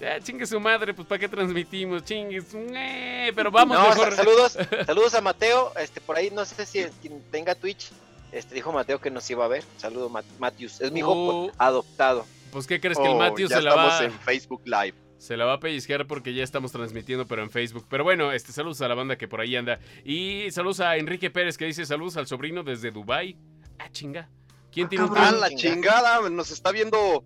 ya 0.04 0.20
chingue 0.20 0.45
su 0.45 0.60
madre, 0.60 0.93
pues 0.93 1.08
para 1.08 1.20
qué 1.20 1.30
transmitimos, 1.30 2.04
chingue 2.04 2.43
eh, 2.76 3.32
pero 3.36 3.51
vamos 3.51 3.78
mejor. 3.80 4.14
Saludos, 4.14 4.58
saludos 4.86 5.14
a 5.16 5.22
Mateo, 5.22 5.72
este 5.80 6.01
por 6.01 6.18
ahí 6.18 6.30
no 6.30 6.45
sé 6.45 6.66
si 6.66 6.84
quien 7.01 7.22
tenga 7.32 7.56
Twitch, 7.56 7.91
este 8.32 8.56
dijo 8.56 8.72
Mateo 8.72 8.99
que 8.99 9.10
nos 9.10 9.30
iba 9.30 9.45
a 9.45 9.47
ver. 9.47 9.64
Saludos 9.78 10.12
Matius, 10.39 10.82
es 10.82 10.91
mi 10.91 10.99
hijo 10.99 11.45
uh. 11.45 11.51
adoptado. 11.58 12.26
Pues 12.51 12.68
qué 12.68 12.80
crees 12.80 12.97
que 12.97 13.06
el 13.06 13.14
oh, 13.14 13.18
Matius 13.18 13.49
se 13.49 13.62
la 13.62 13.76
va 13.76 14.04
en 14.04 14.12
Facebook 14.12 14.62
Live. 14.66 14.93
Se 15.18 15.38
la 15.38 15.45
va 15.45 15.54
a 15.54 15.60
pellizcar 15.60 16.06
porque 16.06 16.34
ya 16.34 16.43
estamos 16.43 16.74
transmitiendo, 16.74 17.26
pero 17.26 17.43
en 17.43 17.49
Facebook. 17.49 17.86
Pero 17.89 18.04
bueno, 18.04 18.34
este 18.34 18.51
saludos 18.51 18.82
a 18.82 18.89
la 18.89 18.93
banda 18.93 19.16
que 19.16 19.28
por 19.28 19.39
ahí 19.39 19.56
anda. 19.56 19.80
Y 20.04 20.51
saludos 20.51 20.82
a 20.82 20.97
Enrique 20.97 21.30
Pérez 21.30 21.58
que 21.58 21.66
dice 21.66 21.86
saludos 21.86 22.18
al 22.18 22.28
sobrino 22.28 22.62
desde 22.62 22.91
Dubai. 22.91 23.38
Ah, 23.80 23.89
chinga. 23.89 24.30
¿Quién 24.72 24.89
tiene 24.89 25.06
un 25.06 25.18
Ah, 25.18 25.32
la 25.32 25.49
chingada, 25.49 26.30
nos 26.30 26.51
está 26.51 26.72
viendo 26.72 27.24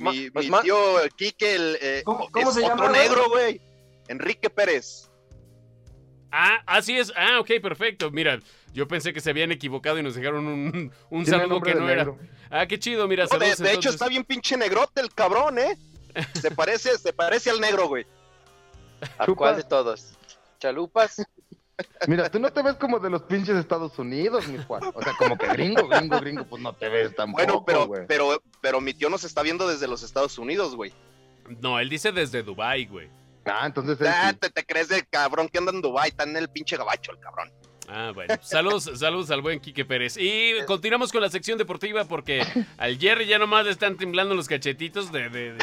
mi, 0.00 0.30
pues 0.30 0.50
tío 0.62 0.76
Quique, 1.16 1.54
el, 1.54 1.78
eh, 1.80 2.02
¿Cómo, 2.04 2.28
se 2.52 2.64
otro 2.64 2.76
llama, 2.76 2.88
negro, 2.88 3.28
güey. 3.28 3.60
Enrique 4.08 4.50
Pérez. 4.50 5.10
Ah, 6.32 6.62
así 6.66 6.96
es. 6.96 7.12
Ah, 7.16 7.40
ok, 7.40 7.50
perfecto. 7.62 8.10
Mira, 8.10 8.40
yo 8.72 8.86
pensé 8.88 9.12
que 9.12 9.20
se 9.20 9.30
habían 9.30 9.52
equivocado 9.52 9.98
y 9.98 10.02
nos 10.02 10.14
dejaron 10.14 10.46
un, 10.46 10.92
un 11.10 11.26
saludo 11.26 11.60
que 11.60 11.74
no 11.74 11.88
era. 11.88 12.12
Ah, 12.50 12.66
qué 12.66 12.78
chido, 12.78 13.06
mira, 13.06 13.26
saludos. 13.26 13.58
de, 13.58 13.64
de 13.64 13.74
hecho, 13.74 13.90
está 13.90 14.08
bien 14.08 14.24
pinche 14.24 14.56
negrote 14.56 15.00
el 15.00 15.12
cabrón, 15.14 15.58
¿eh? 15.58 15.76
Se 16.40 16.50
parece, 16.56 16.98
se 16.98 17.12
parece 17.12 17.50
al 17.50 17.60
negro, 17.60 17.88
güey. 17.88 18.06
¿A 19.18 19.26
cuál 19.26 19.56
de 19.56 19.62
todos? 19.62 20.14
¿Chalupas? 20.58 21.22
Mira, 22.06 22.30
tú 22.30 22.38
no 22.38 22.52
te 22.52 22.62
ves 22.62 22.76
como 22.76 22.98
de 22.98 23.10
los 23.10 23.22
pinches 23.22 23.56
Estados 23.56 23.98
Unidos, 23.98 24.46
mi 24.48 24.58
Juan. 24.58 24.82
O 24.94 25.02
sea, 25.02 25.12
como 25.18 25.36
que 25.36 25.46
gringo, 25.48 25.88
gringo, 25.88 26.20
gringo, 26.20 26.44
pues 26.44 26.62
no 26.62 26.72
te 26.74 26.88
ves 26.88 27.14
tampoco, 27.14 27.42
Bueno, 27.42 27.64
pero, 27.64 28.06
pero, 28.06 28.42
pero 28.60 28.80
mi 28.80 28.94
tío 28.94 29.08
nos 29.10 29.24
está 29.24 29.42
viendo 29.42 29.68
desde 29.68 29.86
los 29.86 30.02
Estados 30.02 30.38
Unidos, 30.38 30.76
güey. 30.76 30.92
No, 31.60 31.78
él 31.78 31.88
dice 31.88 32.12
desde 32.12 32.42
Dubai, 32.42 32.86
güey. 32.86 33.08
Ah, 33.44 33.66
entonces... 33.66 33.98
Ah, 34.06 34.32
te, 34.38 34.50
te, 34.50 34.64
crees 34.64 34.88
del 34.88 35.06
cabrón 35.08 35.48
que 35.48 35.58
anda 35.58 35.72
en 35.72 35.80
Dubai, 35.80 36.10
está 36.10 36.24
en 36.24 36.36
el 36.36 36.48
pinche 36.48 36.76
gabacho 36.76 37.12
el 37.12 37.18
cabrón. 37.18 37.50
Ah, 37.92 38.12
bueno. 38.14 38.34
Saludos, 38.40 38.88
saludos 38.94 39.32
al 39.32 39.42
buen 39.42 39.58
Quique 39.58 39.84
Pérez. 39.84 40.16
Y 40.16 40.52
continuamos 40.66 41.10
con 41.10 41.20
la 41.20 41.28
sección 41.28 41.58
deportiva 41.58 42.04
porque 42.04 42.40
al 42.78 42.98
Jerry 42.98 43.26
ya 43.26 43.38
nomás 43.38 43.64
le 43.64 43.72
están 43.72 43.96
temblando 43.96 44.36
los 44.36 44.46
cachetitos 44.46 45.10
de, 45.10 45.28
de, 45.28 45.54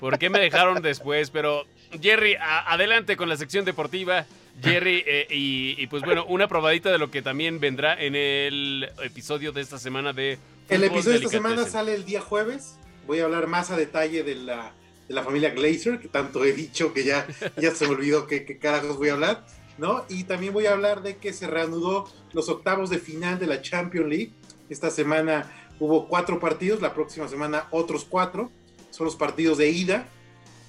¿Por 0.00 0.18
qué 0.18 0.28
me 0.28 0.40
dejaron 0.40 0.82
después? 0.82 1.30
Pero, 1.30 1.66
Jerry, 2.02 2.36
adelante 2.40 3.16
con 3.16 3.28
la 3.28 3.36
sección 3.36 3.64
deportiva. 3.64 4.26
Jerry, 4.60 5.04
eh, 5.06 5.26
y, 5.30 5.86
pues 5.86 6.02
bueno, 6.02 6.24
una 6.26 6.48
probadita 6.48 6.90
de 6.90 6.98
lo 6.98 7.10
que 7.10 7.22
también 7.22 7.60
vendrá 7.60 7.94
en 7.94 8.16
el 8.16 8.88
episodio 9.02 9.52
de 9.52 9.60
esta 9.60 9.78
semana 9.78 10.12
de... 10.12 10.38
El 10.68 10.82
episodio 10.82 11.18
de 11.18 11.26
esta 11.26 11.30
semana 11.30 11.64
sale 11.64 11.94
el 11.94 12.04
día 12.04 12.20
jueves. 12.20 12.76
Voy 13.06 13.20
a 13.20 13.24
hablar 13.24 13.46
más 13.46 13.70
a 13.70 13.76
detalle 13.76 14.24
de 14.24 14.34
la, 14.34 14.72
de 15.08 15.14
la 15.14 15.22
familia 15.22 15.50
Glazer, 15.50 16.00
que 16.00 16.08
tanto 16.08 16.44
he 16.44 16.52
dicho 16.52 16.92
que 16.92 17.04
ya, 17.04 17.26
ya 17.56 17.72
se 17.72 17.86
me 17.86 17.92
olvidó 17.92 18.26
qué 18.26 18.58
carajos 18.58 18.96
voy 18.96 19.10
a 19.10 19.12
hablar. 19.12 19.44
¿No? 19.78 20.04
Y 20.08 20.24
también 20.24 20.52
voy 20.52 20.66
a 20.66 20.72
hablar 20.72 21.02
de 21.02 21.16
que 21.16 21.32
se 21.32 21.46
reanudó 21.46 22.08
los 22.32 22.48
octavos 22.48 22.90
de 22.90 22.98
final 22.98 23.38
de 23.38 23.46
la 23.46 23.62
Champions 23.62 24.08
League. 24.08 24.32
Esta 24.68 24.90
semana 24.90 25.50
hubo 25.78 26.08
cuatro 26.08 26.40
partidos, 26.40 26.80
la 26.80 26.94
próxima 26.94 27.28
semana 27.28 27.66
otros 27.70 28.04
cuatro. 28.08 28.50
Son 28.90 29.06
los 29.06 29.16
partidos 29.16 29.58
de 29.58 29.70
ida, 29.70 30.06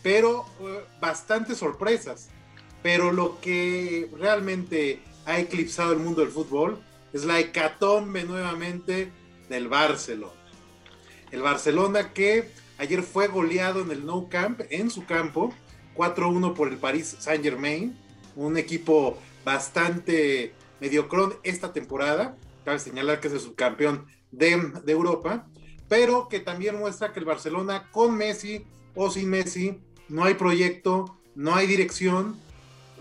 pero 0.01 0.45
eh, 0.61 0.83
bastantes 0.99 1.57
sorpresas. 1.57 2.29
Pero 2.81 3.11
lo 3.11 3.39
que 3.39 4.09
realmente 4.17 5.01
ha 5.25 5.39
eclipsado 5.39 5.93
el 5.93 5.99
mundo 5.99 6.21
del 6.21 6.31
fútbol 6.31 6.79
es 7.13 7.25
la 7.25 7.39
hecatombe 7.39 8.23
nuevamente 8.23 9.11
del 9.49 9.67
Barcelona. 9.67 10.33
El 11.31 11.41
Barcelona 11.41 12.13
que 12.13 12.49
ayer 12.77 13.01
fue 13.03 13.27
goleado 13.27 13.81
en 13.81 13.91
el 13.91 14.05
No 14.05 14.27
Camp, 14.29 14.61
en 14.69 14.89
su 14.89 15.05
campo, 15.05 15.53
4-1 15.95 16.53
por 16.53 16.67
el 16.67 16.77
Paris 16.77 17.15
Saint 17.19 17.43
Germain 17.43 17.97
un 18.35 18.57
equipo 18.57 19.17
bastante 19.43 20.53
mediocrón 20.79 21.35
esta 21.43 21.73
temporada. 21.73 22.37
Cabe 22.63 22.79
señalar 22.79 23.19
que 23.19 23.27
es 23.27 23.33
el 23.33 23.39
subcampeón 23.39 24.07
de, 24.31 24.71
de 24.83 24.91
Europa, 24.91 25.47
pero 25.87 26.27
que 26.27 26.39
también 26.39 26.77
muestra 26.77 27.13
que 27.13 27.19
el 27.19 27.25
Barcelona 27.25 27.89
con 27.91 28.15
Messi 28.15 28.65
o 28.95 29.09
sin 29.09 29.29
Messi 29.29 29.79
no 30.09 30.23
hay 30.23 30.33
proyecto, 30.33 31.19
no 31.35 31.55
hay 31.55 31.67
dirección, 31.67 32.39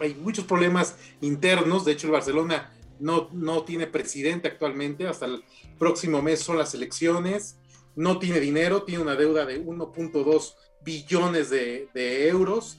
hay 0.00 0.14
muchos 0.14 0.44
problemas 0.44 0.96
internos. 1.20 1.84
De 1.84 1.92
hecho, 1.92 2.06
el 2.06 2.12
Barcelona 2.12 2.72
no, 3.00 3.28
no 3.32 3.64
tiene 3.64 3.86
presidente 3.86 4.48
actualmente, 4.48 5.06
hasta 5.06 5.26
el 5.26 5.44
próximo 5.78 6.22
mes 6.22 6.40
son 6.40 6.58
las 6.58 6.74
elecciones, 6.74 7.56
no 7.96 8.18
tiene 8.18 8.40
dinero, 8.40 8.82
tiene 8.82 9.02
una 9.02 9.14
deuda 9.14 9.46
de 9.46 9.64
1.2 9.64 10.54
billones 10.84 11.50
de, 11.50 11.88
de 11.94 12.28
euros 12.28 12.78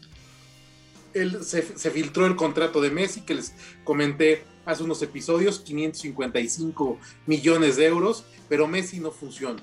se, 1.41 1.91
filtró 1.91 2.26
el 2.26 2.36
contrato 2.36 2.82
de 2.82 2.91
Messi, 2.91 3.22
que 3.22 3.36
les 3.36 3.53
comenté 3.84 4.43
hace 4.66 4.84
unos 4.84 5.01
episodios, 5.01 5.59
555 5.59 6.99
millones 7.26 7.78
de 7.78 7.86
euros, 7.86 8.26
pero 8.49 8.68
Messi 8.68 8.99
no 8.99 9.11
funciona. 9.11 9.61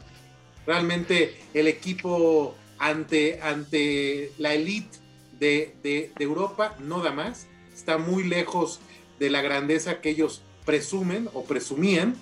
Realmente 0.66 1.36
el 1.52 1.66
equipo 1.68 2.54
ante, 2.78 3.40
ante 3.42 4.32
la 4.38 4.54
elite 4.54 4.98
de, 5.38 6.12
Europa 6.18 6.76
no 6.78 7.02
da 7.02 7.12
más, 7.12 7.48
está 7.74 7.98
muy 7.98 8.22
lejos 8.24 8.80
de 9.18 9.28
la 9.28 9.42
grandeza 9.42 10.00
que 10.00 10.10
ellos 10.10 10.42
presumen 10.64 11.28
o 11.34 11.44
presumían. 11.44 12.16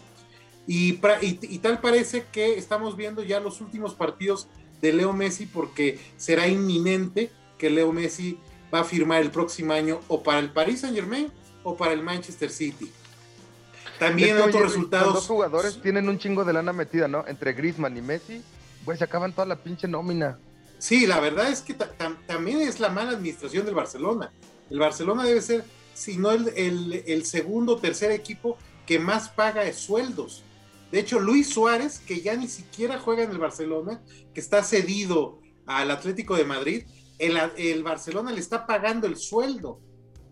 Y, 0.67 0.99
y, 1.23 1.59
tal 1.59 1.81
parece 1.81 2.25
que 2.33 2.57
estamos 2.57 2.97
viendo 2.97 3.23
ya 3.23 3.41
los 3.41 3.61
últimos 3.61 3.95
partidos 3.95 4.49
de 4.81 4.93
Leo 4.93 5.13
Messi 5.13 5.47
porque 5.47 5.99
será 6.17 6.49
inminente 6.49 7.31
que 7.59 7.71
Leo 7.71 7.93
Messi 7.93 8.39
va 8.73 8.81
a 8.81 8.85
firmar 8.85 9.23
el 9.23 9.31
próximo 9.31 9.73
año 9.73 10.01
o 10.09 10.23
para 10.23 10.39
el 10.39 10.51
Paris 10.51 10.81
Saint 10.81 10.97
Germain 10.97 11.31
o 11.63 11.77
para 11.77 11.93
el 11.93 12.03
Manchester 12.03 12.51
City. 12.51 12.91
También 13.99 14.41
otros 14.41 14.63
resultados. 14.63 15.07
Los 15.07 15.15
dos 15.15 15.27
jugadores 15.27 15.83
tienen 15.83 16.09
un 16.09 16.19
chingo 16.19 16.45
de 16.45 16.55
lana 16.55 16.73
metida, 16.73 17.07
¿no? 17.07 17.27
Entre 17.27 17.53
Griezmann 17.53 17.97
y 17.97 18.01
Messi, 18.01 18.43
pues 18.85 18.99
se 18.99 19.05
acaban 19.05 19.33
toda 19.33 19.47
la 19.47 19.57
pinche 19.57 19.87
nómina. 19.87 20.39
Sí, 20.79 21.07
la 21.07 21.21
verdad 21.21 21.51
es 21.51 21.61
que 21.61 21.75
también 21.75 22.61
es 22.63 22.81
la 22.81 22.89
mala 22.89 23.11
administración 23.11 23.67
del 23.67 23.75
Barcelona. 23.75 24.33
El 24.71 24.79
Barcelona 24.79 25.25
debe 25.25 25.43
ser, 25.43 25.65
si 25.93 26.17
no 26.17 26.31
el, 26.31 27.05
el 27.07 27.27
segundo 27.27 27.75
o 27.75 27.77
tercer 27.77 28.11
equipo 28.11 28.57
que 28.87 28.99
más 28.99 29.29
paga 29.29 29.65
de 29.65 29.75
sueldos. 29.75 30.43
De 30.91 30.99
hecho, 30.99 31.21
Luis 31.21 31.51
Suárez, 31.51 32.01
que 32.01 32.23
ya 32.23 32.35
ni 32.35 32.49
siquiera 32.49 32.99
juega 32.99 33.23
en 33.23 33.31
el 33.31 33.39
Barcelona, 33.39 34.01
que 34.33 34.41
está 34.41 34.65
cedido 34.65 35.39
al 35.67 35.91
Atlético 35.91 36.35
de 36.37 36.45
Madrid, 36.45 36.87
el, 37.21 37.83
Barcelona 37.83 38.33
le 38.33 38.41
está 38.41 38.67
pagando 38.67 39.07
el 39.07 39.17
sueldo. 39.17 39.81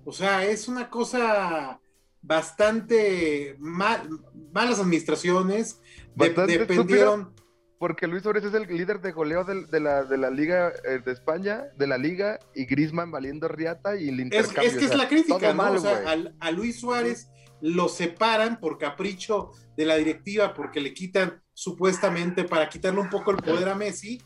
O 0.05 0.13
sea, 0.13 0.45
es 0.45 0.69
una 0.69 0.89
cosa 0.89 1.81
bastante 2.23 3.57
mal, 3.59 4.09
malas 4.53 4.81
administraciones. 4.81 5.81
dependieron. 6.15 7.37
Porque 7.79 8.09
Luis 8.09 8.25
Suárez 8.25 8.43
es 8.43 8.55
el 8.55 8.67
líder 8.67 9.01
de 9.01 9.13
goleo 9.13 9.45
de, 9.45 9.79
la, 9.79 10.03
de 10.03 10.19
la 10.19 10.31
Liga 10.31 10.73
eh, 10.85 11.01
de 11.05 11.13
España, 11.13 11.67
de 11.77 11.87
la 11.87 11.97
Liga, 11.97 12.41
y 12.53 12.65
Grisman 12.65 13.13
valiendo 13.13 13.47
riata 13.47 13.95
y 13.95 14.09
el 14.09 14.19
intercambio. 14.19 14.69
Es, 14.69 14.77
que 14.77 14.85
es 14.87 14.97
la 14.97 15.09
crítica, 15.09 15.55
¿no? 15.55 15.73
o 15.73 15.79
sea, 15.79 16.03
a, 16.41 16.51
Luis 16.51 16.81
Suárez 16.81 17.31
lo 17.61 17.89
separan 17.89 18.59
por 18.59 18.79
capricho 18.79 19.53
de 19.77 19.85
la 19.85 19.95
directiva, 19.95 20.55
porque 20.55 20.81
le 20.81 20.93
quitan 20.93 21.41
supuestamente 21.55 22.43
para 22.43 22.69
quitarle 22.69 23.01
un 23.01 23.11
poco 23.11 23.31
el 23.31 23.37
poder 23.37 23.69
a 23.69 23.77
Messi 23.77 24.21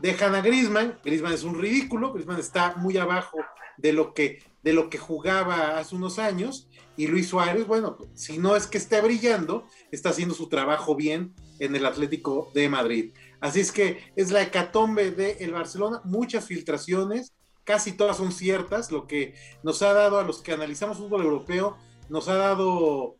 dejan 0.00 0.34
a 0.34 0.40
Grisman, 0.40 0.98
Grisman 1.04 1.32
es 1.32 1.44
un 1.44 1.58
ridículo, 1.58 2.12
Grisman 2.12 2.40
está 2.40 2.76
muy 2.76 2.96
abajo 2.96 3.38
de 3.76 3.92
lo 3.92 4.12
que 4.14 4.40
de 4.62 4.72
lo 4.72 4.90
que 4.90 4.98
jugaba 4.98 5.78
hace 5.78 5.94
unos 5.94 6.18
años 6.18 6.68
y 6.96 7.06
Luis 7.06 7.28
Suárez, 7.28 7.66
bueno, 7.66 7.96
si 8.14 8.38
no 8.38 8.56
es 8.56 8.66
que 8.66 8.78
esté 8.78 9.00
brillando, 9.00 9.66
está 9.92 10.10
haciendo 10.10 10.34
su 10.34 10.48
trabajo 10.48 10.96
bien 10.96 11.32
en 11.60 11.76
el 11.76 11.86
Atlético 11.86 12.50
de 12.54 12.68
Madrid. 12.68 13.12
Así 13.40 13.60
es 13.60 13.70
que 13.70 14.12
es 14.16 14.32
la 14.32 14.42
hecatombe 14.42 15.12
del 15.12 15.36
el 15.38 15.52
Barcelona, 15.52 16.00
muchas 16.04 16.44
filtraciones, 16.44 17.32
casi 17.62 17.92
todas 17.92 18.16
son 18.16 18.32
ciertas, 18.32 18.90
lo 18.90 19.06
que 19.06 19.34
nos 19.62 19.80
ha 19.82 19.92
dado 19.92 20.18
a 20.18 20.24
los 20.24 20.42
que 20.42 20.52
analizamos 20.52 20.98
fútbol 20.98 21.22
europeo, 21.22 21.76
nos 22.08 22.28
ha 22.28 22.34
dado 22.34 23.16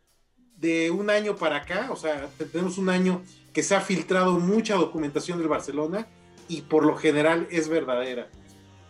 de 0.57 0.91
un 0.91 1.09
año 1.09 1.37
para 1.37 1.59
acá, 1.59 1.89
o 1.93 1.97
sea, 1.97 2.29
tenemos 2.51 2.79
un 2.79 2.89
año 2.89 3.23
que 3.53 3.63
se 3.63 3.77
ha 3.77 3.81
filtrado 3.81 4.41
mucha 4.41 4.75
documentación 4.75 5.39
del 5.39 5.49
Barcelona 5.49 6.09
y 6.49 6.63
por 6.63 6.85
lo 6.85 6.97
general 6.97 7.47
es 7.51 7.69
verdadera. 7.69 8.29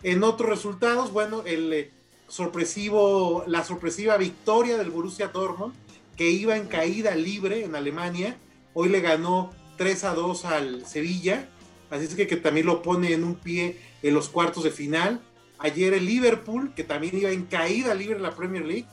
En 0.01 0.23
otros 0.23 0.49
resultados, 0.49 1.11
bueno, 1.11 1.43
el, 1.45 1.73
eh, 1.73 1.91
sorpresivo, 2.29 3.43
la 3.47 3.63
sorpresiva 3.63 4.15
victoria 4.17 4.77
del 4.77 4.91
Borussia 4.91 5.27
Dortmund, 5.27 5.73
que 6.15 6.29
iba 6.29 6.55
en 6.55 6.67
caída 6.67 7.15
libre 7.15 7.65
en 7.65 7.75
Alemania. 7.75 8.37
Hoy 8.73 8.89
le 8.89 9.01
ganó 9.01 9.51
3 9.77 10.03
a 10.05 10.13
2 10.13 10.45
al 10.45 10.85
Sevilla, 10.85 11.49
así 11.89 12.05
es 12.05 12.15
que, 12.15 12.27
que 12.27 12.37
también 12.37 12.65
lo 12.65 12.81
pone 12.81 13.13
en 13.13 13.23
un 13.23 13.35
pie 13.35 13.79
en 14.03 14.13
los 14.13 14.29
cuartos 14.29 14.63
de 14.63 14.71
final. 14.71 15.21
Ayer 15.57 15.93
el 15.93 16.05
Liverpool, 16.05 16.73
que 16.73 16.83
también 16.83 17.17
iba 17.17 17.31
en 17.31 17.45
caída 17.45 17.93
libre 17.93 18.15
en 18.15 18.23
la 18.23 18.35
Premier 18.35 18.65
League, 18.65 18.85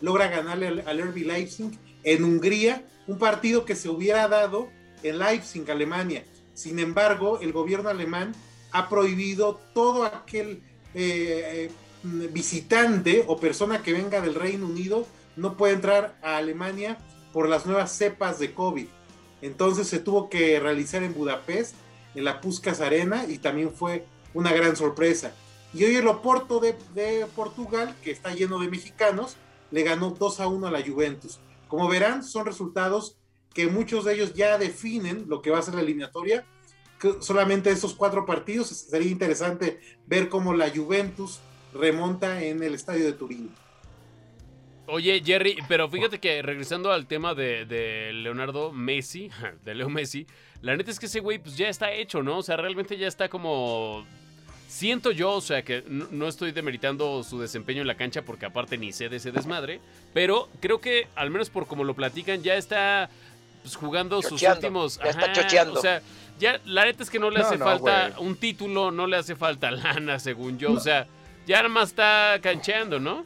logra 0.00 0.28
ganarle 0.28 0.68
al, 0.68 0.84
al 0.86 1.14
Leipzig 1.14 1.70
en 2.04 2.24
Hungría, 2.24 2.86
un 3.06 3.18
partido 3.18 3.64
que 3.64 3.74
se 3.74 3.88
hubiera 3.88 4.28
dado 4.28 4.68
en 5.02 5.18
Leipzig, 5.18 5.68
Alemania. 5.70 6.24
Sin 6.54 6.78
embargo, 6.78 7.38
el 7.40 7.52
gobierno 7.52 7.88
alemán 7.88 8.34
ha 8.72 8.88
prohibido 8.88 9.60
todo 9.74 10.04
aquel 10.04 10.62
eh, 10.94 11.70
eh, 11.70 11.70
visitante 12.02 13.24
o 13.26 13.38
persona 13.38 13.82
que 13.82 13.92
venga 13.92 14.20
del 14.20 14.34
Reino 14.34 14.66
Unido 14.66 15.06
no 15.36 15.56
puede 15.56 15.74
entrar 15.74 16.18
a 16.22 16.36
Alemania 16.36 16.98
por 17.32 17.48
las 17.48 17.64
nuevas 17.66 17.92
cepas 17.92 18.38
de 18.38 18.52
COVID. 18.52 18.86
Entonces 19.40 19.88
se 19.88 19.98
tuvo 19.98 20.28
que 20.28 20.60
realizar 20.60 21.02
en 21.02 21.14
Budapest, 21.14 21.74
en 22.14 22.24
la 22.24 22.40
Puskas 22.40 22.80
Arena, 22.80 23.24
y 23.26 23.38
también 23.38 23.72
fue 23.72 24.04
una 24.34 24.52
gran 24.52 24.76
sorpresa. 24.76 25.32
Y 25.74 25.84
hoy 25.84 25.96
el 25.96 26.06
Oporto 26.06 26.60
de, 26.60 26.76
de 26.94 27.26
Portugal, 27.34 27.96
que 28.02 28.10
está 28.10 28.34
lleno 28.34 28.58
de 28.60 28.68
mexicanos, 28.68 29.36
le 29.70 29.82
ganó 29.82 30.10
2 30.10 30.40
a 30.40 30.46
1 30.46 30.66
a 30.66 30.70
la 30.70 30.82
Juventus. 30.86 31.40
Como 31.66 31.88
verán, 31.88 32.22
son 32.22 32.44
resultados 32.44 33.16
que 33.54 33.66
muchos 33.66 34.04
de 34.04 34.14
ellos 34.14 34.34
ya 34.34 34.58
definen 34.58 35.26
lo 35.28 35.42
que 35.42 35.50
va 35.50 35.58
a 35.58 35.62
ser 35.62 35.74
la 35.74 35.82
eliminatoria. 35.82 36.44
solamente 37.20 37.70
esos 37.70 37.94
cuatro 37.94 38.24
partidos 38.24 38.68
sería 38.68 39.10
interesante 39.10 39.80
ver 40.06 40.28
cómo 40.28 40.54
la 40.54 40.70
Juventus 40.70 41.40
remonta 41.74 42.42
en 42.42 42.62
el 42.62 42.74
estadio 42.74 43.04
de 43.04 43.12
Turín. 43.12 43.50
Oye, 44.86 45.22
Jerry, 45.24 45.56
pero 45.68 45.88
fíjate 45.88 46.18
que 46.18 46.42
regresando 46.42 46.90
al 46.90 47.06
tema 47.06 47.34
de, 47.34 48.10
Leonardo 48.12 48.72
Messi, 48.72 49.30
de 49.64 49.74
Leo 49.74 49.88
Messi, 49.88 50.26
la 50.60 50.76
neta 50.76 50.90
es 50.90 50.98
que 50.98 51.06
ese 51.06 51.20
güey 51.20 51.38
pues 51.38 51.56
ya 51.56 51.68
está 51.68 51.92
hecho, 51.92 52.22
¿no? 52.22 52.38
O 52.38 52.42
sea, 52.42 52.56
realmente 52.56 52.96
ya 52.96 53.08
está 53.08 53.28
como... 53.28 54.04
Siento 54.68 55.10
yo, 55.10 55.32
o 55.32 55.40
sea, 55.42 55.62
que 55.62 55.84
no, 55.86 56.26
estoy 56.26 56.52
demeritando 56.52 57.22
su 57.22 57.38
desempeño 57.38 57.82
en 57.82 57.86
la 57.86 57.94
cancha 57.94 58.22
porque 58.22 58.46
aparte 58.46 58.78
ni 58.78 58.90
sé 58.90 59.10
de 59.10 59.16
ese 59.16 59.30
desmadre, 59.30 59.80
pero 60.14 60.48
creo 60.60 60.80
que 60.80 61.08
al 61.14 61.30
menos 61.30 61.50
por 61.50 61.66
como 61.66 61.84
lo 61.84 61.94
platican 61.94 62.42
ya 62.42 62.54
está 62.54 63.10
pues, 63.62 63.76
jugando 63.76 64.20
sus 64.22 64.42
últimos... 64.42 64.98
Ya 64.98 65.10
está 65.10 65.32
chocheando. 65.32 65.78
O 65.78 65.82
sea, 65.82 66.02
ya 66.38 66.60
la 66.64 66.84
neta 66.84 67.02
es 67.02 67.10
que 67.10 67.18
no 67.18 67.30
le 67.30 67.40
hace 67.40 67.58
falta 67.58 68.14
un 68.18 68.36
título, 68.36 68.90
no 68.90 69.06
le 69.06 69.16
hace 69.16 69.36
falta 69.36 69.70
lana, 69.70 70.18
según 70.18 70.58
yo, 70.58 70.72
o 70.72 70.80
sea, 70.80 71.06
ya 71.46 71.56
nada 71.58 71.68
más 71.68 71.90
está 71.90 72.38
cancheando, 72.42 72.98
¿no? 72.98 73.24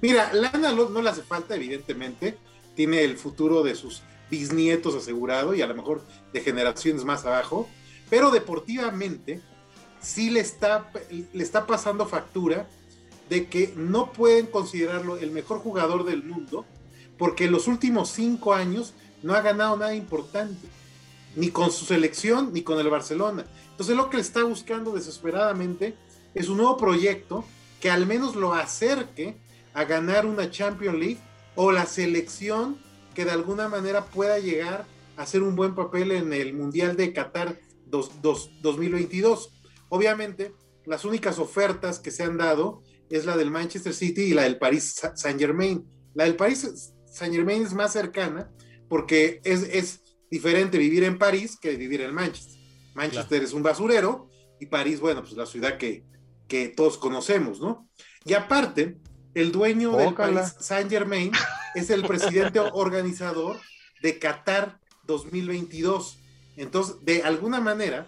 Mira, 0.00 0.32
lana 0.32 0.72
no, 0.72 1.02
le 1.02 1.10
hace 1.10 1.22
falta, 1.22 1.54
evidentemente. 1.54 2.36
Tiene 2.74 3.04
el 3.04 3.18
futuro 3.18 3.62
de 3.62 3.74
sus 3.74 4.02
bisnietos 4.30 4.94
asegurado 4.94 5.54
y 5.54 5.60
a 5.60 5.66
lo 5.66 5.74
mejor 5.74 6.02
de 6.32 6.40
generaciones 6.40 7.04
más 7.04 7.24
abajo. 7.26 7.68
Pero 8.08 8.30
deportivamente 8.30 9.40
sí 10.00 10.30
le 10.30 10.40
está, 10.40 10.90
le 11.10 11.42
está 11.42 11.66
pasando 11.66 12.06
factura 12.06 12.66
de 13.28 13.46
que 13.46 13.72
no 13.76 14.10
pueden 14.12 14.46
considerarlo 14.46 15.18
el 15.18 15.30
mejor 15.30 15.58
jugador 15.58 16.04
del 16.04 16.24
mundo 16.24 16.66
porque 17.22 17.44
en 17.44 17.52
los 17.52 17.68
últimos 17.68 18.10
cinco 18.10 18.52
años 18.52 18.94
no 19.22 19.34
ha 19.34 19.40
ganado 19.40 19.76
nada 19.76 19.94
importante, 19.94 20.68
ni 21.36 21.50
con 21.50 21.70
su 21.70 21.84
selección 21.84 22.52
ni 22.52 22.62
con 22.62 22.78
el 22.78 22.90
Barcelona. 22.90 23.44
Entonces 23.70 23.96
lo 23.96 24.10
que 24.10 24.16
le 24.16 24.22
está 24.22 24.44
buscando 24.44 24.92
desesperadamente 24.92 25.96
es 26.34 26.48
un 26.48 26.58
nuevo 26.58 26.76
proyecto 26.76 27.44
que 27.80 27.90
al 27.90 28.06
menos 28.06 28.36
lo 28.36 28.54
acerque 28.54 29.36
a 29.74 29.84
ganar 29.84 30.26
una 30.26 30.50
Champions 30.50 30.98
League 30.98 31.18
o 31.54 31.72
la 31.72 31.86
selección 31.86 32.78
que 33.14 33.24
de 33.24 33.30
alguna 33.30 33.68
manera 33.68 34.04
pueda 34.06 34.38
llegar 34.38 34.86
a 35.16 35.22
hacer 35.22 35.42
un 35.42 35.56
buen 35.56 35.74
papel 35.74 36.12
en 36.12 36.32
el 36.32 36.54
Mundial 36.54 36.96
de 36.96 37.12
Qatar 37.12 37.58
2022. 37.86 39.50
Obviamente, 39.88 40.54
las 40.86 41.04
únicas 41.04 41.38
ofertas 41.38 41.98
que 41.98 42.10
se 42.10 42.22
han 42.22 42.38
dado 42.38 42.82
es 43.10 43.26
la 43.26 43.36
del 43.36 43.50
Manchester 43.50 43.92
City 43.92 44.22
y 44.22 44.34
la 44.34 44.42
del 44.42 44.58
Paris 44.58 45.00
Saint 45.14 45.38
Germain. 45.38 45.86
La 46.14 46.24
del 46.24 46.36
Paris 46.36 46.92
Saint 47.06 47.34
Germain 47.34 47.62
es 47.62 47.74
más 47.74 47.92
cercana 47.92 48.50
porque 48.92 49.40
es, 49.44 49.62
es 49.62 50.02
diferente 50.30 50.76
vivir 50.76 51.02
en 51.04 51.16
París 51.16 51.58
que 51.58 51.76
vivir 51.76 52.02
en 52.02 52.12
Manchester. 52.12 52.60
Manchester 52.92 53.42
es 53.42 53.54
un 53.54 53.62
basurero 53.62 54.28
y 54.60 54.66
París, 54.66 55.00
bueno, 55.00 55.22
pues 55.22 55.32
la 55.32 55.46
ciudad 55.46 55.78
que, 55.78 56.04
que 56.46 56.68
todos 56.68 56.98
conocemos, 56.98 57.58
¿no? 57.58 57.88
Y 58.26 58.34
aparte, 58.34 58.98
el 59.32 59.50
dueño 59.50 59.96
del 59.96 60.12
Paris 60.12 60.56
Saint 60.60 60.90
Germain 60.90 61.32
es 61.74 61.88
el 61.88 62.06
presidente 62.06 62.60
organizador 62.74 63.58
de 64.02 64.18
Qatar 64.18 64.78
2022. 65.04 66.18
Entonces, 66.58 66.96
de 67.00 67.22
alguna 67.22 67.62
manera, 67.62 68.06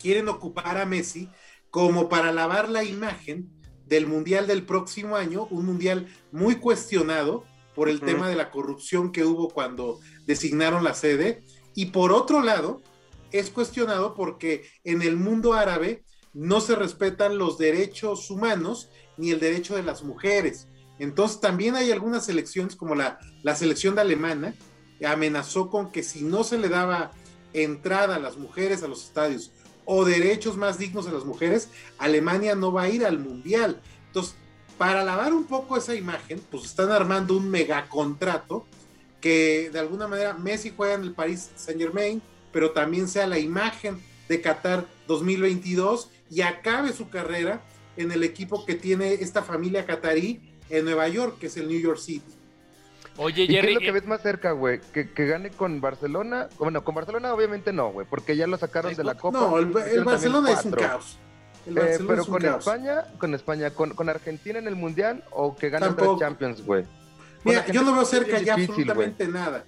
quieren 0.00 0.28
ocupar 0.28 0.78
a 0.78 0.86
Messi 0.86 1.28
como 1.68 2.08
para 2.08 2.32
lavar 2.32 2.70
la 2.70 2.82
imagen 2.82 3.50
del 3.84 4.06
Mundial 4.06 4.46
del 4.46 4.64
próximo 4.64 5.16
año, 5.16 5.46
un 5.50 5.66
Mundial 5.66 6.08
muy 6.32 6.54
cuestionado 6.54 7.44
por 7.78 7.88
el 7.88 8.00
tema 8.00 8.28
de 8.28 8.34
la 8.34 8.50
corrupción 8.50 9.12
que 9.12 9.22
hubo 9.22 9.50
cuando 9.50 10.00
designaron 10.26 10.82
la 10.82 10.94
sede. 10.94 11.44
Y 11.76 11.86
por 11.86 12.10
otro 12.10 12.42
lado, 12.42 12.82
es 13.30 13.50
cuestionado 13.50 14.14
porque 14.14 14.64
en 14.82 15.00
el 15.00 15.16
mundo 15.16 15.54
árabe 15.54 16.02
no 16.34 16.60
se 16.60 16.74
respetan 16.74 17.38
los 17.38 17.56
derechos 17.56 18.32
humanos 18.32 18.90
ni 19.16 19.30
el 19.30 19.38
derecho 19.38 19.76
de 19.76 19.84
las 19.84 20.02
mujeres. 20.02 20.66
Entonces 20.98 21.40
también 21.40 21.76
hay 21.76 21.92
algunas 21.92 22.26
selecciones 22.26 22.74
como 22.74 22.96
la, 22.96 23.20
la 23.44 23.54
selección 23.54 23.94
de 23.94 24.00
alemana 24.00 24.56
amenazó 25.06 25.70
con 25.70 25.92
que 25.92 26.02
si 26.02 26.24
no 26.24 26.42
se 26.42 26.58
le 26.58 26.68
daba 26.68 27.12
entrada 27.52 28.16
a 28.16 28.18
las 28.18 28.38
mujeres 28.38 28.82
a 28.82 28.88
los 28.88 29.04
estadios 29.04 29.52
o 29.84 30.04
derechos 30.04 30.56
más 30.56 30.78
dignos 30.78 31.06
a 31.06 31.12
las 31.12 31.24
mujeres, 31.24 31.68
Alemania 31.98 32.56
no 32.56 32.72
va 32.72 32.82
a 32.82 32.88
ir 32.88 33.06
al 33.06 33.20
mundial. 33.20 33.80
Entonces, 34.08 34.34
para 34.78 35.04
lavar 35.04 35.34
un 35.34 35.44
poco 35.44 35.76
esa 35.76 35.94
imagen, 35.94 36.40
pues 36.50 36.64
están 36.64 36.90
armando 36.90 37.36
un 37.36 37.50
megacontrato 37.50 38.64
que 39.20 39.70
de 39.72 39.78
alguna 39.80 40.06
manera 40.06 40.34
Messi 40.34 40.72
juega 40.74 40.94
en 40.94 41.02
el 41.02 41.12
Paris 41.12 41.50
Saint 41.56 41.80
Germain, 41.80 42.22
pero 42.52 42.70
también 42.70 43.08
sea 43.08 43.26
la 43.26 43.38
imagen 43.38 44.00
de 44.28 44.40
Qatar 44.40 44.86
2022 45.08 46.10
y 46.30 46.42
acabe 46.42 46.92
su 46.92 47.10
carrera 47.10 47.60
en 47.96 48.12
el 48.12 48.22
equipo 48.22 48.64
que 48.64 48.74
tiene 48.74 49.14
esta 49.14 49.42
familia 49.42 49.84
catarí 49.84 50.40
en 50.70 50.84
Nueva 50.84 51.08
York, 51.08 51.38
que 51.40 51.46
es 51.46 51.56
el 51.56 51.66
New 51.66 51.80
York 51.80 51.98
City. 51.98 52.34
Oye, 53.16 53.48
Jerry. 53.48 53.60
¿Qué 53.60 53.68
es 53.68 53.74
lo 53.74 53.80
que 53.80 53.92
ves 53.92 54.06
más 54.06 54.22
cerca, 54.22 54.52
güey? 54.52 54.80
¿Que, 54.92 55.08
gane 55.26 55.50
con 55.50 55.80
Barcelona? 55.80 56.48
Bueno, 56.58 56.84
con 56.84 56.94
Barcelona 56.94 57.34
obviamente 57.34 57.72
no, 57.72 57.90
güey, 57.90 58.06
porque 58.08 58.36
ya 58.36 58.46
lo 58.46 58.56
sacaron 58.56 58.94
de 58.94 59.02
la 59.02 59.16
Copa. 59.16 59.40
No, 59.40 59.58
el, 59.58 60.04
Barcelona 60.04 60.52
es 60.52 60.64
un 60.64 60.72
caos. 60.72 61.18
Eh, 61.68 61.98
pero 62.06 62.24
con 62.24 62.44
España, 62.44 63.04
con 63.18 63.34
España, 63.34 63.70
con, 63.70 64.08
Argentina 64.08 64.58
en 64.58 64.66
el 64.66 64.76
Mundial 64.76 65.24
o 65.30 65.56
que 65.56 65.70
gane 65.70 65.86
otra 65.86 66.06
Champions, 66.18 66.64
güey. 66.64 66.84
Mira, 67.44 67.66
yo 67.66 67.82
no 67.82 67.92
veo 67.92 68.04
cerca 68.04 68.40
ya 68.40 68.54
absolutamente 68.54 69.28
nada. 69.28 69.64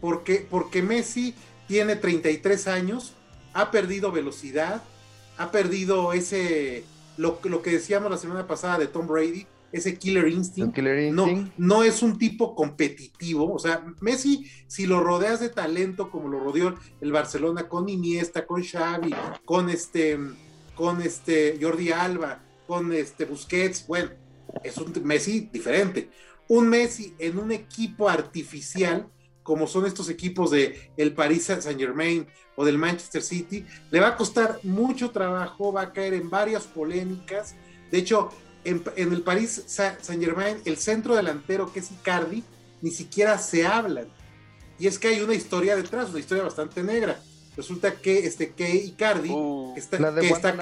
Porque, 0.00 0.46
porque 0.48 0.82
Messi 0.82 1.34
tiene 1.66 1.96
33 1.96 2.68
años, 2.68 3.14
ha 3.54 3.70
perdido 3.70 4.12
velocidad, 4.12 4.82
ha 5.38 5.50
perdido 5.50 6.12
ese 6.12 6.84
lo, 7.16 7.38
lo 7.44 7.62
que 7.62 7.70
decíamos 7.70 8.10
la 8.10 8.18
semana 8.18 8.46
pasada 8.46 8.78
de 8.78 8.86
Tom 8.86 9.06
Brady, 9.06 9.46
ese 9.72 9.98
killer 9.98 10.28
instinct, 10.28 10.76
No, 11.12 11.50
no 11.56 11.82
es 11.82 12.02
un 12.02 12.18
tipo 12.18 12.54
competitivo. 12.54 13.52
O 13.52 13.58
sea, 13.58 13.84
Messi, 14.00 14.50
si 14.66 14.86
lo 14.86 15.00
rodeas 15.00 15.40
de 15.40 15.48
talento 15.48 16.10
como 16.10 16.28
lo 16.28 16.40
rodeó 16.40 16.74
el 17.00 17.12
Barcelona 17.12 17.68
con 17.68 17.88
Iniesta, 17.88 18.46
con 18.46 18.62
Xavi, 18.62 19.14
con 19.44 19.68
este, 19.68 20.18
con 20.76 21.02
este 21.02 21.58
Jordi 21.60 21.90
Alba, 21.90 22.40
con 22.66 22.92
este 22.92 23.24
Busquets, 23.24 23.86
bueno, 23.86 24.10
es 24.62 24.76
un 24.76 24.92
Messi 25.02 25.48
diferente. 25.52 26.10
Un 26.48 26.68
Messi 26.68 27.14
en 27.18 27.38
un 27.38 27.50
equipo 27.50 28.08
artificial, 28.08 29.08
como 29.42 29.66
son 29.66 29.86
estos 29.86 30.08
equipos 30.08 30.50
de 30.50 30.92
el 30.96 31.12
Paris 31.14 31.44
Saint 31.44 31.78
Germain 31.78 32.26
o 32.54 32.64
del 32.64 32.78
Manchester 32.78 33.22
City, 33.22 33.64
le 33.90 34.00
va 34.00 34.08
a 34.08 34.16
costar 34.16 34.60
mucho 34.62 35.10
trabajo, 35.10 35.72
va 35.72 35.82
a 35.82 35.92
caer 35.92 36.14
en 36.14 36.30
varias 36.30 36.64
polémicas. 36.64 37.54
De 37.90 37.98
hecho, 37.98 38.30
en, 38.64 38.82
el 38.96 39.22
Paris 39.22 39.64
Saint 39.66 40.22
Germain, 40.22 40.58
el 40.64 40.76
centro 40.76 41.14
delantero 41.14 41.72
que 41.72 41.80
es 41.80 41.90
Icardi, 41.90 42.44
ni 42.82 42.90
siquiera 42.90 43.38
se 43.38 43.66
hablan. 43.66 44.08
Y 44.78 44.86
es 44.86 44.98
que 44.98 45.08
hay 45.08 45.20
una 45.22 45.34
historia 45.34 45.74
detrás, 45.74 46.10
una 46.10 46.18
historia 46.18 46.44
bastante 46.44 46.82
negra. 46.82 47.18
Resulta 47.56 47.94
que 47.96 48.26
este 48.26 48.50
que 48.50 48.74
Icardi, 48.74 49.30
uh. 49.30 49.72
que 49.74 49.80
está, 49.80 49.96
que 50.14 50.26
está, 50.28 50.56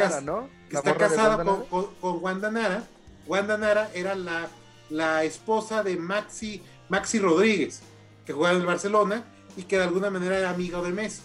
casado 0.97 1.66
con, 1.68 1.86
con, 2.01 2.22
Wanda 2.22 2.51
Nara, 2.51 2.84
Wanda 3.26 3.59
Nara 3.59 3.90
era 3.95 4.14
la, 4.14 4.49
la 4.90 5.24
esposa 5.24 5.82
de 5.82 5.97
Maxi, 5.97 6.62
Maxi 6.88 7.18
Rodríguez, 7.18 7.80
que 8.24 8.32
jugaba 8.32 8.55
en 8.55 8.61
el 8.61 8.66
Barcelona 8.66 9.24
y 9.57 9.64
que 9.64 9.76
de 9.76 9.84
alguna 9.84 10.11
manera 10.11 10.38
era 10.38 10.51
amigo 10.51 10.82
de 10.82 10.92
Messi. 10.92 11.22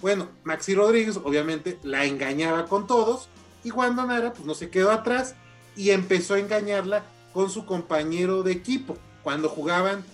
Bueno, 0.00 0.28
Maxi 0.44 0.74
Rodríguez 0.74 1.16
obviamente 1.22 1.78
la 1.82 2.04
engañaba 2.04 2.66
con 2.66 2.86
todos 2.86 3.28
y 3.64 3.70
Wanda 3.70 4.04
Nara 4.04 4.32
pues 4.32 4.44
no 4.44 4.54
se 4.54 4.70
quedó 4.70 4.90
atrás 4.90 5.36
y 5.76 5.90
empezó 5.90 6.34
a 6.34 6.38
engañarla 6.40 7.04
con 7.32 7.50
su 7.50 7.64
compañero 7.64 8.42
de 8.42 8.52
equipo. 8.52 8.96
Cuando 9.22 9.48
jugaban 9.48 10.04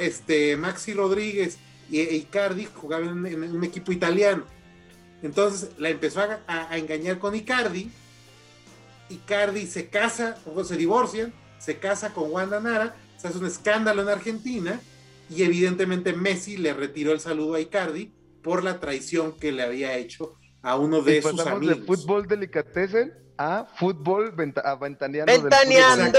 este, 0.00 0.56
Maxi 0.56 0.92
Rodríguez 0.92 1.58
y 1.90 2.00
Icardi, 2.00 2.66
jugaban 2.66 3.26
en, 3.26 3.56
un 3.56 3.64
equipo 3.64 3.92
italiano. 3.92 4.44
Entonces 5.22 5.70
la 5.78 5.90
empezó 5.90 6.20
a, 6.46 6.76
engañar 6.76 7.18
con 7.18 7.34
Icardi. 7.34 7.90
Icardi 9.08 9.66
se 9.66 9.88
casa, 9.88 10.38
o 10.46 10.62
se 10.64 10.76
divorcian, 10.76 11.32
se 11.58 11.78
casa 11.78 12.12
con 12.14 12.30
Wanda 12.30 12.60
Nara, 12.60 12.96
se 13.18 13.28
hace 13.28 13.38
un 13.38 13.46
escándalo 13.46 14.02
en 14.02 14.08
Argentina 14.08 14.80
y 15.28 15.42
evidentemente 15.42 16.12
Messi 16.12 16.56
le 16.56 16.72
retiró 16.72 17.12
el 17.12 17.20
saludo 17.20 17.54
a 17.54 17.60
Icardi 17.60 18.12
por 18.42 18.64
la 18.64 18.80
traición 18.80 19.36
que 19.36 19.52
le 19.52 19.62
había 19.62 19.96
hecho 19.96 20.39
a 20.62 20.76
uno 20.76 21.02
de 21.02 21.22
sus 21.22 21.46
amigos. 21.46 21.78
de 21.78 21.84
fútbol 21.84 22.26
delicatessen 22.26 23.14
a 23.38 23.66
fútbol 23.74 24.32
ventaneando. 24.32 25.32
Ventaneando. 25.32 26.18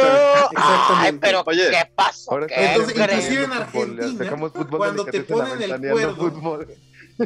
Ay, 0.56 1.18
pero 1.22 1.46
¿qué 1.46 1.92
pasó? 1.94 2.40
Entonces, 2.50 2.98
inclusive 2.98 3.44
en 3.44 3.52
Argentina, 3.54 4.38
cuando 4.72 5.06
te 5.06 5.22
ponen 5.22 5.62
el 5.62 5.92
cuerno, 5.92 6.60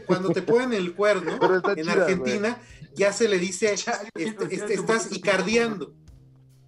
cuando 0.06 0.30
te 0.32 0.42
ponen 0.42 0.74
el 0.74 0.94
cuerno, 0.96 1.40
en 1.78 1.90
Argentina 1.90 2.58
ya 2.94 3.14
se 3.14 3.30
le 3.30 3.40
dice, 3.40 3.74
este, 3.74 4.04
este, 4.52 4.74
estás 4.74 5.14
icardiando. 5.14 5.94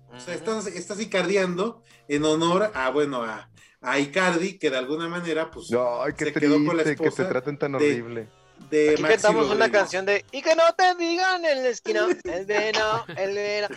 O 0.10 0.20
sea, 0.20 0.34
estás, 0.34 0.68
estás 0.68 1.02
icardiando 1.02 1.84
en 2.08 2.24
honor 2.24 2.72
a, 2.74 2.90
bueno, 2.92 3.24
a, 3.24 3.50
a 3.82 4.00
Icardi, 4.00 4.58
que 4.58 4.70
de 4.70 4.78
alguna 4.78 5.10
manera, 5.10 5.52
pues, 5.52 5.68
Ay, 5.72 6.14
se 6.18 6.32
quedó 6.32 6.64
con 6.66 6.78
la 6.78 6.84
esposa 6.84 7.10
que 7.10 7.12
se 7.12 7.26
traten 7.26 7.58
tan 7.60 7.76
horrible 7.76 8.30
de 8.70 8.92
Aquí 8.92 9.04
cantamos 9.04 9.50
una 9.50 9.72
canción 9.72 10.06
de 10.06 10.26
Y 10.32 10.42
que 10.42 10.56
no 10.56 10.64
te 10.78 10.96
digan 10.96 11.44
en 11.46 11.64
la 11.64 11.70
esquina, 11.70 12.08
el 12.24 12.46
veno, 12.46 13.06
el 13.16 13.34
veno, 13.34 13.68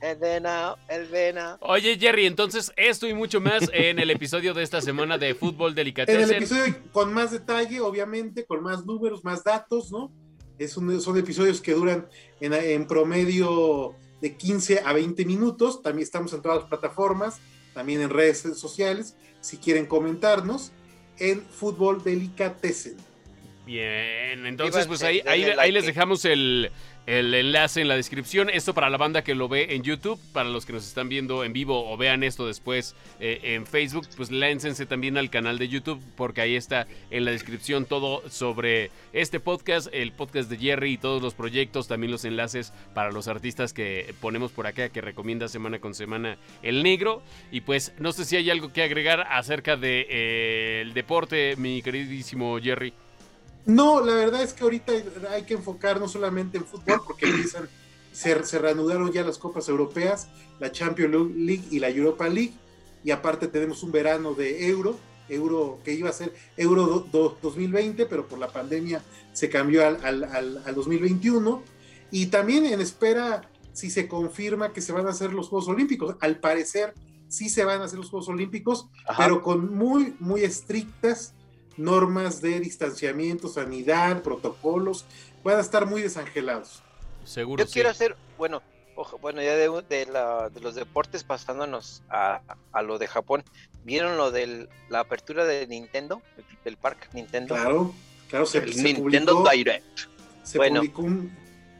el 0.00 0.18
veno, 0.18 0.76
el 0.88 1.06
veno. 1.06 1.58
Oye, 1.60 1.98
Jerry, 1.98 2.26
entonces 2.26 2.72
esto 2.76 3.06
y 3.06 3.14
mucho 3.14 3.40
más 3.40 3.70
en 3.72 3.98
el 3.98 4.10
episodio 4.10 4.54
de 4.54 4.62
esta 4.62 4.80
semana 4.80 5.18
de 5.18 5.34
Fútbol 5.34 5.74
Delicatessen. 5.74 6.22
En 6.22 6.28
el 6.28 6.36
episodio 6.36 6.74
con 6.92 7.12
más 7.12 7.30
detalle, 7.30 7.80
obviamente, 7.80 8.44
con 8.44 8.62
más 8.62 8.84
números, 8.84 9.24
más 9.24 9.44
datos, 9.44 9.90
¿no? 9.90 10.12
Es 10.58 10.76
un, 10.76 11.00
son 11.00 11.18
episodios 11.18 11.60
que 11.60 11.72
duran 11.72 12.06
en, 12.40 12.52
en 12.52 12.86
promedio 12.86 13.94
de 14.20 14.36
15 14.36 14.82
a 14.84 14.92
20 14.92 15.24
minutos. 15.24 15.82
También 15.82 16.04
estamos 16.04 16.32
en 16.32 16.42
todas 16.42 16.58
las 16.58 16.68
plataformas, 16.68 17.40
también 17.74 18.02
en 18.02 18.10
redes 18.10 18.40
sociales, 18.56 19.16
si 19.40 19.56
quieren 19.56 19.86
comentarnos 19.86 20.72
en 21.18 21.42
Fútbol 21.42 22.02
Delicatessen. 22.02 22.96
Bien, 23.64 24.44
entonces 24.46 24.86
pues 24.86 25.02
ahí, 25.02 25.22
ahí 25.26 25.72
les 25.72 25.86
dejamos 25.86 26.24
el, 26.24 26.70
el 27.06 27.34
enlace 27.34 27.80
en 27.80 27.88
la 27.88 27.96
descripción. 27.96 28.48
Esto 28.50 28.74
para 28.74 28.90
la 28.90 28.96
banda 28.96 29.22
que 29.22 29.34
lo 29.34 29.48
ve 29.48 29.74
en 29.74 29.82
YouTube, 29.82 30.20
para 30.32 30.48
los 30.48 30.66
que 30.66 30.72
nos 30.72 30.86
están 30.86 31.08
viendo 31.08 31.44
en 31.44 31.52
vivo 31.52 31.90
o 31.90 31.96
vean 31.96 32.22
esto 32.22 32.46
después 32.46 32.94
eh, 33.20 33.40
en 33.42 33.66
Facebook, 33.66 34.06
pues 34.16 34.30
láncense 34.30 34.86
también 34.86 35.16
al 35.16 35.30
canal 35.30 35.58
de 35.58 35.68
YouTube 35.68 36.00
porque 36.16 36.40
ahí 36.40 36.54
está 36.54 36.86
en 37.10 37.24
la 37.24 37.30
descripción 37.30 37.86
todo 37.86 38.22
sobre 38.30 38.90
este 39.12 39.40
podcast, 39.40 39.88
el 39.92 40.12
podcast 40.12 40.48
de 40.48 40.58
Jerry 40.58 40.92
y 40.92 40.98
todos 40.98 41.22
los 41.22 41.34
proyectos, 41.34 41.88
también 41.88 42.12
los 42.12 42.24
enlaces 42.24 42.72
para 42.94 43.10
los 43.10 43.28
artistas 43.28 43.72
que 43.72 44.14
ponemos 44.20 44.52
por 44.52 44.66
acá 44.66 44.88
que 44.88 45.00
recomienda 45.00 45.48
semana 45.48 45.80
con 45.80 45.94
semana 45.94 46.36
el 46.62 46.82
negro. 46.82 47.22
Y 47.50 47.62
pues 47.62 47.92
no 47.98 48.12
sé 48.12 48.24
si 48.24 48.36
hay 48.36 48.50
algo 48.50 48.72
que 48.72 48.82
agregar 48.82 49.26
acerca 49.30 49.72
del 49.76 49.80
de, 49.82 50.06
eh, 50.08 50.90
deporte, 50.94 51.56
mi 51.56 51.82
queridísimo 51.82 52.58
Jerry. 52.60 52.92
No, 53.64 54.04
la 54.04 54.14
verdad 54.14 54.42
es 54.42 54.52
que 54.52 54.64
ahorita 54.64 54.92
hay 55.30 55.42
que 55.42 55.54
enfocar 55.54 56.00
no 56.00 56.08
solamente 56.08 56.58
en 56.58 56.64
fútbol, 56.64 57.00
porque 57.06 57.26
empiezan, 57.26 57.68
se, 58.12 58.44
se 58.44 58.58
reanudaron 58.58 59.12
ya 59.12 59.22
las 59.22 59.38
copas 59.38 59.68
europeas, 59.68 60.28
la 60.58 60.72
Champions 60.72 61.34
League 61.36 61.64
y 61.70 61.78
la 61.78 61.88
Europa 61.88 62.28
League, 62.28 62.54
y 63.04 63.10
aparte 63.10 63.48
tenemos 63.48 63.82
un 63.82 63.92
verano 63.92 64.34
de 64.34 64.68
Euro, 64.68 64.98
Euro 65.28 65.78
que 65.84 65.94
iba 65.94 66.10
a 66.10 66.12
ser 66.12 66.34
Euro 66.56 67.06
2020, 67.40 68.06
pero 68.06 68.26
por 68.26 68.38
la 68.38 68.48
pandemia 68.48 69.02
se 69.32 69.48
cambió 69.48 69.86
al, 69.86 70.24
al, 70.24 70.74
2021, 70.74 71.62
y 72.10 72.26
también 72.26 72.66
en 72.66 72.80
espera 72.80 73.48
si 73.72 73.90
se 73.90 74.08
confirma 74.08 74.72
que 74.72 74.82
se 74.82 74.92
van 74.92 75.06
a 75.06 75.10
hacer 75.10 75.32
los 75.32 75.48
Juegos 75.48 75.68
Olímpicos. 75.68 76.16
Al 76.20 76.38
parecer 76.38 76.94
sí 77.28 77.48
se 77.48 77.64
van 77.64 77.80
a 77.80 77.84
hacer 77.84 77.98
los 77.98 78.10
Juegos 78.10 78.28
Olímpicos, 78.28 78.88
pero 79.16 79.40
con 79.40 79.74
muy, 79.74 80.14
muy 80.20 80.42
estrictas 80.42 81.34
normas 81.76 82.40
de 82.40 82.60
distanciamiento, 82.60 83.48
sanidad, 83.48 84.22
protocolos, 84.22 85.04
van 85.42 85.58
a 85.58 85.60
estar 85.60 85.86
muy 85.86 86.02
desangelados. 86.02 86.82
Seguro. 87.24 87.64
Yo 87.64 87.70
quiero 87.70 87.90
hacer, 87.90 88.16
bueno, 88.38 88.62
bueno, 89.20 89.42
ya 89.42 89.56
de, 89.56 89.68
de, 89.88 90.60
los 90.60 90.74
deportes 90.74 91.24
pasándonos 91.24 92.02
a, 92.08 92.40
lo 92.82 92.98
de 92.98 93.06
Japón, 93.06 93.44
¿vieron 93.84 94.16
lo 94.16 94.30
de 94.30 94.68
la 94.88 95.00
apertura 95.00 95.44
de 95.44 95.66
Nintendo, 95.66 96.22
del 96.64 96.76
parque 96.76 97.08
Nintendo? 97.12 97.54
Claro, 97.54 97.94
claro, 98.28 98.46
se, 98.46 98.58
el 98.58 98.82
Nintendo 98.82 99.44
Direct. 99.50 100.00
Se 100.42 100.58
bueno, 100.58 100.80
publicó 100.80 101.06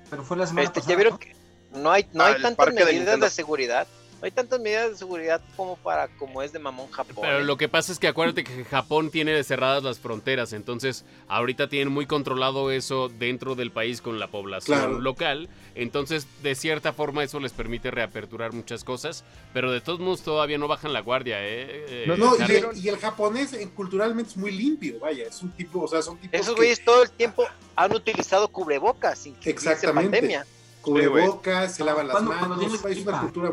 Pero 0.08 0.22
fue 0.22 0.36
la 0.36 0.46
semana 0.46 0.66
este, 0.66 0.80
¿Ya 0.82 0.94
vieron 0.94 1.18
que 1.18 1.34
no 1.72 1.90
hay, 1.90 2.06
no 2.12 2.24
hay 2.24 2.34
ah, 2.38 2.42
tantas 2.42 2.72
medidas 2.72 3.20
de 3.20 3.30
seguridad? 3.30 3.86
No 4.22 4.26
hay 4.26 4.30
tantas 4.30 4.60
medidas 4.60 4.92
de 4.92 4.96
seguridad 4.96 5.40
como 5.56 5.74
para 5.74 6.06
como 6.06 6.42
es 6.42 6.52
de 6.52 6.60
mamón 6.60 6.88
Japón. 6.92 7.16
Pero 7.22 7.40
¿eh? 7.40 7.42
lo 7.42 7.56
que 7.56 7.68
pasa 7.68 7.90
es 7.90 7.98
que 7.98 8.06
acuérdate 8.06 8.44
que 8.44 8.64
Japón 8.64 9.10
tiene 9.10 9.42
cerradas 9.42 9.82
las 9.82 9.98
fronteras, 9.98 10.52
entonces 10.52 11.04
ahorita 11.26 11.68
tienen 11.68 11.92
muy 11.92 12.06
controlado 12.06 12.70
eso 12.70 13.08
dentro 13.08 13.56
del 13.56 13.72
país 13.72 14.00
con 14.00 14.20
la 14.20 14.28
población 14.28 15.02
local, 15.02 15.48
entonces 15.74 16.28
de 16.40 16.54
cierta 16.54 16.92
forma 16.92 17.24
eso 17.24 17.40
les 17.40 17.50
permite 17.50 17.90
reaperturar 17.90 18.52
muchas 18.52 18.84
cosas, 18.84 19.24
pero 19.52 19.72
de 19.72 19.80
todos 19.80 19.98
modos 19.98 20.22
todavía 20.22 20.56
no 20.56 20.68
bajan 20.68 20.92
la 20.92 21.00
guardia, 21.00 21.38
¿eh? 21.40 22.04
no, 22.06 22.16
no, 22.16 22.36
y 22.76 22.88
el, 22.88 22.98
japonés 22.98 23.54
eh, 23.54 23.68
culturalmente 23.74 24.30
es 24.30 24.36
muy 24.36 24.52
limpio, 24.52 25.00
vaya, 25.00 25.26
es 25.26 25.42
un 25.42 25.50
tipo, 25.50 25.80
o 25.80 25.88
sea, 25.88 26.00
son 26.00 26.16
tipos 26.18 26.38
Esos 26.38 26.54
güeyes 26.54 26.84
todo 26.84 27.02
el 27.02 27.10
tiempo 27.10 27.44
han 27.74 27.92
utilizado 27.92 28.46
cubrebocas 28.46 29.18
sin 29.18 29.34
que 29.34 29.50
Exactamente. 29.50 30.12
pandemia. 30.12 30.46
Cubrebocas, 30.80 31.74
se 31.74 31.84
lavan 31.84 32.06
las 32.06 32.22
manos, 32.22 32.84
es 32.84 33.04
una 33.04 33.20
cultura 33.20 33.50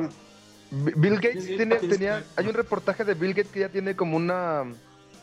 Bill 0.72 1.15
Gates 1.15 1.45
tiene, 1.45 1.76
tenía, 1.78 2.24
hay 2.36 2.47
un 2.47 2.53
reportaje 2.53 3.03
de 3.03 3.15
Bill 3.15 3.34
Gates 3.34 3.51
que 3.51 3.61
ya 3.61 3.70
tiene 3.70 3.95
como 3.95 4.17
una, 4.17 4.65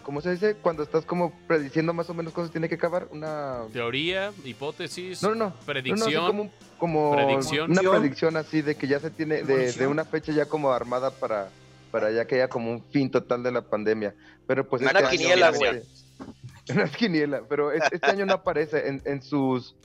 ¿cómo 0.03 0.21
se 0.21 0.33
dice? 0.33 0.57
Cuando 0.57 0.83
estás 0.83 1.05
como 1.05 1.33
prediciendo 1.47 1.93
más 1.93 2.11
o 2.11 2.15
menos 2.15 2.33
cosas 2.33 2.51
tiene 2.51 2.69
que 2.69 2.75
acabar, 2.75 3.07
una... 3.11 3.63
Teoría, 3.73 4.33
hipótesis, 4.45 5.23
no, 5.23 5.35
no, 5.35 5.55
predicción. 5.65 6.51
como, 6.79 7.13
una 7.13 7.81
predicción 7.81 8.37
así 8.37 8.61
de 8.63 8.75
que 8.75 8.89
ya 8.89 8.99
se 8.99 9.11
tiene, 9.11 9.43
de, 9.43 9.87
una 9.87 10.05
fecha 10.05 10.33
ya 10.33 10.47
como 10.47 10.73
armada 10.73 11.13
para, 11.13 11.51
para 11.93 12.11
ya 12.11 12.27
que 12.27 12.37
haya 12.37 12.49
como 12.49 12.73
un 12.73 12.83
fin 12.91 13.11
total 13.11 13.43
de 13.43 13.53
la 13.53 13.63
pandemia. 13.63 14.15
Pero 14.49 14.69
pues... 14.69 14.83
Una 14.83 14.91
este 14.99 15.17
quiniela, 15.17 15.51
güey. 15.51 15.83
Una 16.71 16.89
quiniela, 16.89 17.43
pero 17.49 17.71
este 17.71 17.99
año 18.03 18.27
no 18.27 18.35
aparece 18.35 18.89
en, 18.89 19.01
en 19.05 19.23
sus... 19.23 19.77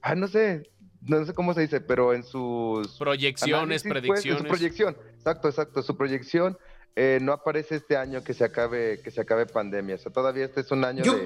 Ah, 0.00 0.14
no 0.14 0.28
sé, 0.28 0.71
no 1.06 1.24
sé 1.24 1.34
cómo 1.34 1.54
se 1.54 1.62
dice, 1.62 1.80
pero 1.80 2.12
en 2.12 2.22
sus 2.22 2.96
proyecciones, 2.98 3.82
predicciones. 3.82 4.06
Pues, 4.06 4.26
en 4.26 4.38
su 4.38 4.44
proyección, 4.44 4.96
exacto, 5.14 5.48
exacto, 5.48 5.82
su 5.82 5.96
proyección. 5.96 6.56
Eh, 6.94 7.18
no 7.22 7.32
aparece 7.32 7.76
este 7.76 7.96
año 7.96 8.22
que 8.22 8.34
se 8.34 8.44
acabe 8.44 9.00
que 9.02 9.10
se 9.10 9.22
acabe 9.22 9.46
pandemia, 9.46 9.94
o 9.94 9.98
sea, 9.98 10.12
todavía 10.12 10.44
este 10.44 10.60
es 10.60 10.70
un 10.72 10.84
año 10.84 11.02
de, 11.02 11.24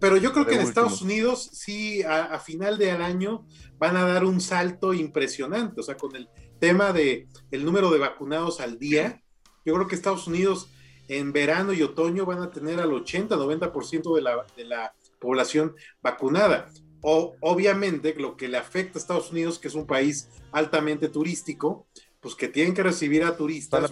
pero 0.00 0.16
yo 0.16 0.32
creo 0.32 0.46
que 0.46 0.54
en 0.54 0.60
Estados 0.60 1.02
Unidos 1.02 1.50
sí 1.52 2.02
a, 2.04 2.38
final 2.38 2.78
del 2.78 3.02
año 3.02 3.44
van 3.78 3.96
a 3.96 4.04
dar 4.04 4.24
un 4.24 4.40
salto 4.40 4.94
impresionante, 4.94 5.80
o 5.80 5.82
sea, 5.82 5.96
con 5.96 6.14
el 6.14 6.28
tema 6.60 6.92
de 6.92 7.26
el 7.50 7.64
número 7.64 7.90
de 7.90 7.98
vacunados 7.98 8.60
al 8.60 8.78
día, 8.78 9.22
yo 9.64 9.74
creo 9.74 9.88
que 9.88 9.96
Estados 9.96 10.28
Unidos 10.28 10.70
en 11.08 11.32
verano 11.32 11.72
y 11.72 11.82
otoño 11.82 12.26
van 12.26 12.42
a 12.42 12.50
tener 12.50 12.78
al 12.80 12.90
80-90% 12.90 14.14
de 14.14 14.22
la, 14.22 14.46
de 14.56 14.64
la 14.64 14.94
población 15.18 15.74
vacunada 16.00 16.70
o, 17.02 17.36
obviamente 17.40 18.14
lo 18.14 18.36
que 18.36 18.48
le 18.48 18.56
afecta 18.58 18.98
a 18.98 19.00
Estados 19.00 19.30
Unidos, 19.30 19.58
que 19.58 19.68
es 19.68 19.74
un 19.74 19.86
país 19.86 20.28
altamente 20.52 21.08
turístico, 21.08 21.86
pues 22.20 22.34
que 22.34 22.48
tienen 22.48 22.74
que 22.74 22.82
recibir 22.82 23.22
a 23.24 23.36
turistas 23.36 23.90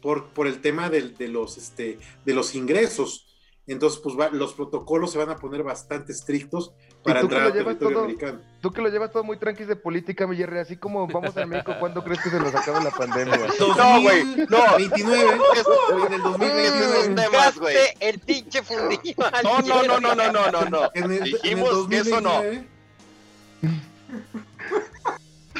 por, 0.00 0.32
por 0.32 0.46
el 0.46 0.60
tema 0.60 0.88
de, 0.90 1.28
los, 1.28 1.58
este, 1.58 1.98
de 2.24 2.34
los 2.34 2.54
ingresos. 2.54 3.26
Entonces, 3.66 4.00
pues 4.02 4.32
los 4.32 4.54
protocolos 4.54 5.12
se 5.12 5.18
van 5.18 5.30
a 5.30 5.36
poner 5.36 5.62
bastante 5.62 6.12
estrictos 6.12 6.72
para 7.02 7.20
entrar 7.20 7.42
al 7.42 7.52
territorio 7.52 8.00
americano. 8.00 8.38
Tú 8.60 8.70
que 8.70 8.82
lo 8.82 8.88
llevas 8.88 9.10
todo 9.10 9.24
muy 9.24 9.38
tranqui 9.38 9.64
de 9.64 9.76
política, 9.76 10.26
mi 10.26 10.36
Jerry, 10.36 10.58
así 10.58 10.76
como 10.76 11.06
vamos 11.06 11.34
a 11.36 11.46
México, 11.46 11.74
¿cuándo 11.80 12.04
crees 12.04 12.20
que 12.20 12.30
se 12.30 12.38
nos 12.38 12.54
acaba 12.54 12.80
la 12.82 12.90
pandemia? 12.90 13.36
no, 13.58 14.02
güey, 14.02 14.24
no. 14.48 14.76
29, 14.76 15.30
en 16.06 16.12
el 16.12 16.22
2029. 16.22 17.52
güey. 17.58 17.76
el 18.00 18.18
pinche 18.18 18.62
fundillo. 18.62 19.14
No, 19.42 19.60
no, 19.60 19.82
no, 19.82 20.00
no, 20.00 20.14
no, 20.14 20.32
no, 20.32 20.50
no, 20.50 20.64
no. 20.66 20.90
En 20.94 21.10
el, 21.10 21.24
Dijimos 21.24 21.88
que 21.88 21.98
eso 21.98 22.20
no. 22.20 22.42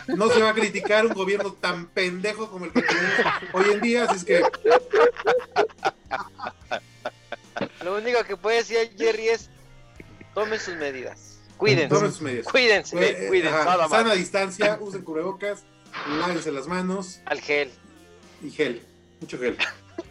No 0.09 0.29
se 0.29 0.43
va 0.43 0.51
a 0.51 0.55
criticar 0.55 1.07
un 1.07 1.15
gobierno 1.15 1.53
tan 1.53 1.87
pendejo 1.87 2.51
como 2.51 2.67
el 2.67 2.73
que 2.73 2.83
tenemos 2.83 3.21
hoy 3.53 3.65
en 3.73 3.81
día, 3.81 4.05
así 4.05 4.17
es 4.17 4.25
que 4.25 4.43
lo 7.85 7.97
único 7.97 8.25
que 8.25 8.37
puede 8.37 8.59
decir 8.59 8.93
Jerry 8.97 9.29
es 9.29 9.51
tomen 10.35 10.61
sus 10.61 10.77
medidas. 10.77 11.39
Cuídense. 11.57 11.95
Tomen 11.95 12.13
sus 12.13 12.23
medidas. 12.23 12.47
Cuídense, 12.47 12.97
pues, 12.97 13.29
cuídense. 13.29 13.89
Sana 13.91 14.15
distancia, 14.15 14.79
usen 14.81 15.03
cubrebocas, 15.03 15.65
lávense 16.19 16.53
las 16.53 16.67
manos. 16.67 17.21
Al 17.27 17.41
gel. 17.41 17.71
Y 18.43 18.51
gel, 18.51 18.83
mucho 19.21 19.39
gel. 19.39 19.57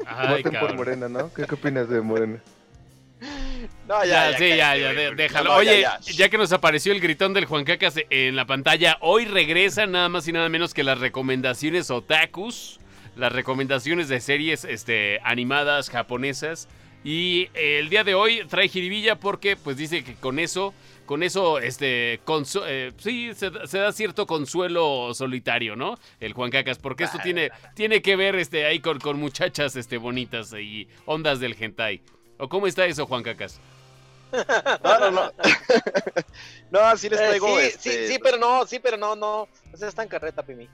Ay, 0.06 0.44
Voten 0.44 0.60
por 0.60 0.76
Morena, 0.76 1.10
¿no? 1.10 1.34
¿Qué, 1.34 1.44
opinas 1.44 1.90
de 1.90 2.02
Morena? 2.02 2.40
No, 3.88 4.06
ya, 4.06 4.32
ya, 4.32 4.38
sí, 4.38 4.50
ya, 4.50 4.78
ya, 4.78 4.94
déjalo. 4.94 5.56
Oye, 5.56 5.86
ya, 6.02 6.30
que 6.30 6.38
nos 6.38 6.54
apareció 6.54 6.94
el 6.94 7.02
gritón 7.02 7.34
del 7.34 7.46
Juan 7.46 7.66
Cacas 7.66 7.96
en 8.10 8.36
la 8.36 8.46
pantalla, 8.46 8.98
hoy 9.02 9.26
regresan 9.26 9.92
nada 9.92 10.08
más 10.08 10.28
y 10.28 10.32
nada 10.32 10.48
menos 10.48 10.74
que 10.74 10.84
las 10.84 11.00
recomendaciones 11.00 11.90
otakus, 11.92 12.80
las 13.16 13.34
recomendaciones 13.34 14.08
de 14.08 14.22
series 14.22 14.64
este, 14.64 15.20
animadas 15.24 15.90
japonesas. 15.90 16.68
Y 17.04 17.50
el 17.54 17.90
día 17.90 18.04
de 18.04 18.14
hoy 18.14 18.46
trae 18.48 18.68
jiribilla 18.68 19.16
porque 19.16 19.56
pues 19.56 19.78
dice 19.78 20.04
que 20.04 20.16
con 20.16 20.40
eso 20.40 20.74
con 21.10 21.24
eso, 21.24 21.58
este, 21.58 22.22
eh, 22.68 22.92
sí, 23.00 23.32
se, 23.34 23.50
da 23.50 23.92
cierto 23.92 24.28
consuelo 24.28 25.12
solitario, 25.16 25.76
¿no? 25.76 25.98
El 26.20 26.34
Juan 26.34 26.52
Cacas, 26.52 26.78
porque 26.78 27.06
esto 27.06 27.18
tiene, 27.24 27.50
tiene 27.74 28.04
que 28.04 28.16
ver 28.16 28.36
este, 28.36 28.68
ahí 28.68 28.80
con, 28.80 29.00
con 29.00 29.20
muchachas 29.20 29.76
este, 29.76 29.98
bonitas 29.98 30.54
y 30.54 30.88
ondas 31.08 31.40
del 31.40 31.56
hentai. 31.60 32.04
¿O 32.38 32.48
cómo 32.48 32.68
está 32.68 32.86
eso, 32.86 33.08
Juan 33.08 33.24
Cacas? 33.24 33.60
No, 34.84 35.00
no, 35.00 35.10
no. 35.10 35.32
no, 36.70 36.80
así 36.82 37.10
les 37.10 37.20
eh, 37.20 37.28
traigo. 37.30 37.60
sí, 37.60 37.72
sí, 37.80 37.90
este 37.90 38.08
sí, 38.08 38.20
pero 38.22 38.38
no, 38.38 38.68
sí, 38.68 38.78
pero 38.78 38.96
no, 38.96 39.16
no. 39.16 39.48
O 39.74 39.78
sea, 39.78 39.88
está 39.88 40.04
en 40.04 40.10
carreta, 40.10 40.44
Pimi. 40.44 40.70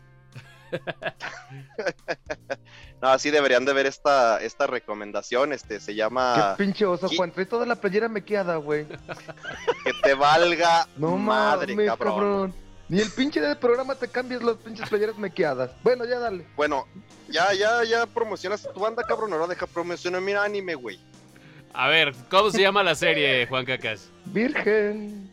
no, 3.02 3.10
así 3.10 3.32
deberían 3.32 3.66
de 3.66 3.74
ver 3.74 3.86
esta, 3.86 4.42
esta 4.42 4.68
recomendación. 4.68 5.54
Este 5.54 5.80
se 5.80 5.96
llama. 5.96 6.56
Qué 6.58 6.64
pinche 6.64 6.86
oso, 6.86 7.10
Juan. 7.10 7.32
Trae 7.32 7.46
toda 7.46 7.66
la 7.66 7.76
playera 7.76 8.08
me 8.08 8.24
queda, 8.24 8.58
güey. 8.58 8.86
que 8.86 9.94
te 10.04 10.14
valga 10.14 10.88
no 10.98 11.18
madre, 11.18 11.76
cabrón. 11.86 12.54
Ni 12.88 13.00
el 13.00 13.10
pinche 13.12 13.42
del 13.42 13.58
programa 13.58 13.96
te 13.96 14.08
cambias 14.08 14.44
las 14.44 14.58
pinches 14.58 14.88
playeras 14.88 15.18
mequeadas. 15.18 15.72
Bueno, 15.82 16.06
ya 16.06 16.20
dale. 16.20 16.46
Bueno, 16.56 16.88
ya, 17.28 17.52
ya, 17.54 17.84
ya 17.84 18.06
promocionas 18.06 18.68
tu 18.72 18.80
banda, 18.80 19.04
cabrón. 19.04 19.34
Ahora 19.34 19.48
deja 19.48 19.66
promocionar 19.66 20.22
mi 20.22 20.34
anime, 20.34 20.76
güey. 20.76 21.00
A 21.74 21.88
ver, 21.88 22.14
¿cómo 22.30 22.52
se 22.52 22.62
llama 22.62 22.84
la 22.84 22.96
serie, 22.96 23.48
Juan 23.48 23.66
Cacas? 23.66 24.10
Virgen. 24.26 25.30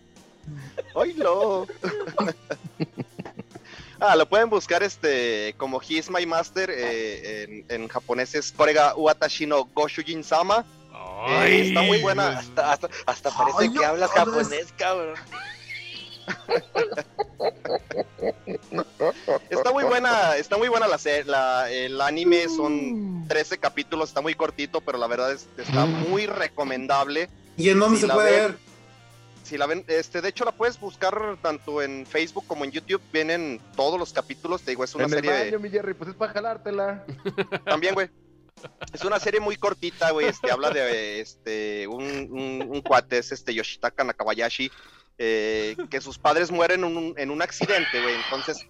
¡Oilo! 0.94 1.66
Ah, 4.04 4.16
lo 4.16 4.28
pueden 4.28 4.50
buscar 4.50 4.82
este 4.82 5.54
como 5.56 5.80
He's 5.80 6.10
My 6.10 6.26
Master, 6.26 6.70
eh, 6.74 7.64
en, 7.68 7.86
japonés 7.88 8.34
es 8.34 8.50
Korega 8.50 8.96
Uatashi 8.96 9.46
no 9.46 9.64
Goshujin 9.66 10.24
Sama. 10.24 10.64
Eh, 11.28 11.68
está 11.68 11.82
muy 11.82 12.02
buena. 12.02 12.38
Hasta, 12.38 12.72
hasta, 13.06 13.30
parece 13.30 13.72
que 13.72 13.84
hablas 13.84 14.10
japonés, 14.10 14.74
cabrón. 14.76 15.14
está 19.50 19.72
muy 19.72 19.84
buena, 19.84 20.36
está 20.36 20.56
muy 20.56 20.68
buena 20.68 20.88
la, 20.88 20.98
la 21.26 21.70
el 21.70 22.00
anime, 22.00 22.48
son 22.48 23.24
13 23.28 23.58
capítulos, 23.58 24.08
está 24.08 24.20
muy 24.20 24.34
cortito, 24.34 24.80
pero 24.80 24.98
la 24.98 25.06
verdad 25.06 25.32
es, 25.32 25.46
está 25.56 25.86
muy 25.86 26.26
recomendable. 26.26 27.28
¿Y 27.56 27.68
en 27.68 27.78
dónde 27.78 28.00
se 28.00 28.08
puede 28.08 28.30
ver? 28.30 28.71
Si 29.52 29.58
la 29.58 29.66
ven, 29.66 29.84
este, 29.86 30.22
de 30.22 30.30
hecho 30.30 30.46
la 30.46 30.52
puedes 30.52 30.80
buscar 30.80 31.36
tanto 31.42 31.82
en 31.82 32.06
Facebook 32.06 32.46
como 32.46 32.64
en 32.64 32.70
YouTube, 32.70 33.02
vienen 33.12 33.60
todos 33.76 34.00
los 34.00 34.10
capítulos, 34.10 34.62
te 34.62 34.70
digo, 34.70 34.82
es 34.82 34.94
una 34.94 35.04
en 35.04 35.10
serie. 35.10 35.30
El 35.30 35.50
baño, 35.50 35.60
mi 35.60 35.68
Jerry, 35.68 35.92
pues 35.92 36.08
es 36.08 36.16
para 36.16 36.32
jalártela. 36.32 37.04
También, 37.66 37.92
güey. 37.92 38.08
Es 38.94 39.04
una 39.04 39.20
serie 39.20 39.40
muy 39.40 39.56
cortita, 39.56 40.10
güey, 40.12 40.26
este, 40.26 40.50
habla 40.50 40.70
de 40.70 41.20
este, 41.20 41.86
un, 41.86 42.30
un, 42.70 42.80
cuate, 42.80 43.18
es 43.18 43.30
este 43.30 43.52
Yoshitaka 43.52 44.04
Nakabayashi, 44.04 44.70
eh, 45.18 45.76
que 45.90 46.00
sus 46.00 46.18
padres 46.18 46.50
mueren 46.50 46.84
en 46.84 46.96
un, 46.96 47.14
en 47.18 47.30
un 47.30 47.42
accidente, 47.42 48.00
güey, 48.00 48.14
entonces 48.24 48.66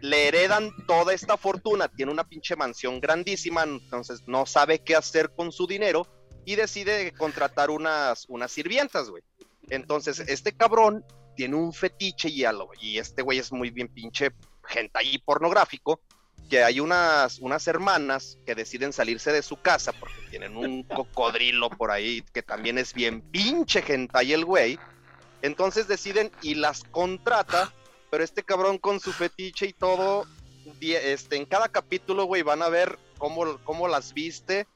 le 0.00 0.28
heredan 0.28 0.70
toda 0.86 1.12
esta 1.12 1.36
fortuna, 1.36 1.88
tiene 1.88 2.10
una 2.10 2.24
pinche 2.24 2.56
mansión 2.56 2.98
grandísima, 2.98 3.64
entonces 3.64 4.22
no 4.26 4.46
sabe 4.46 4.78
qué 4.78 4.96
hacer 4.96 5.32
con 5.36 5.52
su 5.52 5.66
dinero 5.66 6.06
y 6.46 6.56
decide 6.56 7.12
contratar 7.12 7.70
unas, 7.70 8.26
unas 8.28 8.52
sirvientas, 8.52 9.10
güey. 9.10 9.22
Entonces, 9.70 10.20
este 10.20 10.52
cabrón 10.52 11.04
tiene 11.36 11.56
un 11.56 11.72
fetiche 11.72 12.28
y, 12.28 12.44
y 12.80 12.98
este 12.98 13.22
güey 13.22 13.38
es 13.38 13.52
muy 13.52 13.70
bien 13.70 13.88
pinche 13.88 14.30
gente 14.66 14.92
ahí 14.94 15.18
pornográfico, 15.18 16.00
que 16.48 16.62
hay 16.62 16.80
unas, 16.80 17.38
unas 17.38 17.66
hermanas 17.66 18.38
que 18.46 18.54
deciden 18.54 18.92
salirse 18.92 19.32
de 19.32 19.42
su 19.42 19.60
casa 19.60 19.92
porque 19.92 20.14
tienen 20.30 20.56
un 20.56 20.82
cocodrilo 20.84 21.70
por 21.70 21.90
ahí 21.90 22.22
que 22.32 22.42
también 22.42 22.78
es 22.78 22.94
bien 22.94 23.22
pinche 23.22 23.82
gente 23.82 24.16
ahí 24.16 24.32
el 24.32 24.44
güey. 24.44 24.78
Entonces 25.42 25.88
deciden 25.88 26.30
y 26.40 26.54
las 26.54 26.84
contrata, 26.84 27.72
pero 28.10 28.24
este 28.24 28.42
cabrón 28.42 28.78
con 28.78 29.00
su 29.00 29.12
fetiche 29.12 29.66
y 29.66 29.72
todo, 29.74 30.26
este, 30.80 31.36
en 31.36 31.44
cada 31.44 31.68
capítulo, 31.68 32.24
güey, 32.24 32.42
van 32.42 32.62
a 32.62 32.70
ver 32.70 32.98
cómo, 33.18 33.58
cómo 33.64 33.86
las 33.88 34.14
viste, 34.14 34.66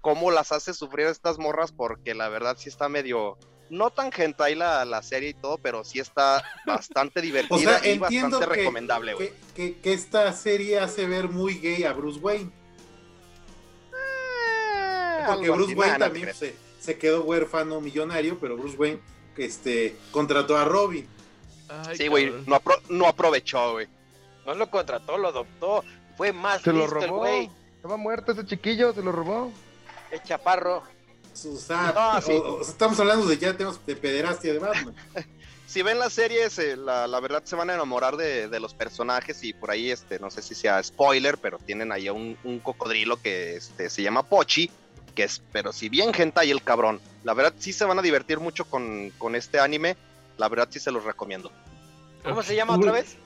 cómo 0.00 0.30
las 0.30 0.52
hace 0.52 0.74
sufrir 0.74 1.06
estas 1.06 1.38
morras, 1.38 1.72
porque 1.72 2.14
la 2.14 2.28
verdad 2.28 2.56
sí 2.56 2.68
está 2.68 2.88
medio, 2.88 3.36
no 3.70 3.90
tan 3.90 4.10
hentai 4.14 4.54
la, 4.54 4.84
la 4.84 5.02
serie 5.02 5.30
y 5.30 5.34
todo, 5.34 5.58
pero 5.58 5.84
sí 5.84 5.98
está 5.98 6.44
bastante 6.66 7.20
divertida 7.20 7.86
y 7.86 7.98
bastante 7.98 8.46
recomendable, 8.46 9.14
güey. 9.14 9.32
Que, 9.54 9.78
que, 9.78 9.92
esta 9.92 10.32
serie 10.32 10.78
hace 10.78 11.06
ver 11.06 11.28
muy 11.28 11.58
gay 11.58 11.84
a 11.84 11.92
Bruce 11.92 12.20
Wayne. 12.20 12.50
Eh, 13.92 15.24
Porque 15.26 15.50
Bruce 15.50 15.74
Wayne 15.74 15.98
también 15.98 16.30
se, 16.34 16.98
quedó 16.98 17.24
huérfano 17.24 17.80
millonario, 17.80 18.38
pero 18.38 18.56
Bruce 18.56 18.76
Wayne 18.76 19.00
este, 19.36 19.96
contrató 20.10 20.56
a 20.56 20.64
Robin. 20.64 21.06
sí, 21.94 22.08
güey, 22.08 22.30
no, 22.46 22.60
no 22.88 23.06
aprovechó, 23.06 23.72
güey. 23.72 23.88
No 24.46 24.54
lo 24.54 24.70
contrató, 24.70 25.16
lo 25.18 25.28
adoptó. 25.28 25.84
Fue 26.16 26.32
más 26.32 26.62
Se 26.62 26.72
lo 26.72 26.86
robó. 26.86 27.26
Estaba 27.26 27.96
muerto 27.96 28.32
ese 28.32 28.44
chiquillo, 28.44 28.92
se 28.92 29.02
lo 29.02 29.12
robó. 29.12 29.52
El 30.10 30.22
chaparro 30.22 30.82
estamos 31.34 33.00
hablando 33.00 33.26
de 33.26 33.38
ya 33.38 33.56
temas 33.56 33.84
de 33.84 33.96
pederastia 33.96 34.52
de 34.52 34.58
Batman. 34.58 34.94
si 35.66 35.82
ven 35.82 35.98
las 35.98 36.12
series, 36.12 36.58
eh, 36.58 36.76
la, 36.76 37.20
verdad 37.20 37.42
se 37.44 37.56
van 37.56 37.70
a 37.70 37.74
enamorar 37.74 38.16
de, 38.16 38.60
los 38.60 38.74
personajes 38.74 39.42
y 39.44 39.52
por 39.52 39.70
ahí, 39.70 39.90
este, 39.90 40.18
no 40.18 40.30
sé 40.30 40.42
si 40.42 40.54
sea 40.54 40.82
spoiler, 40.82 41.38
pero 41.38 41.58
tienen 41.58 41.92
ahí 41.92 42.08
un, 42.08 42.36
un 42.44 42.58
cocodrilo 42.58 43.20
que 43.20 43.56
este, 43.56 43.90
se 43.90 44.02
llama 44.02 44.22
Pochi, 44.22 44.70
que 45.14 45.24
es, 45.24 45.42
pero 45.52 45.72
si 45.72 45.88
bien 45.88 46.12
gente 46.12 46.44
y 46.44 46.50
el 46.50 46.62
cabrón, 46.62 47.00
la 47.24 47.34
verdad 47.34 47.54
sí 47.58 47.72
se 47.72 47.84
van 47.84 47.98
a 47.98 48.02
divertir 48.02 48.40
mucho 48.40 48.64
con, 48.64 49.10
con 49.18 49.34
este 49.34 49.60
anime, 49.60 49.96
la 50.38 50.48
verdad 50.48 50.68
sí 50.70 50.80
se 50.80 50.90
los 50.90 51.04
recomiendo. 51.04 51.50
¿Cómo 52.24 52.42
se 52.42 52.54
llama 52.54 52.76
otra 52.76 52.92
vez? 52.92 53.16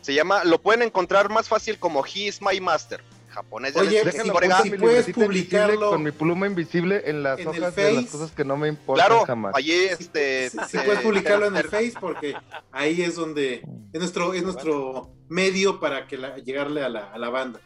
Se 0.00 0.14
llama, 0.14 0.44
lo 0.44 0.60
pueden 0.60 0.82
encontrar 0.82 1.30
más 1.30 1.48
fácil 1.48 1.78
como 1.78 2.04
He's 2.04 2.40
My 2.40 2.60
Master 2.60 3.02
japonés. 3.34 3.76
Oye, 3.76 4.02
si, 4.12 4.70
puedes 4.70 5.06
publicarlo 5.10 5.90
con 5.90 6.02
mi 6.02 6.12
pluma 6.12 6.46
invisible 6.46 7.02
en 7.06 7.22
las 7.22 7.44
hojas 7.44 7.74
de 7.74 7.92
las 7.92 8.06
cosas 8.06 8.30
que 8.30 8.44
no 8.44 8.56
me 8.56 8.68
importan 8.68 9.06
claro, 9.06 9.24
jamás. 9.26 9.54
Allí, 9.54 9.72
este, 9.72 10.50
si, 10.50 10.78
puedes 10.78 11.00
publicarlo 11.00 11.46
en 11.46 11.56
el 11.56 11.64
Face 11.64 11.94
porque 12.00 12.34
ahí 12.72 13.02
es 13.02 13.16
donde 13.16 13.62
es 13.92 14.00
nuestro 14.00 14.32
es 14.34 14.42
nuestro 14.42 15.10
medio 15.28 15.80
para 15.80 16.06
que 16.06 16.16
llegarle 16.44 16.82
a 16.82 16.88
la, 16.88 17.12
a 17.12 17.18
la 17.18 17.28
banda. 17.28 17.60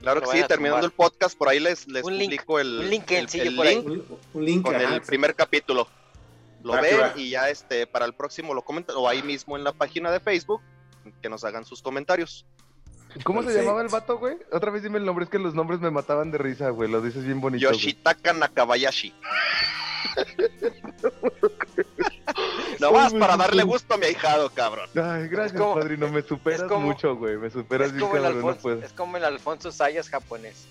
Claro 0.00 0.20
que 0.20 0.38
sí, 0.38 0.44
terminando 0.46 0.86
el 0.86 0.92
podcast, 0.92 1.36
por 1.36 1.48
ahí 1.48 1.58
les, 1.58 1.88
les 1.88 2.02
publico 2.02 2.60
el, 2.60 2.78
un 2.78 2.90
link, 2.90 3.10
el, 3.10 3.26
link, 4.34 4.62
con 4.62 4.74
el 4.74 5.02
primer 5.02 5.34
capítulo. 5.34 5.88
Lo 6.62 6.72
ven 6.80 7.00
y 7.16 7.30
ya 7.30 7.48
este 7.48 7.86
para 7.86 8.04
el 8.06 8.14
próximo 8.14 8.54
lo 8.54 8.62
comentan 8.62 8.96
o 8.96 9.08
ahí 9.08 9.22
mismo 9.22 9.56
en 9.56 9.64
la 9.64 9.72
página 9.72 10.10
de 10.10 10.20
Facebook 10.20 10.60
que 11.22 11.28
nos 11.28 11.44
hagan 11.44 11.64
sus 11.64 11.82
comentarios. 11.82 12.46
¿Cómo 13.24 13.42
se 13.42 13.54
llamaba 13.54 13.82
el 13.82 13.88
vato, 13.88 14.18
güey? 14.18 14.36
Otra 14.52 14.70
vez 14.70 14.82
dime 14.82 14.98
el 14.98 15.04
nombre, 15.04 15.24
es 15.24 15.30
que 15.30 15.38
los 15.38 15.54
nombres 15.54 15.80
me 15.80 15.90
mataban 15.90 16.30
de 16.30 16.38
risa, 16.38 16.70
güey. 16.70 16.90
Lo 16.90 17.00
dices 17.00 17.24
bien 17.24 17.40
bonito. 17.40 17.70
Yoshitaka 17.70 18.32
Nakabayashi. 18.32 19.14
no 22.80 22.92
más 22.92 23.14
para 23.14 23.36
darle 23.36 23.62
gusto 23.62 23.94
a 23.94 23.98
mi 23.98 24.06
ahijado, 24.06 24.50
cabrón. 24.50 24.88
Ay, 24.94 25.28
gracias, 25.28 25.60
padrino. 25.60 26.08
Me 26.08 26.22
superas 26.22 26.70
mucho, 26.70 27.16
güey. 27.16 27.36
Me 27.36 27.50
superas 27.50 27.92
bien, 27.92 28.08
cabrón. 28.10 28.58
no 28.62 28.72
Es 28.74 28.92
como 28.92 29.16
el 29.16 29.24
Alfonso 29.24 29.72
Sayas 29.72 30.08
japonés. 30.08 30.68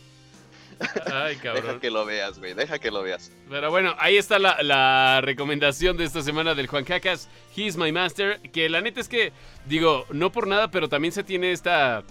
Ay, 1.12 1.36
cabrón. 1.38 1.66
Deja 1.66 1.80
que 1.80 1.89
lo 1.89 2.06
veas, 2.06 2.39
güey. 2.39 2.54
Deja 2.54 2.80
que 2.80 2.91
lo 2.91 3.04
veas. 3.04 3.32
Pero 3.50 3.72
bueno, 3.72 3.96
ahí 4.00 4.18
está 4.18 4.39
la, 4.39 4.62
la, 4.62 5.22
recomendación 5.22 5.98
de 5.98 6.04
esta 6.04 6.22
semana 6.22 6.56
del 6.56 6.68
Juan 6.68 6.84
Cacas. 6.84 7.30
He's 7.56 7.78
my 7.78 7.91
master. 7.91 8.41
Que 8.52 8.70
la 8.70 8.82
neta 8.82 9.00
es 9.00 9.08
que, 9.08 9.32
digo, 9.66 10.06
no 10.10 10.32
por 10.32 10.48
nada, 10.48 10.72
pero 10.72 10.89
también 10.89 11.12
se 11.12 11.24
tiene 11.24 11.52
esta 11.52 12.04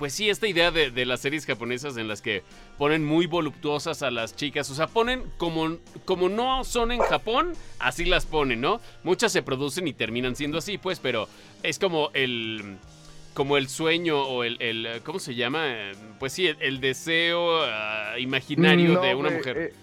pues 0.00 0.14
sí, 0.14 0.30
esta 0.30 0.48
idea 0.48 0.70
de, 0.70 1.04
las 1.04 1.20
series 1.20 1.44
japonesas 1.44 1.98
en 1.98 2.08
las 2.08 2.22
que 2.22 2.42
ponen 2.78 3.04
muy 3.04 3.26
voluptuosas 3.26 4.02
a 4.02 4.10
las 4.10 4.34
chicas, 4.34 4.70
o 4.70 4.74
sea, 4.74 4.86
ponen 4.86 5.24
como, 5.36 5.76
como 6.06 6.30
no 6.30 6.64
son 6.64 6.90
en 6.90 7.00
Japón, 7.00 7.52
así 7.78 8.06
las 8.06 8.24
ponen, 8.24 8.62
¿no? 8.62 8.80
Muchas 9.04 9.30
se 9.30 9.42
producen 9.42 9.86
y 9.86 9.92
terminan 9.92 10.36
siendo 10.36 10.56
así, 10.56 10.78
pues, 10.78 11.00
pero 11.00 11.28
es 11.62 11.78
como 11.78 12.08
el 12.14 12.78
como 13.34 13.58
el 13.58 13.68
sueño 13.68 14.22
o 14.22 14.42
el, 14.42 15.02
¿cómo 15.04 15.18
se 15.18 15.34
llama? 15.34 15.66
Pues 16.18 16.32
sí, 16.32 16.46
el, 16.46 16.80
deseo 16.80 17.62
ah, 17.62 18.14
imaginario 18.18 19.02
de 19.02 19.14
una 19.14 19.28
mujer. 19.28 19.58
Eh, 19.58 19.74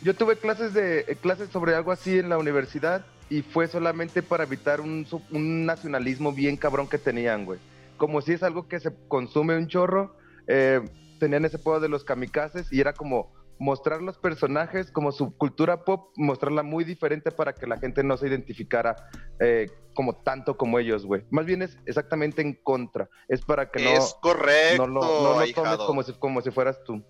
yo 0.00 0.14
tuve 0.14 0.36
clases 0.36 0.72
de 0.72 1.00
eh, 1.00 1.16
clases 1.20 1.50
sobre 1.50 1.74
algo 1.74 1.92
así 1.92 2.18
en 2.18 2.30
la 2.30 2.38
universidad 2.38 3.04
y 3.28 3.42
fue 3.42 3.68
solamente 3.68 4.22
para 4.22 4.44
evitar 4.44 4.80
un, 4.80 5.06
un 5.32 5.66
nacionalismo 5.66 6.32
bien 6.32 6.56
cabrón 6.56 6.88
que 6.88 6.96
tenían, 6.96 7.44
güey 7.44 7.58
como 7.96 8.20
si 8.20 8.32
es 8.32 8.42
algo 8.42 8.68
que 8.68 8.80
se 8.80 8.94
consume 9.08 9.56
un 9.56 9.68
chorro. 9.68 10.16
Eh, 10.46 10.80
tenían 11.18 11.44
ese 11.44 11.58
poder 11.58 11.80
de 11.80 11.88
los 11.88 12.04
kamikazes 12.04 12.72
y 12.72 12.80
era 12.80 12.92
como 12.92 13.32
mostrar 13.58 14.02
los 14.02 14.18
personajes 14.18 14.90
como 14.90 15.12
su 15.12 15.36
cultura 15.36 15.84
pop, 15.84 16.10
mostrarla 16.16 16.62
muy 16.62 16.84
diferente 16.84 17.30
para 17.30 17.54
que 17.54 17.66
la 17.66 17.78
gente 17.78 18.04
no 18.04 18.16
se 18.16 18.28
identificara 18.28 18.96
eh, 19.40 19.70
como 19.94 20.14
tanto 20.14 20.56
como 20.56 20.78
ellos, 20.78 21.06
güey. 21.06 21.24
Más 21.30 21.46
bien 21.46 21.62
es 21.62 21.78
exactamente 21.86 22.42
en 22.42 22.54
contra. 22.62 23.08
Es 23.28 23.42
para 23.42 23.70
que 23.70 23.82
no, 23.82 24.00
correcto, 24.20 24.86
no, 24.86 24.86
lo, 24.86 25.00
no 25.00 25.52
tomes 25.54 25.76
como 25.78 26.02
si, 26.02 26.12
como 26.14 26.40
si 26.42 26.50
fueras 26.50 26.82
tú. 26.84 27.02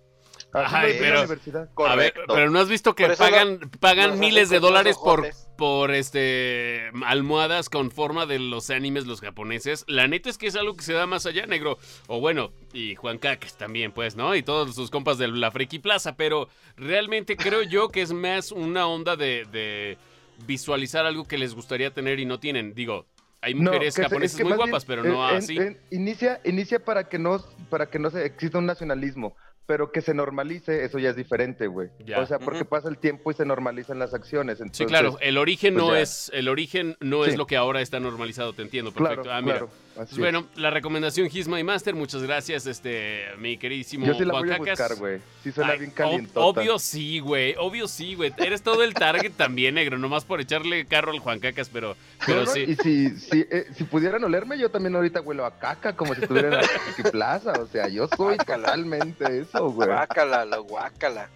Ay, 0.53 0.95
pero, 0.97 1.19
a 1.19 1.95
ver, 1.95 2.13
pero 2.27 2.49
no 2.49 2.59
has 2.59 2.69
visto 2.69 2.95
que 2.95 3.09
pagan, 3.09 3.59
pagan 3.79 4.17
miles 4.17 4.49
de 4.49 4.59
dólares 4.59 4.97
por, 4.97 5.27
por 5.57 5.91
este 5.91 6.89
almohadas 7.05 7.69
con 7.69 7.91
forma 7.91 8.25
de 8.25 8.39
los 8.39 8.69
animes 8.69 9.05
los 9.05 9.19
japoneses. 9.19 9.83
La 9.87 10.07
neta 10.07 10.29
es 10.29 10.37
que 10.37 10.47
es 10.47 10.55
algo 10.55 10.75
que 10.75 10.83
se 10.83 10.93
da 10.93 11.05
más 11.05 11.25
allá, 11.25 11.45
negro. 11.45 11.77
O 12.07 12.19
bueno, 12.19 12.53
y 12.73 12.95
Juan 12.95 13.17
Caques 13.17 13.55
también, 13.55 13.91
pues, 13.91 14.15
¿no? 14.15 14.35
Y 14.35 14.41
todos 14.41 14.73
sus 14.73 14.89
compas 14.89 15.17
de 15.17 15.27
la 15.27 15.51
Friki 15.51 15.79
Plaza. 15.79 16.15
Pero 16.15 16.47
realmente 16.77 17.35
creo 17.35 17.63
yo 17.63 17.89
que 17.89 18.01
es 18.01 18.13
más 18.13 18.51
una 18.51 18.87
onda 18.87 19.15
de, 19.15 19.97
visualizar 20.45 21.05
algo 21.05 21.27
que 21.27 21.37
les 21.37 21.55
gustaría 21.55 21.91
tener 21.93 22.19
y 22.19 22.25
no 22.25 22.39
tienen. 22.39 22.73
Digo, 22.73 23.05
hay 23.41 23.53
mujeres 23.53 23.95
japonesas 23.95 24.41
muy 24.41 24.53
guapas, 24.53 24.85
pero 24.85 25.03
no 25.03 25.25
así. 25.25 25.57
inicia, 25.91 26.39
inicia 26.45 26.83
para 26.83 27.09
que 27.09 27.19
no, 27.19 27.43
para 27.69 27.87
que 27.89 27.99
no 27.99 28.09
se 28.09 28.25
exista 28.25 28.59
un 28.59 28.65
nacionalismo 28.65 29.35
pero 29.67 29.91
que 29.91 30.01
se 30.01 30.13
normalice, 30.13 30.85
eso 30.85 30.97
ya 30.97 31.09
es 31.09 31.15
diferente, 31.15 31.67
güey. 31.67 31.89
O 32.17 32.25
sea, 32.25 32.39
porque 32.39 32.65
pasa 32.65 32.87
el 32.87 32.97
tiempo 32.97 33.29
y 33.29 33.33
se 33.35 33.45
normalizan 33.45 33.99
las 33.99 34.13
acciones. 34.13 34.59
sí, 34.71 34.85
claro, 34.85 35.17
el 35.21 35.37
origen 35.37 35.75
pues 35.75 35.85
no 35.85 35.95
es 35.95 36.31
el 36.33 36.47
origen 36.47 36.95
no 37.01 37.25
es 37.25 37.37
lo 37.37 37.45
que 37.45 37.57
ahora 37.57 37.81
está 37.81 37.99
normalizado, 37.99 38.53
te 38.53 38.61
entiendo, 38.63 38.91
perfecto. 38.91 39.31
ah, 39.31 39.41
mira. 39.41 39.67
Bueno, 40.17 40.45
la 40.55 40.69
recomendación 40.69 41.29
Gizma 41.29 41.59
y 41.59 41.63
Master, 41.63 41.95
muchas 41.95 42.21
gracias, 42.23 42.65
este, 42.65 43.25
mi 43.37 43.57
queridísimo 43.57 44.05
Yo 44.05 44.13
sí 44.13 44.25
la 44.25 44.33
voy 44.33 44.51
a 44.51 44.57
buscar, 44.57 44.95
güey. 44.95 45.19
Sí 45.43 45.51
suena 45.51 45.73
bien 45.73 45.91
calientota. 45.91 46.39
obvio 46.45 46.79
sí, 46.79 47.19
güey, 47.19 47.55
obvio 47.57 47.87
sí, 47.87 48.15
güey. 48.15 48.33
Eres 48.37 48.61
todo 48.61 48.83
el 48.83 48.93
target 48.93 49.31
también, 49.33 49.75
negro, 49.75 49.97
nomás 49.97 50.25
por 50.25 50.41
echarle 50.41 50.85
carro 50.85 51.11
al 51.11 51.19
Juan 51.19 51.39
Cacas, 51.39 51.69
pero, 51.69 51.95
pero 52.25 52.45
sí. 52.45 52.65
Y 52.67 52.75
si, 52.75 53.09
si, 53.19 53.45
eh, 53.49 53.67
si 53.75 53.83
pudieran 53.83 54.23
olerme, 54.23 54.57
yo 54.57 54.69
también 54.69 54.95
ahorita 54.95 55.21
huelo 55.21 55.45
a 55.45 55.57
caca, 55.57 55.95
como 55.95 56.15
si 56.15 56.21
estuviera 56.21 56.47
en 56.49 56.55
la 57.03 57.11
plaza. 57.11 57.53
O 57.61 57.67
sea, 57.67 57.87
yo 57.87 58.07
soy 58.15 58.37
totalmente 58.37 59.39
eso, 59.39 59.69
güey. 59.71 59.87
Guácala, 59.87 60.45
lo 60.45 60.63
guácala. 60.63 61.29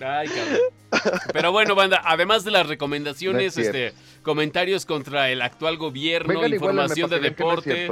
Ay, 0.00 0.28
cabrón. 0.28 1.22
Pero 1.32 1.52
bueno, 1.52 1.74
banda, 1.74 2.02
además 2.04 2.44
de 2.44 2.50
las 2.50 2.66
recomendaciones, 2.66 3.56
este, 3.56 3.92
comentarios 4.22 4.86
contra 4.86 5.30
el 5.30 5.42
actual 5.42 5.76
gobierno, 5.76 6.46
información 6.46 7.10
de 7.10 7.20
deporte. 7.20 7.90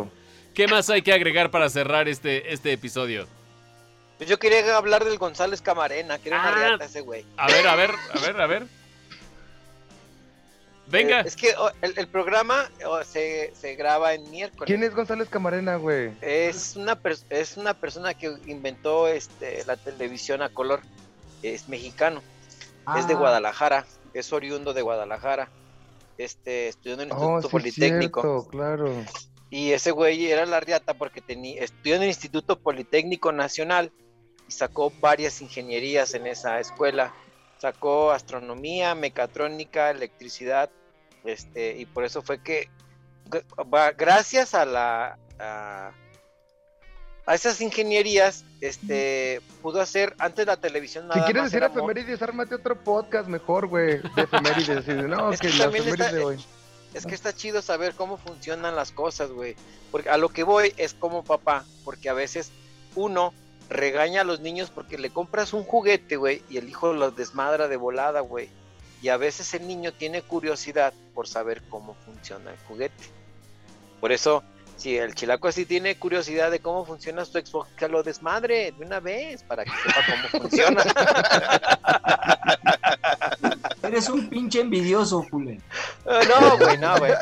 ¿Qué 0.54 0.68
más 0.68 0.88
hay 0.88 1.02
que 1.02 1.12
agregar 1.12 1.50
para 1.50 1.68
cerrar 1.68 2.08
este, 2.08 2.52
este 2.52 2.72
episodio? 2.72 3.26
Pues 4.18 4.30
yo 4.30 4.38
quería 4.38 4.76
hablar 4.76 5.04
del 5.04 5.18
González 5.18 5.60
Camarena, 5.60 6.18
que 6.18 6.28
era 6.28 6.76
ah, 6.76 6.78
ese 6.80 7.00
güey. 7.00 7.24
A 7.36 7.48
ver, 7.48 7.66
a 7.66 7.74
ver, 7.74 7.90
a 7.90 8.20
ver, 8.20 8.40
a 8.40 8.46
ver. 8.46 8.66
Venga. 10.86 11.20
Eh, 11.20 11.24
es 11.26 11.34
que 11.34 11.54
oh, 11.58 11.70
el, 11.82 12.06
programa 12.08 12.70
oh, 12.86 13.02
se, 13.02 13.52
se, 13.54 13.74
graba 13.74 14.14
en 14.14 14.30
miércoles. 14.30 14.66
¿Quién 14.66 14.82
es 14.82 14.94
González 14.94 15.28
Camarena, 15.28 15.76
güey? 15.76 16.12
Es 16.20 16.76
una, 16.76 16.98
es 17.30 17.56
una 17.56 17.74
persona 17.74 18.14
que 18.14 18.36
inventó 18.46 19.08
este, 19.08 19.64
la 19.66 19.76
televisión 19.76 20.42
a 20.42 20.50
color 20.50 20.80
es 21.48 21.68
mexicano, 21.68 22.22
es 22.96 23.06
de 23.06 23.14
ah. 23.14 23.18
Guadalajara, 23.18 23.86
es 24.12 24.32
oriundo 24.32 24.72
de 24.72 24.82
Guadalajara, 24.82 25.48
este, 26.18 26.68
estudió 26.68 26.94
en 26.94 27.00
el 27.02 27.12
oh, 27.12 27.14
Instituto 27.14 27.48
Politécnico. 27.50 28.48
claro. 28.48 28.90
Y 29.50 29.72
ese 29.72 29.92
güey 29.92 30.26
era 30.30 30.46
la 30.46 30.60
riata 30.60 30.94
porque 30.94 31.20
tenía, 31.20 31.62
estudió 31.62 31.96
en 31.96 32.02
el 32.02 32.08
Instituto 32.08 32.58
Politécnico 32.58 33.30
Nacional 33.30 33.92
y 34.48 34.52
sacó 34.52 34.92
varias 35.00 35.40
ingenierías 35.42 36.14
en 36.14 36.26
esa 36.26 36.58
escuela. 36.58 37.14
Sacó 37.58 38.10
astronomía, 38.10 38.94
mecatrónica, 38.94 39.90
electricidad, 39.90 40.70
este, 41.24 41.76
y 41.78 41.86
por 41.86 42.04
eso 42.04 42.20
fue 42.20 42.42
que, 42.42 42.68
gracias 43.96 44.54
a 44.54 44.64
la, 44.64 45.18
a 45.38 45.92
esas 47.32 47.60
ingenierías, 47.62 48.44
este, 48.60 49.40
pudo 49.62 49.80
hacer 49.80 50.14
antes 50.18 50.46
la 50.46 50.58
televisión 50.58 51.08
nada 51.08 51.20
Si 51.20 51.32
quieres 51.32 51.44
decir 51.44 51.62
efemérides, 51.62 52.20
ármate 52.20 52.56
otro 52.56 52.78
podcast 52.82 53.28
mejor, 53.28 53.66
güey, 53.66 53.98
de 53.98 54.02
efemérides. 54.22 54.86
no, 55.08 55.32
es 55.32 55.40
que, 55.40 55.48
de 55.48 56.24
hoy. 56.24 56.44
Es 56.92 57.06
que 57.06 57.14
está 57.14 57.34
chido 57.34 57.62
saber 57.62 57.94
cómo 57.94 58.18
funcionan 58.18 58.76
las 58.76 58.92
cosas, 58.92 59.30
güey. 59.30 59.56
Porque 59.90 60.10
a 60.10 60.18
lo 60.18 60.28
que 60.28 60.44
voy 60.44 60.74
es 60.76 60.92
como 60.92 61.24
papá, 61.24 61.64
porque 61.84 62.08
a 62.08 62.12
veces 62.12 62.52
uno 62.94 63.32
regaña 63.68 64.20
a 64.20 64.24
los 64.24 64.40
niños 64.40 64.70
porque 64.70 64.98
le 64.98 65.10
compras 65.10 65.54
un 65.54 65.64
juguete, 65.64 66.16
güey, 66.16 66.42
y 66.50 66.58
el 66.58 66.68
hijo 66.68 66.92
lo 66.92 67.10
desmadra 67.10 67.68
de 67.68 67.76
volada, 67.76 68.20
güey. 68.20 68.48
Y 69.02 69.08
a 69.08 69.16
veces 69.16 69.54
el 69.54 69.66
niño 69.66 69.92
tiene 69.92 70.22
curiosidad 70.22 70.92
por 71.14 71.26
saber 71.26 71.62
cómo 71.68 71.94
funciona 72.04 72.50
el 72.50 72.58
juguete. 72.68 73.04
Por 74.00 74.12
eso 74.12 74.42
si 74.76 74.96
el 74.96 75.14
chilaco 75.14 75.48
así 75.48 75.64
tiene 75.66 75.96
curiosidad 75.96 76.50
de 76.50 76.60
cómo 76.60 76.84
funciona 76.84 77.24
su 77.24 77.38
Xbox, 77.38 77.70
que 77.76 77.88
lo 77.88 78.02
desmadre 78.02 78.72
de 78.72 78.84
una 78.84 79.00
vez 79.00 79.42
para 79.42 79.64
que 79.64 79.70
sepa 79.70 80.28
cómo 80.30 80.42
funciona. 80.44 80.82
Eres 83.82 84.08
un 84.08 84.28
pinche 84.28 84.60
envidioso, 84.60 85.24
Julen. 85.30 85.62
Ah, 86.06 86.20
no, 86.28 86.58
güey, 86.58 86.78
no, 86.78 86.98
güey. 86.98 87.12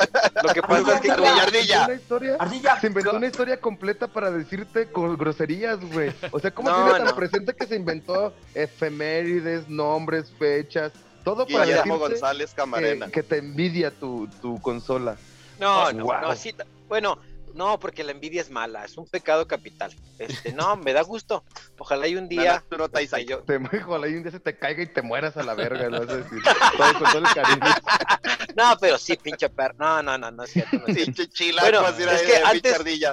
Lo 0.43 0.55
que 0.55 0.63
pasa 0.63 0.95
es 0.95 1.01
que 1.01 1.09
con 1.09 1.27
ardilla. 1.27 1.85
Una 1.87 1.95
historia, 1.95 2.37
ardilla. 2.39 2.81
Se 2.81 2.87
inventó 2.87 3.17
una 3.17 3.27
historia 3.27 3.61
completa 3.61 4.07
para 4.07 4.31
decirte 4.31 4.87
con 4.91 5.17
groserías, 5.17 5.81
güey. 5.93 6.13
O 6.31 6.39
sea, 6.39 6.53
¿cómo 6.53 6.73
tiene 6.73 7.05
tan 7.05 7.17
presente 7.17 7.55
que 7.55 7.67
se 7.67 7.77
inventó 7.77 8.33
efemérides, 8.55 9.69
nombres, 9.69 10.33
fechas? 10.39 10.93
Todo 11.25 11.47
para 11.47 11.67
decirte 11.67 11.91
González 11.91 12.55
Camarena. 12.55 13.11
Que, 13.11 13.23
te 13.23 13.39
envidia 13.39 13.91
tu, 13.91 14.29
tu 14.41 14.61
consola. 14.61 15.17
No, 15.61 15.93
no, 15.93 16.21
no, 16.21 16.35
sí, 16.35 16.55
bueno, 16.89 17.19
no, 17.55 17.79
porque 17.79 18.05
la 18.05 18.13
envidia 18.13 18.41
es 18.41 18.51
mala, 18.51 18.85
es 18.85 18.97
un 18.97 19.07
pecado 19.07 19.47
capital. 19.47 19.95
Este, 20.19 20.53
no, 20.53 20.77
me 20.77 20.93
da 20.93 21.03
gusto. 21.03 21.45
Ojalá 21.79 22.07
y 22.09 22.17
un 22.17 22.29
día. 22.29 22.63
No, 22.71 22.79
no, 22.79 22.89
te, 22.89 23.07
yo... 23.25 23.41
te, 23.41 23.57
ojalá 23.57 24.09
y 24.09 24.15
un 24.15 24.23
día 24.23 24.33
se 24.33 24.41
te 24.41 24.57
caiga 24.57 24.83
y 24.83 24.87
te 24.87 25.03
mueras 25.03 25.37
a 25.37 25.43
la 25.43 25.55
verga, 25.55 25.89
¿no? 25.89 26.01
decir, 26.01 26.41
todo, 26.77 26.93
con 26.99 27.13
todo 27.13 27.19
el 27.19 27.35
cariño. 27.35 27.61
No, 28.55 28.77
pero 28.79 28.99
sí, 28.99 29.17
pinche 29.17 29.49
perro. 29.49 29.75
No, 29.79 30.03
no, 30.03 30.19
no, 30.19 30.31
no 30.31 30.43
es 30.43 30.51
cierto. 30.51 30.77
No 30.77 30.87
es 30.87 31.31
chila, 31.31 31.63
bueno, 31.63 31.89
es 31.89 32.23
que 32.23 32.37
antes, 32.45 33.07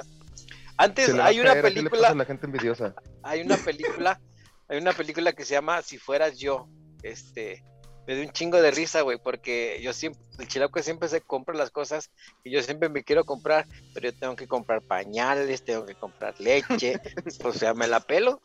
antes 0.76 1.14
hay 1.14 1.40
una 1.40 1.54
película. 1.62 2.14
la 2.14 2.24
gente 2.24 2.46
envidiosa. 2.46 2.94
Hay 3.22 3.40
una 3.40 3.56
película, 3.56 4.20
hay 4.68 4.78
una 4.78 4.92
película 4.92 5.32
que 5.32 5.44
se 5.44 5.54
llama 5.54 5.80
Si 5.82 5.98
fueras 5.98 6.38
yo. 6.38 6.68
Este, 7.02 7.64
me 8.10 8.16
dio 8.16 8.24
un 8.24 8.32
chingo 8.32 8.60
de 8.60 8.72
risa, 8.72 9.02
güey, 9.02 9.18
porque 9.22 9.78
yo 9.80 9.92
siempre, 9.92 10.20
el 10.40 10.48
chilaco 10.48 10.82
siempre 10.82 11.08
se 11.08 11.20
compra 11.20 11.54
las 11.54 11.70
cosas 11.70 12.10
y 12.42 12.50
yo 12.50 12.60
siempre 12.60 12.88
me 12.88 13.04
quiero 13.04 13.24
comprar, 13.24 13.68
pero 13.94 14.10
yo 14.10 14.18
tengo 14.18 14.34
que 14.34 14.48
comprar 14.48 14.82
pañales, 14.82 15.64
tengo 15.64 15.86
que 15.86 15.94
comprar 15.94 16.34
leche, 16.40 17.00
o 17.44 17.52
sea, 17.52 17.72
me 17.72 17.86
la 17.86 18.00
pelo. 18.00 18.40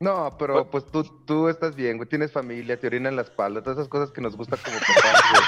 No, 0.00 0.34
pero 0.38 0.70
pues 0.70 0.86
tú, 0.90 1.04
tú 1.26 1.50
estás 1.50 1.76
bien, 1.76 1.98
güey, 1.98 2.08
tienes 2.08 2.32
familia, 2.32 2.80
te 2.80 2.86
orinan 2.86 3.14
la 3.14 3.22
espalda, 3.22 3.60
todas 3.60 3.78
esas 3.78 3.90
cosas 3.90 4.10
que 4.10 4.22
nos 4.22 4.34
gusta 4.34 4.56
como 4.56 4.78
papás, 4.78 5.22
güey. 5.32 5.42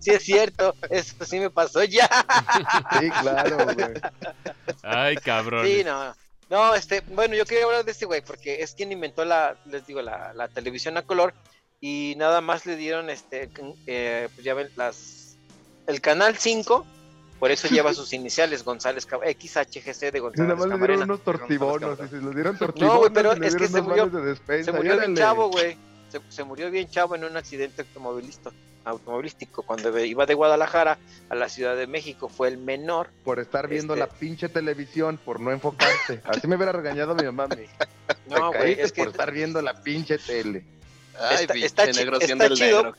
Sí, 0.00 0.10
es 0.10 0.22
cierto, 0.22 0.74
eso 0.88 1.22
sí 1.22 1.38
me 1.38 1.50
pasó 1.50 1.84
ya. 1.84 2.08
Sí, 2.98 3.10
claro, 3.20 3.58
güey. 3.74 3.88
Ay, 4.82 5.16
cabrón. 5.16 5.66
Sí, 5.66 5.84
no. 5.84 6.14
No, 6.52 6.74
este, 6.74 7.00
bueno, 7.08 7.34
yo 7.34 7.46
quería 7.46 7.64
hablar 7.64 7.82
de 7.82 7.92
este 7.92 8.04
güey 8.04 8.20
porque 8.20 8.62
es 8.62 8.74
quien 8.74 8.92
inventó 8.92 9.24
la, 9.24 9.56
les 9.64 9.86
digo, 9.86 10.02
la, 10.02 10.34
la 10.34 10.48
televisión 10.48 10.98
a 10.98 11.02
color 11.02 11.32
y 11.80 12.12
nada 12.18 12.42
más 12.42 12.66
le 12.66 12.76
dieron, 12.76 13.08
este, 13.08 13.48
eh, 13.86 14.28
pues 14.34 14.44
ya 14.44 14.52
ven, 14.52 14.68
las, 14.76 15.38
el 15.86 16.02
canal 16.02 16.36
5, 16.36 16.84
por 17.40 17.50
eso 17.50 17.68
lleva 17.68 17.94
sus 17.94 18.12
iniciales, 18.12 18.64
González 18.64 19.04
XHGC 19.04 20.12
de 20.12 20.20
González 20.20 20.48
Nada 20.48 20.54
más 20.56 20.78
le 20.78 20.86
dieron 20.86 21.02
unos 21.04 21.24
tortibonos, 21.24 21.98
y 22.04 22.08
se 22.08 22.16
los 22.16 22.34
dieron 22.34 22.58
tortibonos. 22.58 22.96
No, 22.96 23.00
güey, 23.00 23.12
pero 23.14 23.32
es 23.32 23.56
que 23.56 23.68
se 23.68 23.80
murió, 23.80 24.10
se 24.62 24.72
murió 24.72 24.98
bien 24.98 25.16
chavo, 25.16 25.48
güey. 25.48 25.78
Se, 26.10 26.20
se, 26.28 26.44
murió 26.44 26.70
bien 26.70 26.86
chavo 26.86 27.16
en 27.16 27.24
un 27.24 27.34
accidente 27.34 27.80
automovilista 27.80 28.52
automovilístico. 28.84 29.62
Cuando 29.62 29.98
iba 29.98 30.26
de 30.26 30.34
Guadalajara 30.34 30.98
a 31.28 31.34
la 31.34 31.48
Ciudad 31.48 31.76
de 31.76 31.86
México 31.86 32.28
fue 32.28 32.48
el 32.48 32.58
menor. 32.58 33.10
Por 33.24 33.40
estar 33.40 33.68
viendo 33.68 33.96
la 33.96 34.04
este 34.04 34.16
pinche 34.18 34.48
televisión 34.48 35.18
por 35.18 35.40
no 35.40 35.50
enfocarse. 35.52 36.20
Así 36.24 36.46
me 36.46 36.56
hubiera 36.56 36.72
regañado 36.72 37.14
mi 37.14 37.24
mamá 37.24 37.48
no 38.28 38.52
güey 38.52 38.78
es 38.78 38.92
que 38.92 39.02
por 39.02 39.10
estar 39.10 39.32
viendo 39.32 39.60
la 39.62 39.82
pinche 39.82 40.18
tele. 40.18 40.64
Está, 41.54 41.90
chido, 41.90 42.94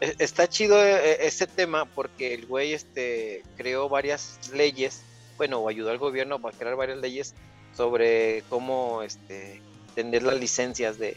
está 0.00 0.48
chido 0.48 0.84
e, 0.84 1.26
ese 1.26 1.46
tema 1.48 1.86
porque 1.86 2.32
el 2.34 2.46
güey 2.46 2.72
este 2.72 3.42
creó 3.56 3.88
varias 3.88 4.38
leyes 4.54 5.02
bueno 5.36 5.58
o 5.58 5.68
ayudó 5.68 5.90
al 5.90 5.98
gobierno 5.98 6.40
a 6.42 6.52
crear 6.52 6.76
varias 6.76 6.98
leyes 6.98 7.34
sobre 7.76 8.44
cómo 8.48 9.02
este 9.02 9.60
tener 9.96 10.22
las 10.22 10.38
licencias 10.38 10.98
de 10.98 11.16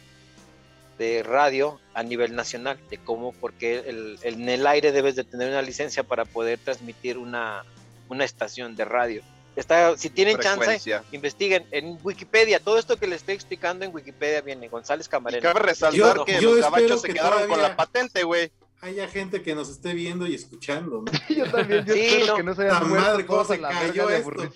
de 1.02 1.24
radio 1.24 1.80
a 1.96 2.04
nivel 2.04 2.36
nacional, 2.36 2.80
de 2.92 3.00
cómo, 3.00 3.34
porque 3.34 3.80
el, 3.80 4.20
en 4.22 4.48
el 4.48 4.68
aire 4.68 4.92
debes 4.92 5.16
de 5.16 5.24
tener 5.24 5.50
una 5.50 5.64
licencia 5.64 6.04
para 6.04 6.26
poder 6.26 6.60
transmitir 6.60 7.18
una, 7.18 7.66
una 8.08 8.24
estación 8.24 8.76
de 8.76 8.86
radio. 8.86 9.24
Está, 9.56 9.98
si 9.98 10.12
tienen 10.12 10.38
chance, 10.38 11.02
investiguen 11.12 11.66
en 11.72 11.98
Wikipedia. 12.04 12.60
Todo 12.60 12.78
esto 12.78 12.98
que 12.98 13.08
les 13.08 13.18
estoy 13.18 13.34
explicando 13.34 13.84
en 13.84 13.94
Wikipedia 13.94 14.42
viene 14.42 14.68
González 14.70 15.10
Camarena. 15.10 15.42
cabe 15.42 15.66
resaltar 15.66 16.24
que 16.24 16.40
los 16.40 16.60
cabachos 16.60 17.02
se 17.02 17.08
quedaron 17.10 17.48
con 17.50 17.60
la 17.60 17.76
patente, 17.76 18.22
güey. 18.24 18.52
Haya 18.84 19.08
gente 19.08 19.42
que 19.42 19.56
nos 19.56 19.70
esté 19.70 19.94
viendo 19.94 20.28
y 20.28 20.36
escuchando. 20.36 21.04
yo 21.30 21.50
también, 21.50 21.84
yo 21.86 21.94
espero 21.96 22.36
que 22.36 22.44
no 22.44 22.56
se 22.56 22.64
haya 22.64 22.80
madre, 22.80 23.26
cómo 23.26 23.44
se 23.44 23.60
cayó 23.60 24.10
esto. 24.10 24.52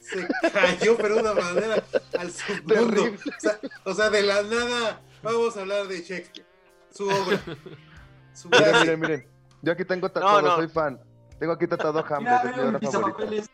Se 0.00 0.50
cayó, 0.50 0.96
pero 0.96 1.14
de 1.16 1.20
una 1.20 1.34
manera 1.34 1.84
al 2.18 2.32
submundo. 2.32 3.16
O 3.84 3.94
sea, 3.94 4.10
de 4.10 4.22
la 4.22 4.42
nada, 4.42 5.00
vamos 5.34 5.56
a 5.56 5.60
hablar 5.60 5.86
de 5.88 5.98
Shakespeare. 6.02 6.46
Su 6.90 7.08
obra. 7.08 7.40
miren, 8.50 8.80
miren, 8.80 9.00
miren. 9.00 9.28
Yo 9.62 9.72
aquí 9.72 9.84
tengo 9.84 10.08
tatuado, 10.10 10.56
soy 10.56 10.68
fan. 10.68 11.00
Tengo 11.38 11.52
aquí 11.52 11.66
tatuado 11.66 11.98
a 11.98 12.06
Hamlet, 12.16 12.80
mi 12.80 12.86
favorito. 12.90 13.44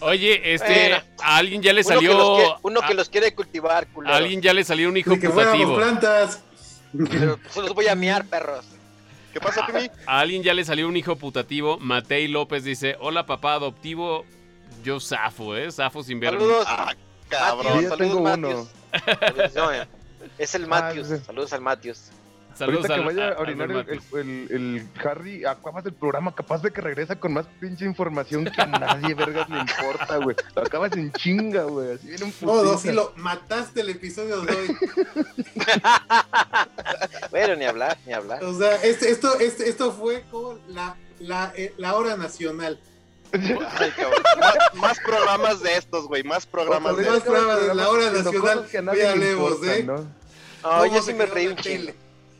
Oye, 0.00 0.54
este, 0.54 0.94
a 0.94 1.36
alguien 1.36 1.62
ya 1.62 1.72
le 1.72 1.84
salió. 1.84 2.58
Uno 2.62 2.80
que 2.82 2.94
los, 2.94 3.08
quiere, 3.08 3.34
cultivar, 3.34 3.86
A 4.06 4.16
alguien 4.16 4.40
ya 4.40 4.52
le 4.52 4.64
salió 4.64 4.88
un 4.88 4.96
hijo 4.96 5.14
putativo. 5.18 5.76
plantas. 5.76 6.42
Pero 7.10 7.38
se 7.50 7.60
los 7.60 7.74
voy 7.74 7.86
a 7.88 7.94
miar, 7.94 8.24
perros. 8.26 8.64
¿Qué 9.32 9.40
pasa, 9.40 9.66
Pimi? 9.66 9.90
A 10.06 10.20
alguien 10.20 10.42
ya 10.42 10.54
le 10.54 10.64
salió 10.64 10.88
un 10.88 10.96
hijo 10.96 11.16
putativo. 11.16 11.78
Matei 11.78 12.28
López 12.28 12.64
dice: 12.64 12.96
Hola, 13.00 13.26
papá 13.26 13.54
adoptivo. 13.54 14.24
Yo 14.82 15.00
zafo, 15.00 15.56
¿eh? 15.56 15.70
Zafo 15.70 16.02
sin 16.02 16.18
ver. 16.18 16.30
Saludos. 16.34 16.64
Ah, 16.66 16.94
cabrón. 17.28 17.88
saludos, 17.88 18.68
Es 20.38 20.54
el 20.54 20.66
Matius. 20.66 21.08
Saludos 21.24 21.52
al 21.52 21.60
Matius. 21.60 22.10
Saludos 22.58 22.90
Ahorita 22.90 22.94
que 22.96 23.14
vaya 23.14 23.28
a 23.34 23.40
orinar 23.40 23.70
el, 23.70 24.48
el, 24.50 24.88
Harry, 25.04 25.44
acabas 25.44 25.84
del 25.84 25.92
programa, 25.92 26.34
capaz 26.34 26.60
de 26.60 26.72
que 26.72 26.80
regresa 26.80 27.14
con 27.14 27.32
más 27.32 27.46
pinche 27.60 27.84
información 27.84 28.46
que 28.46 28.60
a 28.60 28.66
nadie, 28.66 29.14
vergas, 29.14 29.48
le 29.48 29.60
importa, 29.60 30.16
güey. 30.16 30.34
Lo 30.56 30.62
acabas 30.62 30.90
en 30.96 31.12
chinga, 31.12 31.62
güey. 31.62 31.92
Así 31.92 32.08
viene 32.08 32.24
un 32.24 32.34
No, 32.40 32.76
si 32.76 32.90
lo 32.90 33.12
mataste 33.14 33.82
el 33.82 33.90
episodio 33.90 34.40
de 34.40 34.56
hoy. 34.56 34.76
bueno, 37.30 37.54
ni 37.54 37.64
hablar, 37.64 37.96
ni 38.04 38.12
hablar. 38.12 38.42
O 38.42 38.52
sea, 38.58 38.74
este, 38.82 39.08
esto, 39.12 39.38
este, 39.38 39.68
esto 39.68 39.92
fue 39.92 40.24
como 40.28 40.58
la, 40.66 40.96
la, 41.20 41.52
eh, 41.56 41.74
la 41.76 41.94
hora 41.94 42.16
nacional. 42.16 42.80
Más, 44.74 44.98
programas 45.00 45.62
de 45.62 45.76
estos, 45.76 46.06
güey. 46.06 46.22
Más 46.22 46.46
programas 46.46 46.96
de 46.96 47.10
Más 47.10 47.20
programas 47.20 47.66
de 47.66 47.74
la 47.74 47.88
hora 47.88 48.10
nacional. 48.10 48.66
Que 48.70 48.82
ya 48.98 49.12
hablemos, 49.12 49.62
¿eh? 49.64 49.84
¿no? 49.84 50.06
Oh, 50.62 50.86
yo 50.86 51.02
sí 51.02 51.14
me 51.14 51.26
reí 51.26 51.48
un 51.48 51.56
chingo. 51.56 51.92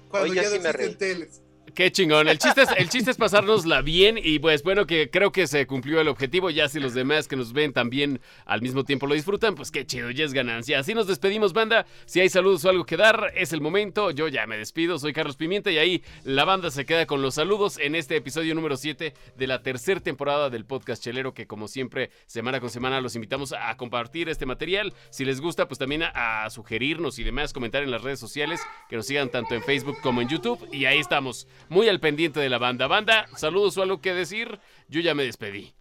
Cuando 0.09 0.32
ya 0.32 0.45
sí 0.45 0.59
no 0.59 0.97
teles. 0.97 1.41
Qué 1.75 1.91
chingón. 1.93 2.29
El 2.29 2.39
chiste, 2.39 2.62
es, 2.62 2.69
el 2.77 2.89
chiste 2.89 3.11
es 3.11 3.16
pasárnosla 3.16 3.83
bien 3.83 4.19
y 4.23 4.39
pues 4.39 4.62
bueno, 4.62 4.87
que 4.87 5.11
creo 5.11 5.33
que 5.33 5.47
se 5.47 5.66
cumplió 5.66 6.01
el 6.01 6.09
objetivo. 6.09 6.51
Ya 6.51 6.69
si 6.69 6.81
los 6.81 6.95
demás 6.95 7.29
que 7.29 7.37
nos 7.37 7.53
ven 7.53 7.73
también 7.73 8.21
al 8.47 8.62
mismo 8.62 8.85
tiempo 8.85 9.07
lo 9.07 9.14
disfrutan, 9.14 9.55
pues 9.55 9.71
qué 9.71 9.87
chido, 9.87 10.11
ya 10.11 10.25
es 10.25 10.33
ganancia. 10.33 10.79
Así 10.79 10.95
nos 10.95 11.07
despedimos, 11.07 11.53
banda. 11.53 11.87
Si 12.07 12.21
hay 12.21 12.29
saludos 12.29 12.64
o 12.64 12.71
algo 12.71 12.85
que 12.85 12.97
dar, 12.97 13.33
es 13.35 13.53
el 13.53 13.61
momento. 13.61 14.11
Yo 14.11 14.29
ya 14.29 14.47
me 14.47 14.57
despido, 14.57 14.99
soy 14.99 15.12
Carlos 15.12 15.37
Pimienta 15.37 15.71
y 15.71 15.79
ahí 15.79 16.03
la 16.25 16.45
banda 16.45 16.71
se 16.71 16.87
queda 16.87 17.07
con 17.07 17.23
los 17.23 17.35
saludos 17.35 17.79
en 17.79 17.95
este 17.95 18.16
episodio 18.16 18.55
número 18.55 18.77
7 18.77 19.14
de 19.37 19.47
la 19.47 19.62
tercera 19.62 20.01
temporada 20.01 20.51
del 20.51 20.64
podcast 20.64 21.03
Chelero, 21.03 21.35
que 21.35 21.47
como 21.47 21.69
siempre, 21.69 22.11
semana 22.27 22.61
con 22.61 22.71
semana 22.71 23.01
los 23.01 23.14
invitamos 23.14 23.53
a 23.53 23.77
compartir 23.77 24.29
este 24.29 24.47
material. 24.47 24.95
Si 25.11 25.25
les 25.25 25.41
gusta, 25.41 25.69
pues 25.69 25.79
también 25.79 26.03
a, 26.05 26.45
a 26.45 26.51
sugerirnos 26.51 27.19
y 27.19 27.25
demás, 27.25 27.53
comentar 27.53 27.83
en 27.83 27.91
las 27.91 28.03
redes 28.03 28.21
sociales, 28.21 28.61
que 28.89 28.97
nos 28.97 29.07
sigan 29.07 29.29
tanto 29.29 29.55
en 29.55 29.62
Facebook 29.62 29.99
como 30.03 30.23
en 30.23 30.29
YouTube. 30.29 30.69
Y 30.73 30.85
ahí 30.85 30.99
estamos 30.99 31.47
muy 31.69 31.89
al 31.89 32.01
pendiente 32.01 32.41
de 32.41 32.49
la 32.49 32.59
banda. 32.59 32.87
Banda, 32.87 33.27
saludos 33.37 33.77
o 33.79 33.83
algo 33.83 34.01
que 34.01 34.15
decir. 34.15 34.59
Yo 34.89 35.01
ya 35.01 35.15
me 35.15 35.25
despedí. 35.25 35.75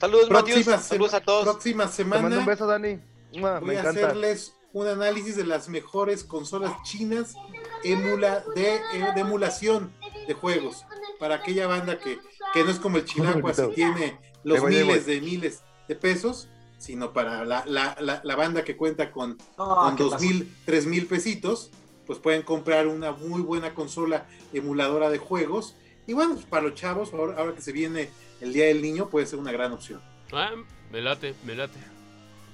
Saludos, 0.00 0.30
Matius. 0.30 0.66
Saludos 0.82 1.14
a 1.14 1.20
todos. 1.20 1.44
Próxima 1.44 1.88
semana. 1.88 2.38
un 2.38 2.46
beso, 2.46 2.66
Dani. 2.66 2.98
voy 3.32 3.76
a 3.76 3.82
hacerles 3.82 4.54
un 4.72 4.86
análisis 4.86 5.36
de 5.36 5.46
las 5.46 5.68
mejores 5.70 6.22
consolas 6.22 6.72
chinas 6.82 7.34
emula 7.82 8.44
de, 8.54 8.74
eh, 8.74 9.12
de 9.14 9.20
emulación 9.20 9.90
de 10.26 10.34
juegos. 10.34 10.84
Para 11.18 11.36
aquella 11.36 11.66
banda 11.66 11.98
que, 11.98 12.18
que 12.52 12.62
no 12.62 12.70
es 12.70 12.78
como 12.78 12.98
el 12.98 13.04
Chilango, 13.06 13.48
así 13.48 13.62
tiene 13.74 14.18
los 14.44 14.62
miles 14.62 15.06
de 15.06 15.20
miles 15.22 15.62
de 15.88 15.96
pesos, 15.96 16.48
sino 16.78 17.12
para 17.12 17.44
la, 17.46 17.64
la, 17.66 17.96
la, 18.22 18.36
banda 18.36 18.64
que 18.64 18.76
cuenta 18.76 19.12
con, 19.12 19.38
con 19.56 19.96
dos 19.96 20.20
mil, 20.20 20.54
tres 20.66 20.84
mil 20.84 21.06
pesitos 21.06 21.70
pues 22.06 22.18
pueden 22.18 22.42
comprar 22.42 22.86
una 22.86 23.12
muy 23.12 23.42
buena 23.42 23.74
consola 23.74 24.26
emuladora 24.52 25.10
de 25.10 25.18
juegos. 25.18 25.74
Y 26.06 26.12
bueno, 26.12 26.34
pues 26.34 26.46
para 26.46 26.62
los 26.62 26.74
chavos, 26.74 27.12
ahora, 27.12 27.54
que 27.54 27.62
se 27.62 27.72
viene 27.72 28.10
el 28.40 28.52
Día 28.52 28.66
del 28.66 28.80
Niño, 28.80 29.08
puede 29.08 29.26
ser 29.26 29.38
una 29.38 29.52
gran 29.52 29.72
opción. 29.72 30.00
Ah, 30.32 30.52
me 30.92 31.00
late, 31.00 31.34
me 31.44 31.54
late. 31.54 31.78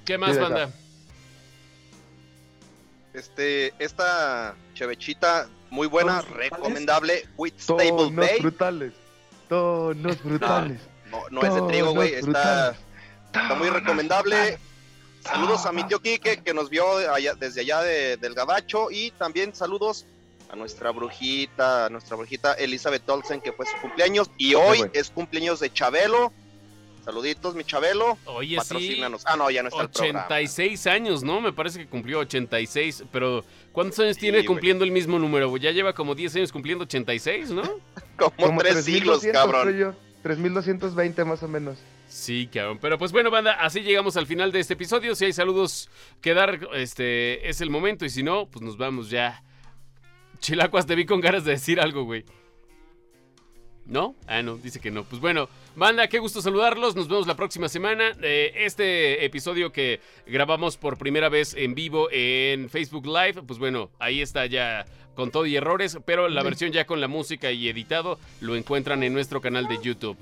¿Qué 0.04 0.16
más, 0.16 0.38
banda? 0.38 0.72
Este, 3.12 3.74
esta 3.78 4.54
chevechita 4.74 5.48
muy 5.68 5.86
buena, 5.86 6.22
recomendable, 6.22 7.28
with 7.36 7.52
stable 7.58 7.88
Tonos 7.90 8.38
brutales. 8.40 8.92
Tonos 9.48 10.24
brutales. 10.24 10.80
No, 11.10 11.28
no, 11.30 11.42
es 11.42 11.54
de 11.54 11.62
trigo, 11.68 11.92
güey. 11.92 12.14
Está, 12.14 12.74
está 13.26 13.54
muy 13.54 13.68
recomendable. 13.68 14.58
Saludos 15.24 15.66
a 15.66 15.72
mi 15.72 15.84
tío 15.84 16.00
Quique 16.00 16.42
que 16.42 16.52
nos 16.52 16.68
vio 16.68 16.84
desde 17.38 17.60
allá 17.60 17.82
del 17.82 18.34
Gabacho 18.34 18.90
y 18.90 19.10
también 19.12 19.54
saludos 19.54 20.04
a 20.50 20.56
nuestra 20.56 20.90
brujita, 20.90 21.86
a 21.86 21.88
nuestra 21.88 22.16
brujita 22.16 22.54
Elizabeth 22.54 23.08
Olsen 23.08 23.40
que 23.40 23.52
fue 23.52 23.64
su 23.66 23.76
cumpleaños 23.80 24.30
y 24.36 24.54
hoy 24.54 24.84
es 24.92 25.10
cumpleaños 25.10 25.60
de 25.60 25.72
Chabelo. 25.72 26.32
Saluditos, 27.04 27.56
mi 27.56 27.64
Chabelo. 27.64 28.16
Oye, 28.26 28.58
sí. 28.60 29.02
Ah, 29.24 29.36
no, 29.36 29.50
ya 29.50 29.62
no 29.62 29.68
está 29.70 29.82
86 29.84 30.86
años, 30.86 31.24
¿no? 31.24 31.40
Me 31.40 31.52
parece 31.52 31.80
que 31.80 31.86
cumplió 31.88 32.20
86, 32.20 33.04
pero 33.10 33.44
¿cuántos 33.72 33.98
años 34.00 34.16
tiene 34.18 34.44
cumpliendo 34.44 34.84
el 34.84 34.92
mismo 34.92 35.18
número? 35.18 35.56
Ya 35.56 35.72
lleva 35.72 35.94
como 35.94 36.14
10 36.14 36.36
años 36.36 36.52
cumpliendo 36.52 36.84
86, 36.84 37.50
¿no? 37.50 37.62
como, 38.16 38.36
como 38.36 38.60
tres 38.60 38.84
siglos, 38.84 39.24
cabrón. 39.32 39.96
3220 40.22 41.24
más 41.24 41.42
o 41.42 41.48
menos. 41.48 41.78
Sí, 42.22 42.46
cabrón. 42.46 42.78
Pero 42.80 42.98
pues 42.98 43.10
bueno, 43.10 43.32
banda, 43.32 43.54
así 43.54 43.80
llegamos 43.80 44.16
al 44.16 44.28
final 44.28 44.52
de 44.52 44.60
este 44.60 44.74
episodio. 44.74 45.16
Si 45.16 45.24
hay 45.24 45.32
saludos 45.32 45.90
que 46.20 46.34
dar, 46.34 46.68
este 46.72 47.48
es 47.48 47.60
el 47.60 47.68
momento. 47.68 48.04
Y 48.04 48.10
si 48.10 48.22
no, 48.22 48.46
pues 48.46 48.62
nos 48.62 48.76
vamos 48.76 49.10
ya. 49.10 49.42
Chilacuas, 50.38 50.86
te 50.86 50.94
vi 50.94 51.04
con 51.04 51.20
ganas 51.20 51.44
de 51.44 51.50
decir 51.50 51.80
algo, 51.80 52.04
güey. 52.04 52.24
¿No? 53.86 54.14
Ah, 54.28 54.40
no, 54.40 54.56
dice 54.56 54.78
que 54.78 54.92
no. 54.92 55.02
Pues 55.02 55.20
bueno, 55.20 55.48
banda, 55.74 56.06
qué 56.06 56.20
gusto 56.20 56.40
saludarlos. 56.40 56.94
Nos 56.94 57.08
vemos 57.08 57.26
la 57.26 57.34
próxima 57.34 57.68
semana. 57.68 58.12
Eh, 58.22 58.52
este 58.54 59.24
episodio 59.24 59.72
que 59.72 59.98
grabamos 60.24 60.76
por 60.76 60.98
primera 60.98 61.28
vez 61.28 61.54
en 61.54 61.74
vivo 61.74 62.06
en 62.12 62.70
Facebook 62.70 63.04
Live, 63.04 63.42
pues 63.44 63.58
bueno, 63.58 63.90
ahí 63.98 64.20
está 64.20 64.46
ya 64.46 64.84
con 65.16 65.32
todo 65.32 65.44
y 65.44 65.56
errores, 65.56 65.98
pero 66.04 66.28
la 66.28 66.44
versión 66.44 66.70
ya 66.70 66.86
con 66.86 67.00
la 67.00 67.08
música 67.08 67.50
y 67.50 67.68
editado 67.68 68.20
lo 68.40 68.54
encuentran 68.54 69.02
en 69.02 69.12
nuestro 69.12 69.40
canal 69.40 69.66
de 69.66 69.80
YouTube. 69.82 70.16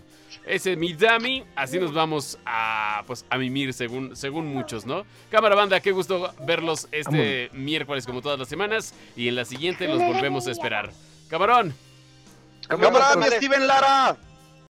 Ese 0.46 0.72
es 0.72 0.78
mi 0.78 0.94
Dami, 0.94 1.44
así 1.54 1.78
nos 1.78 1.92
vamos 1.92 2.38
a 2.44 3.02
pues 3.06 3.24
a 3.28 3.38
mimir 3.38 3.72
según, 3.72 4.16
según 4.16 4.46
muchos, 4.46 4.86
¿no? 4.86 5.04
Cámara 5.30 5.54
banda, 5.54 5.80
qué 5.80 5.92
gusto 5.92 6.32
verlos 6.46 6.88
este 6.92 7.50
miércoles 7.52 8.06
como 8.06 8.22
todas 8.22 8.38
las 8.38 8.48
semanas 8.48 8.94
y 9.16 9.28
en 9.28 9.36
la 9.36 9.44
siguiente 9.44 9.86
los 9.86 9.98
volvemos 9.98 10.46
a 10.46 10.50
esperar. 10.50 10.90
Camarón. 11.28 11.74
Camarón, 12.66 13.22
Steven 13.24 13.66
Lara. 13.66 14.16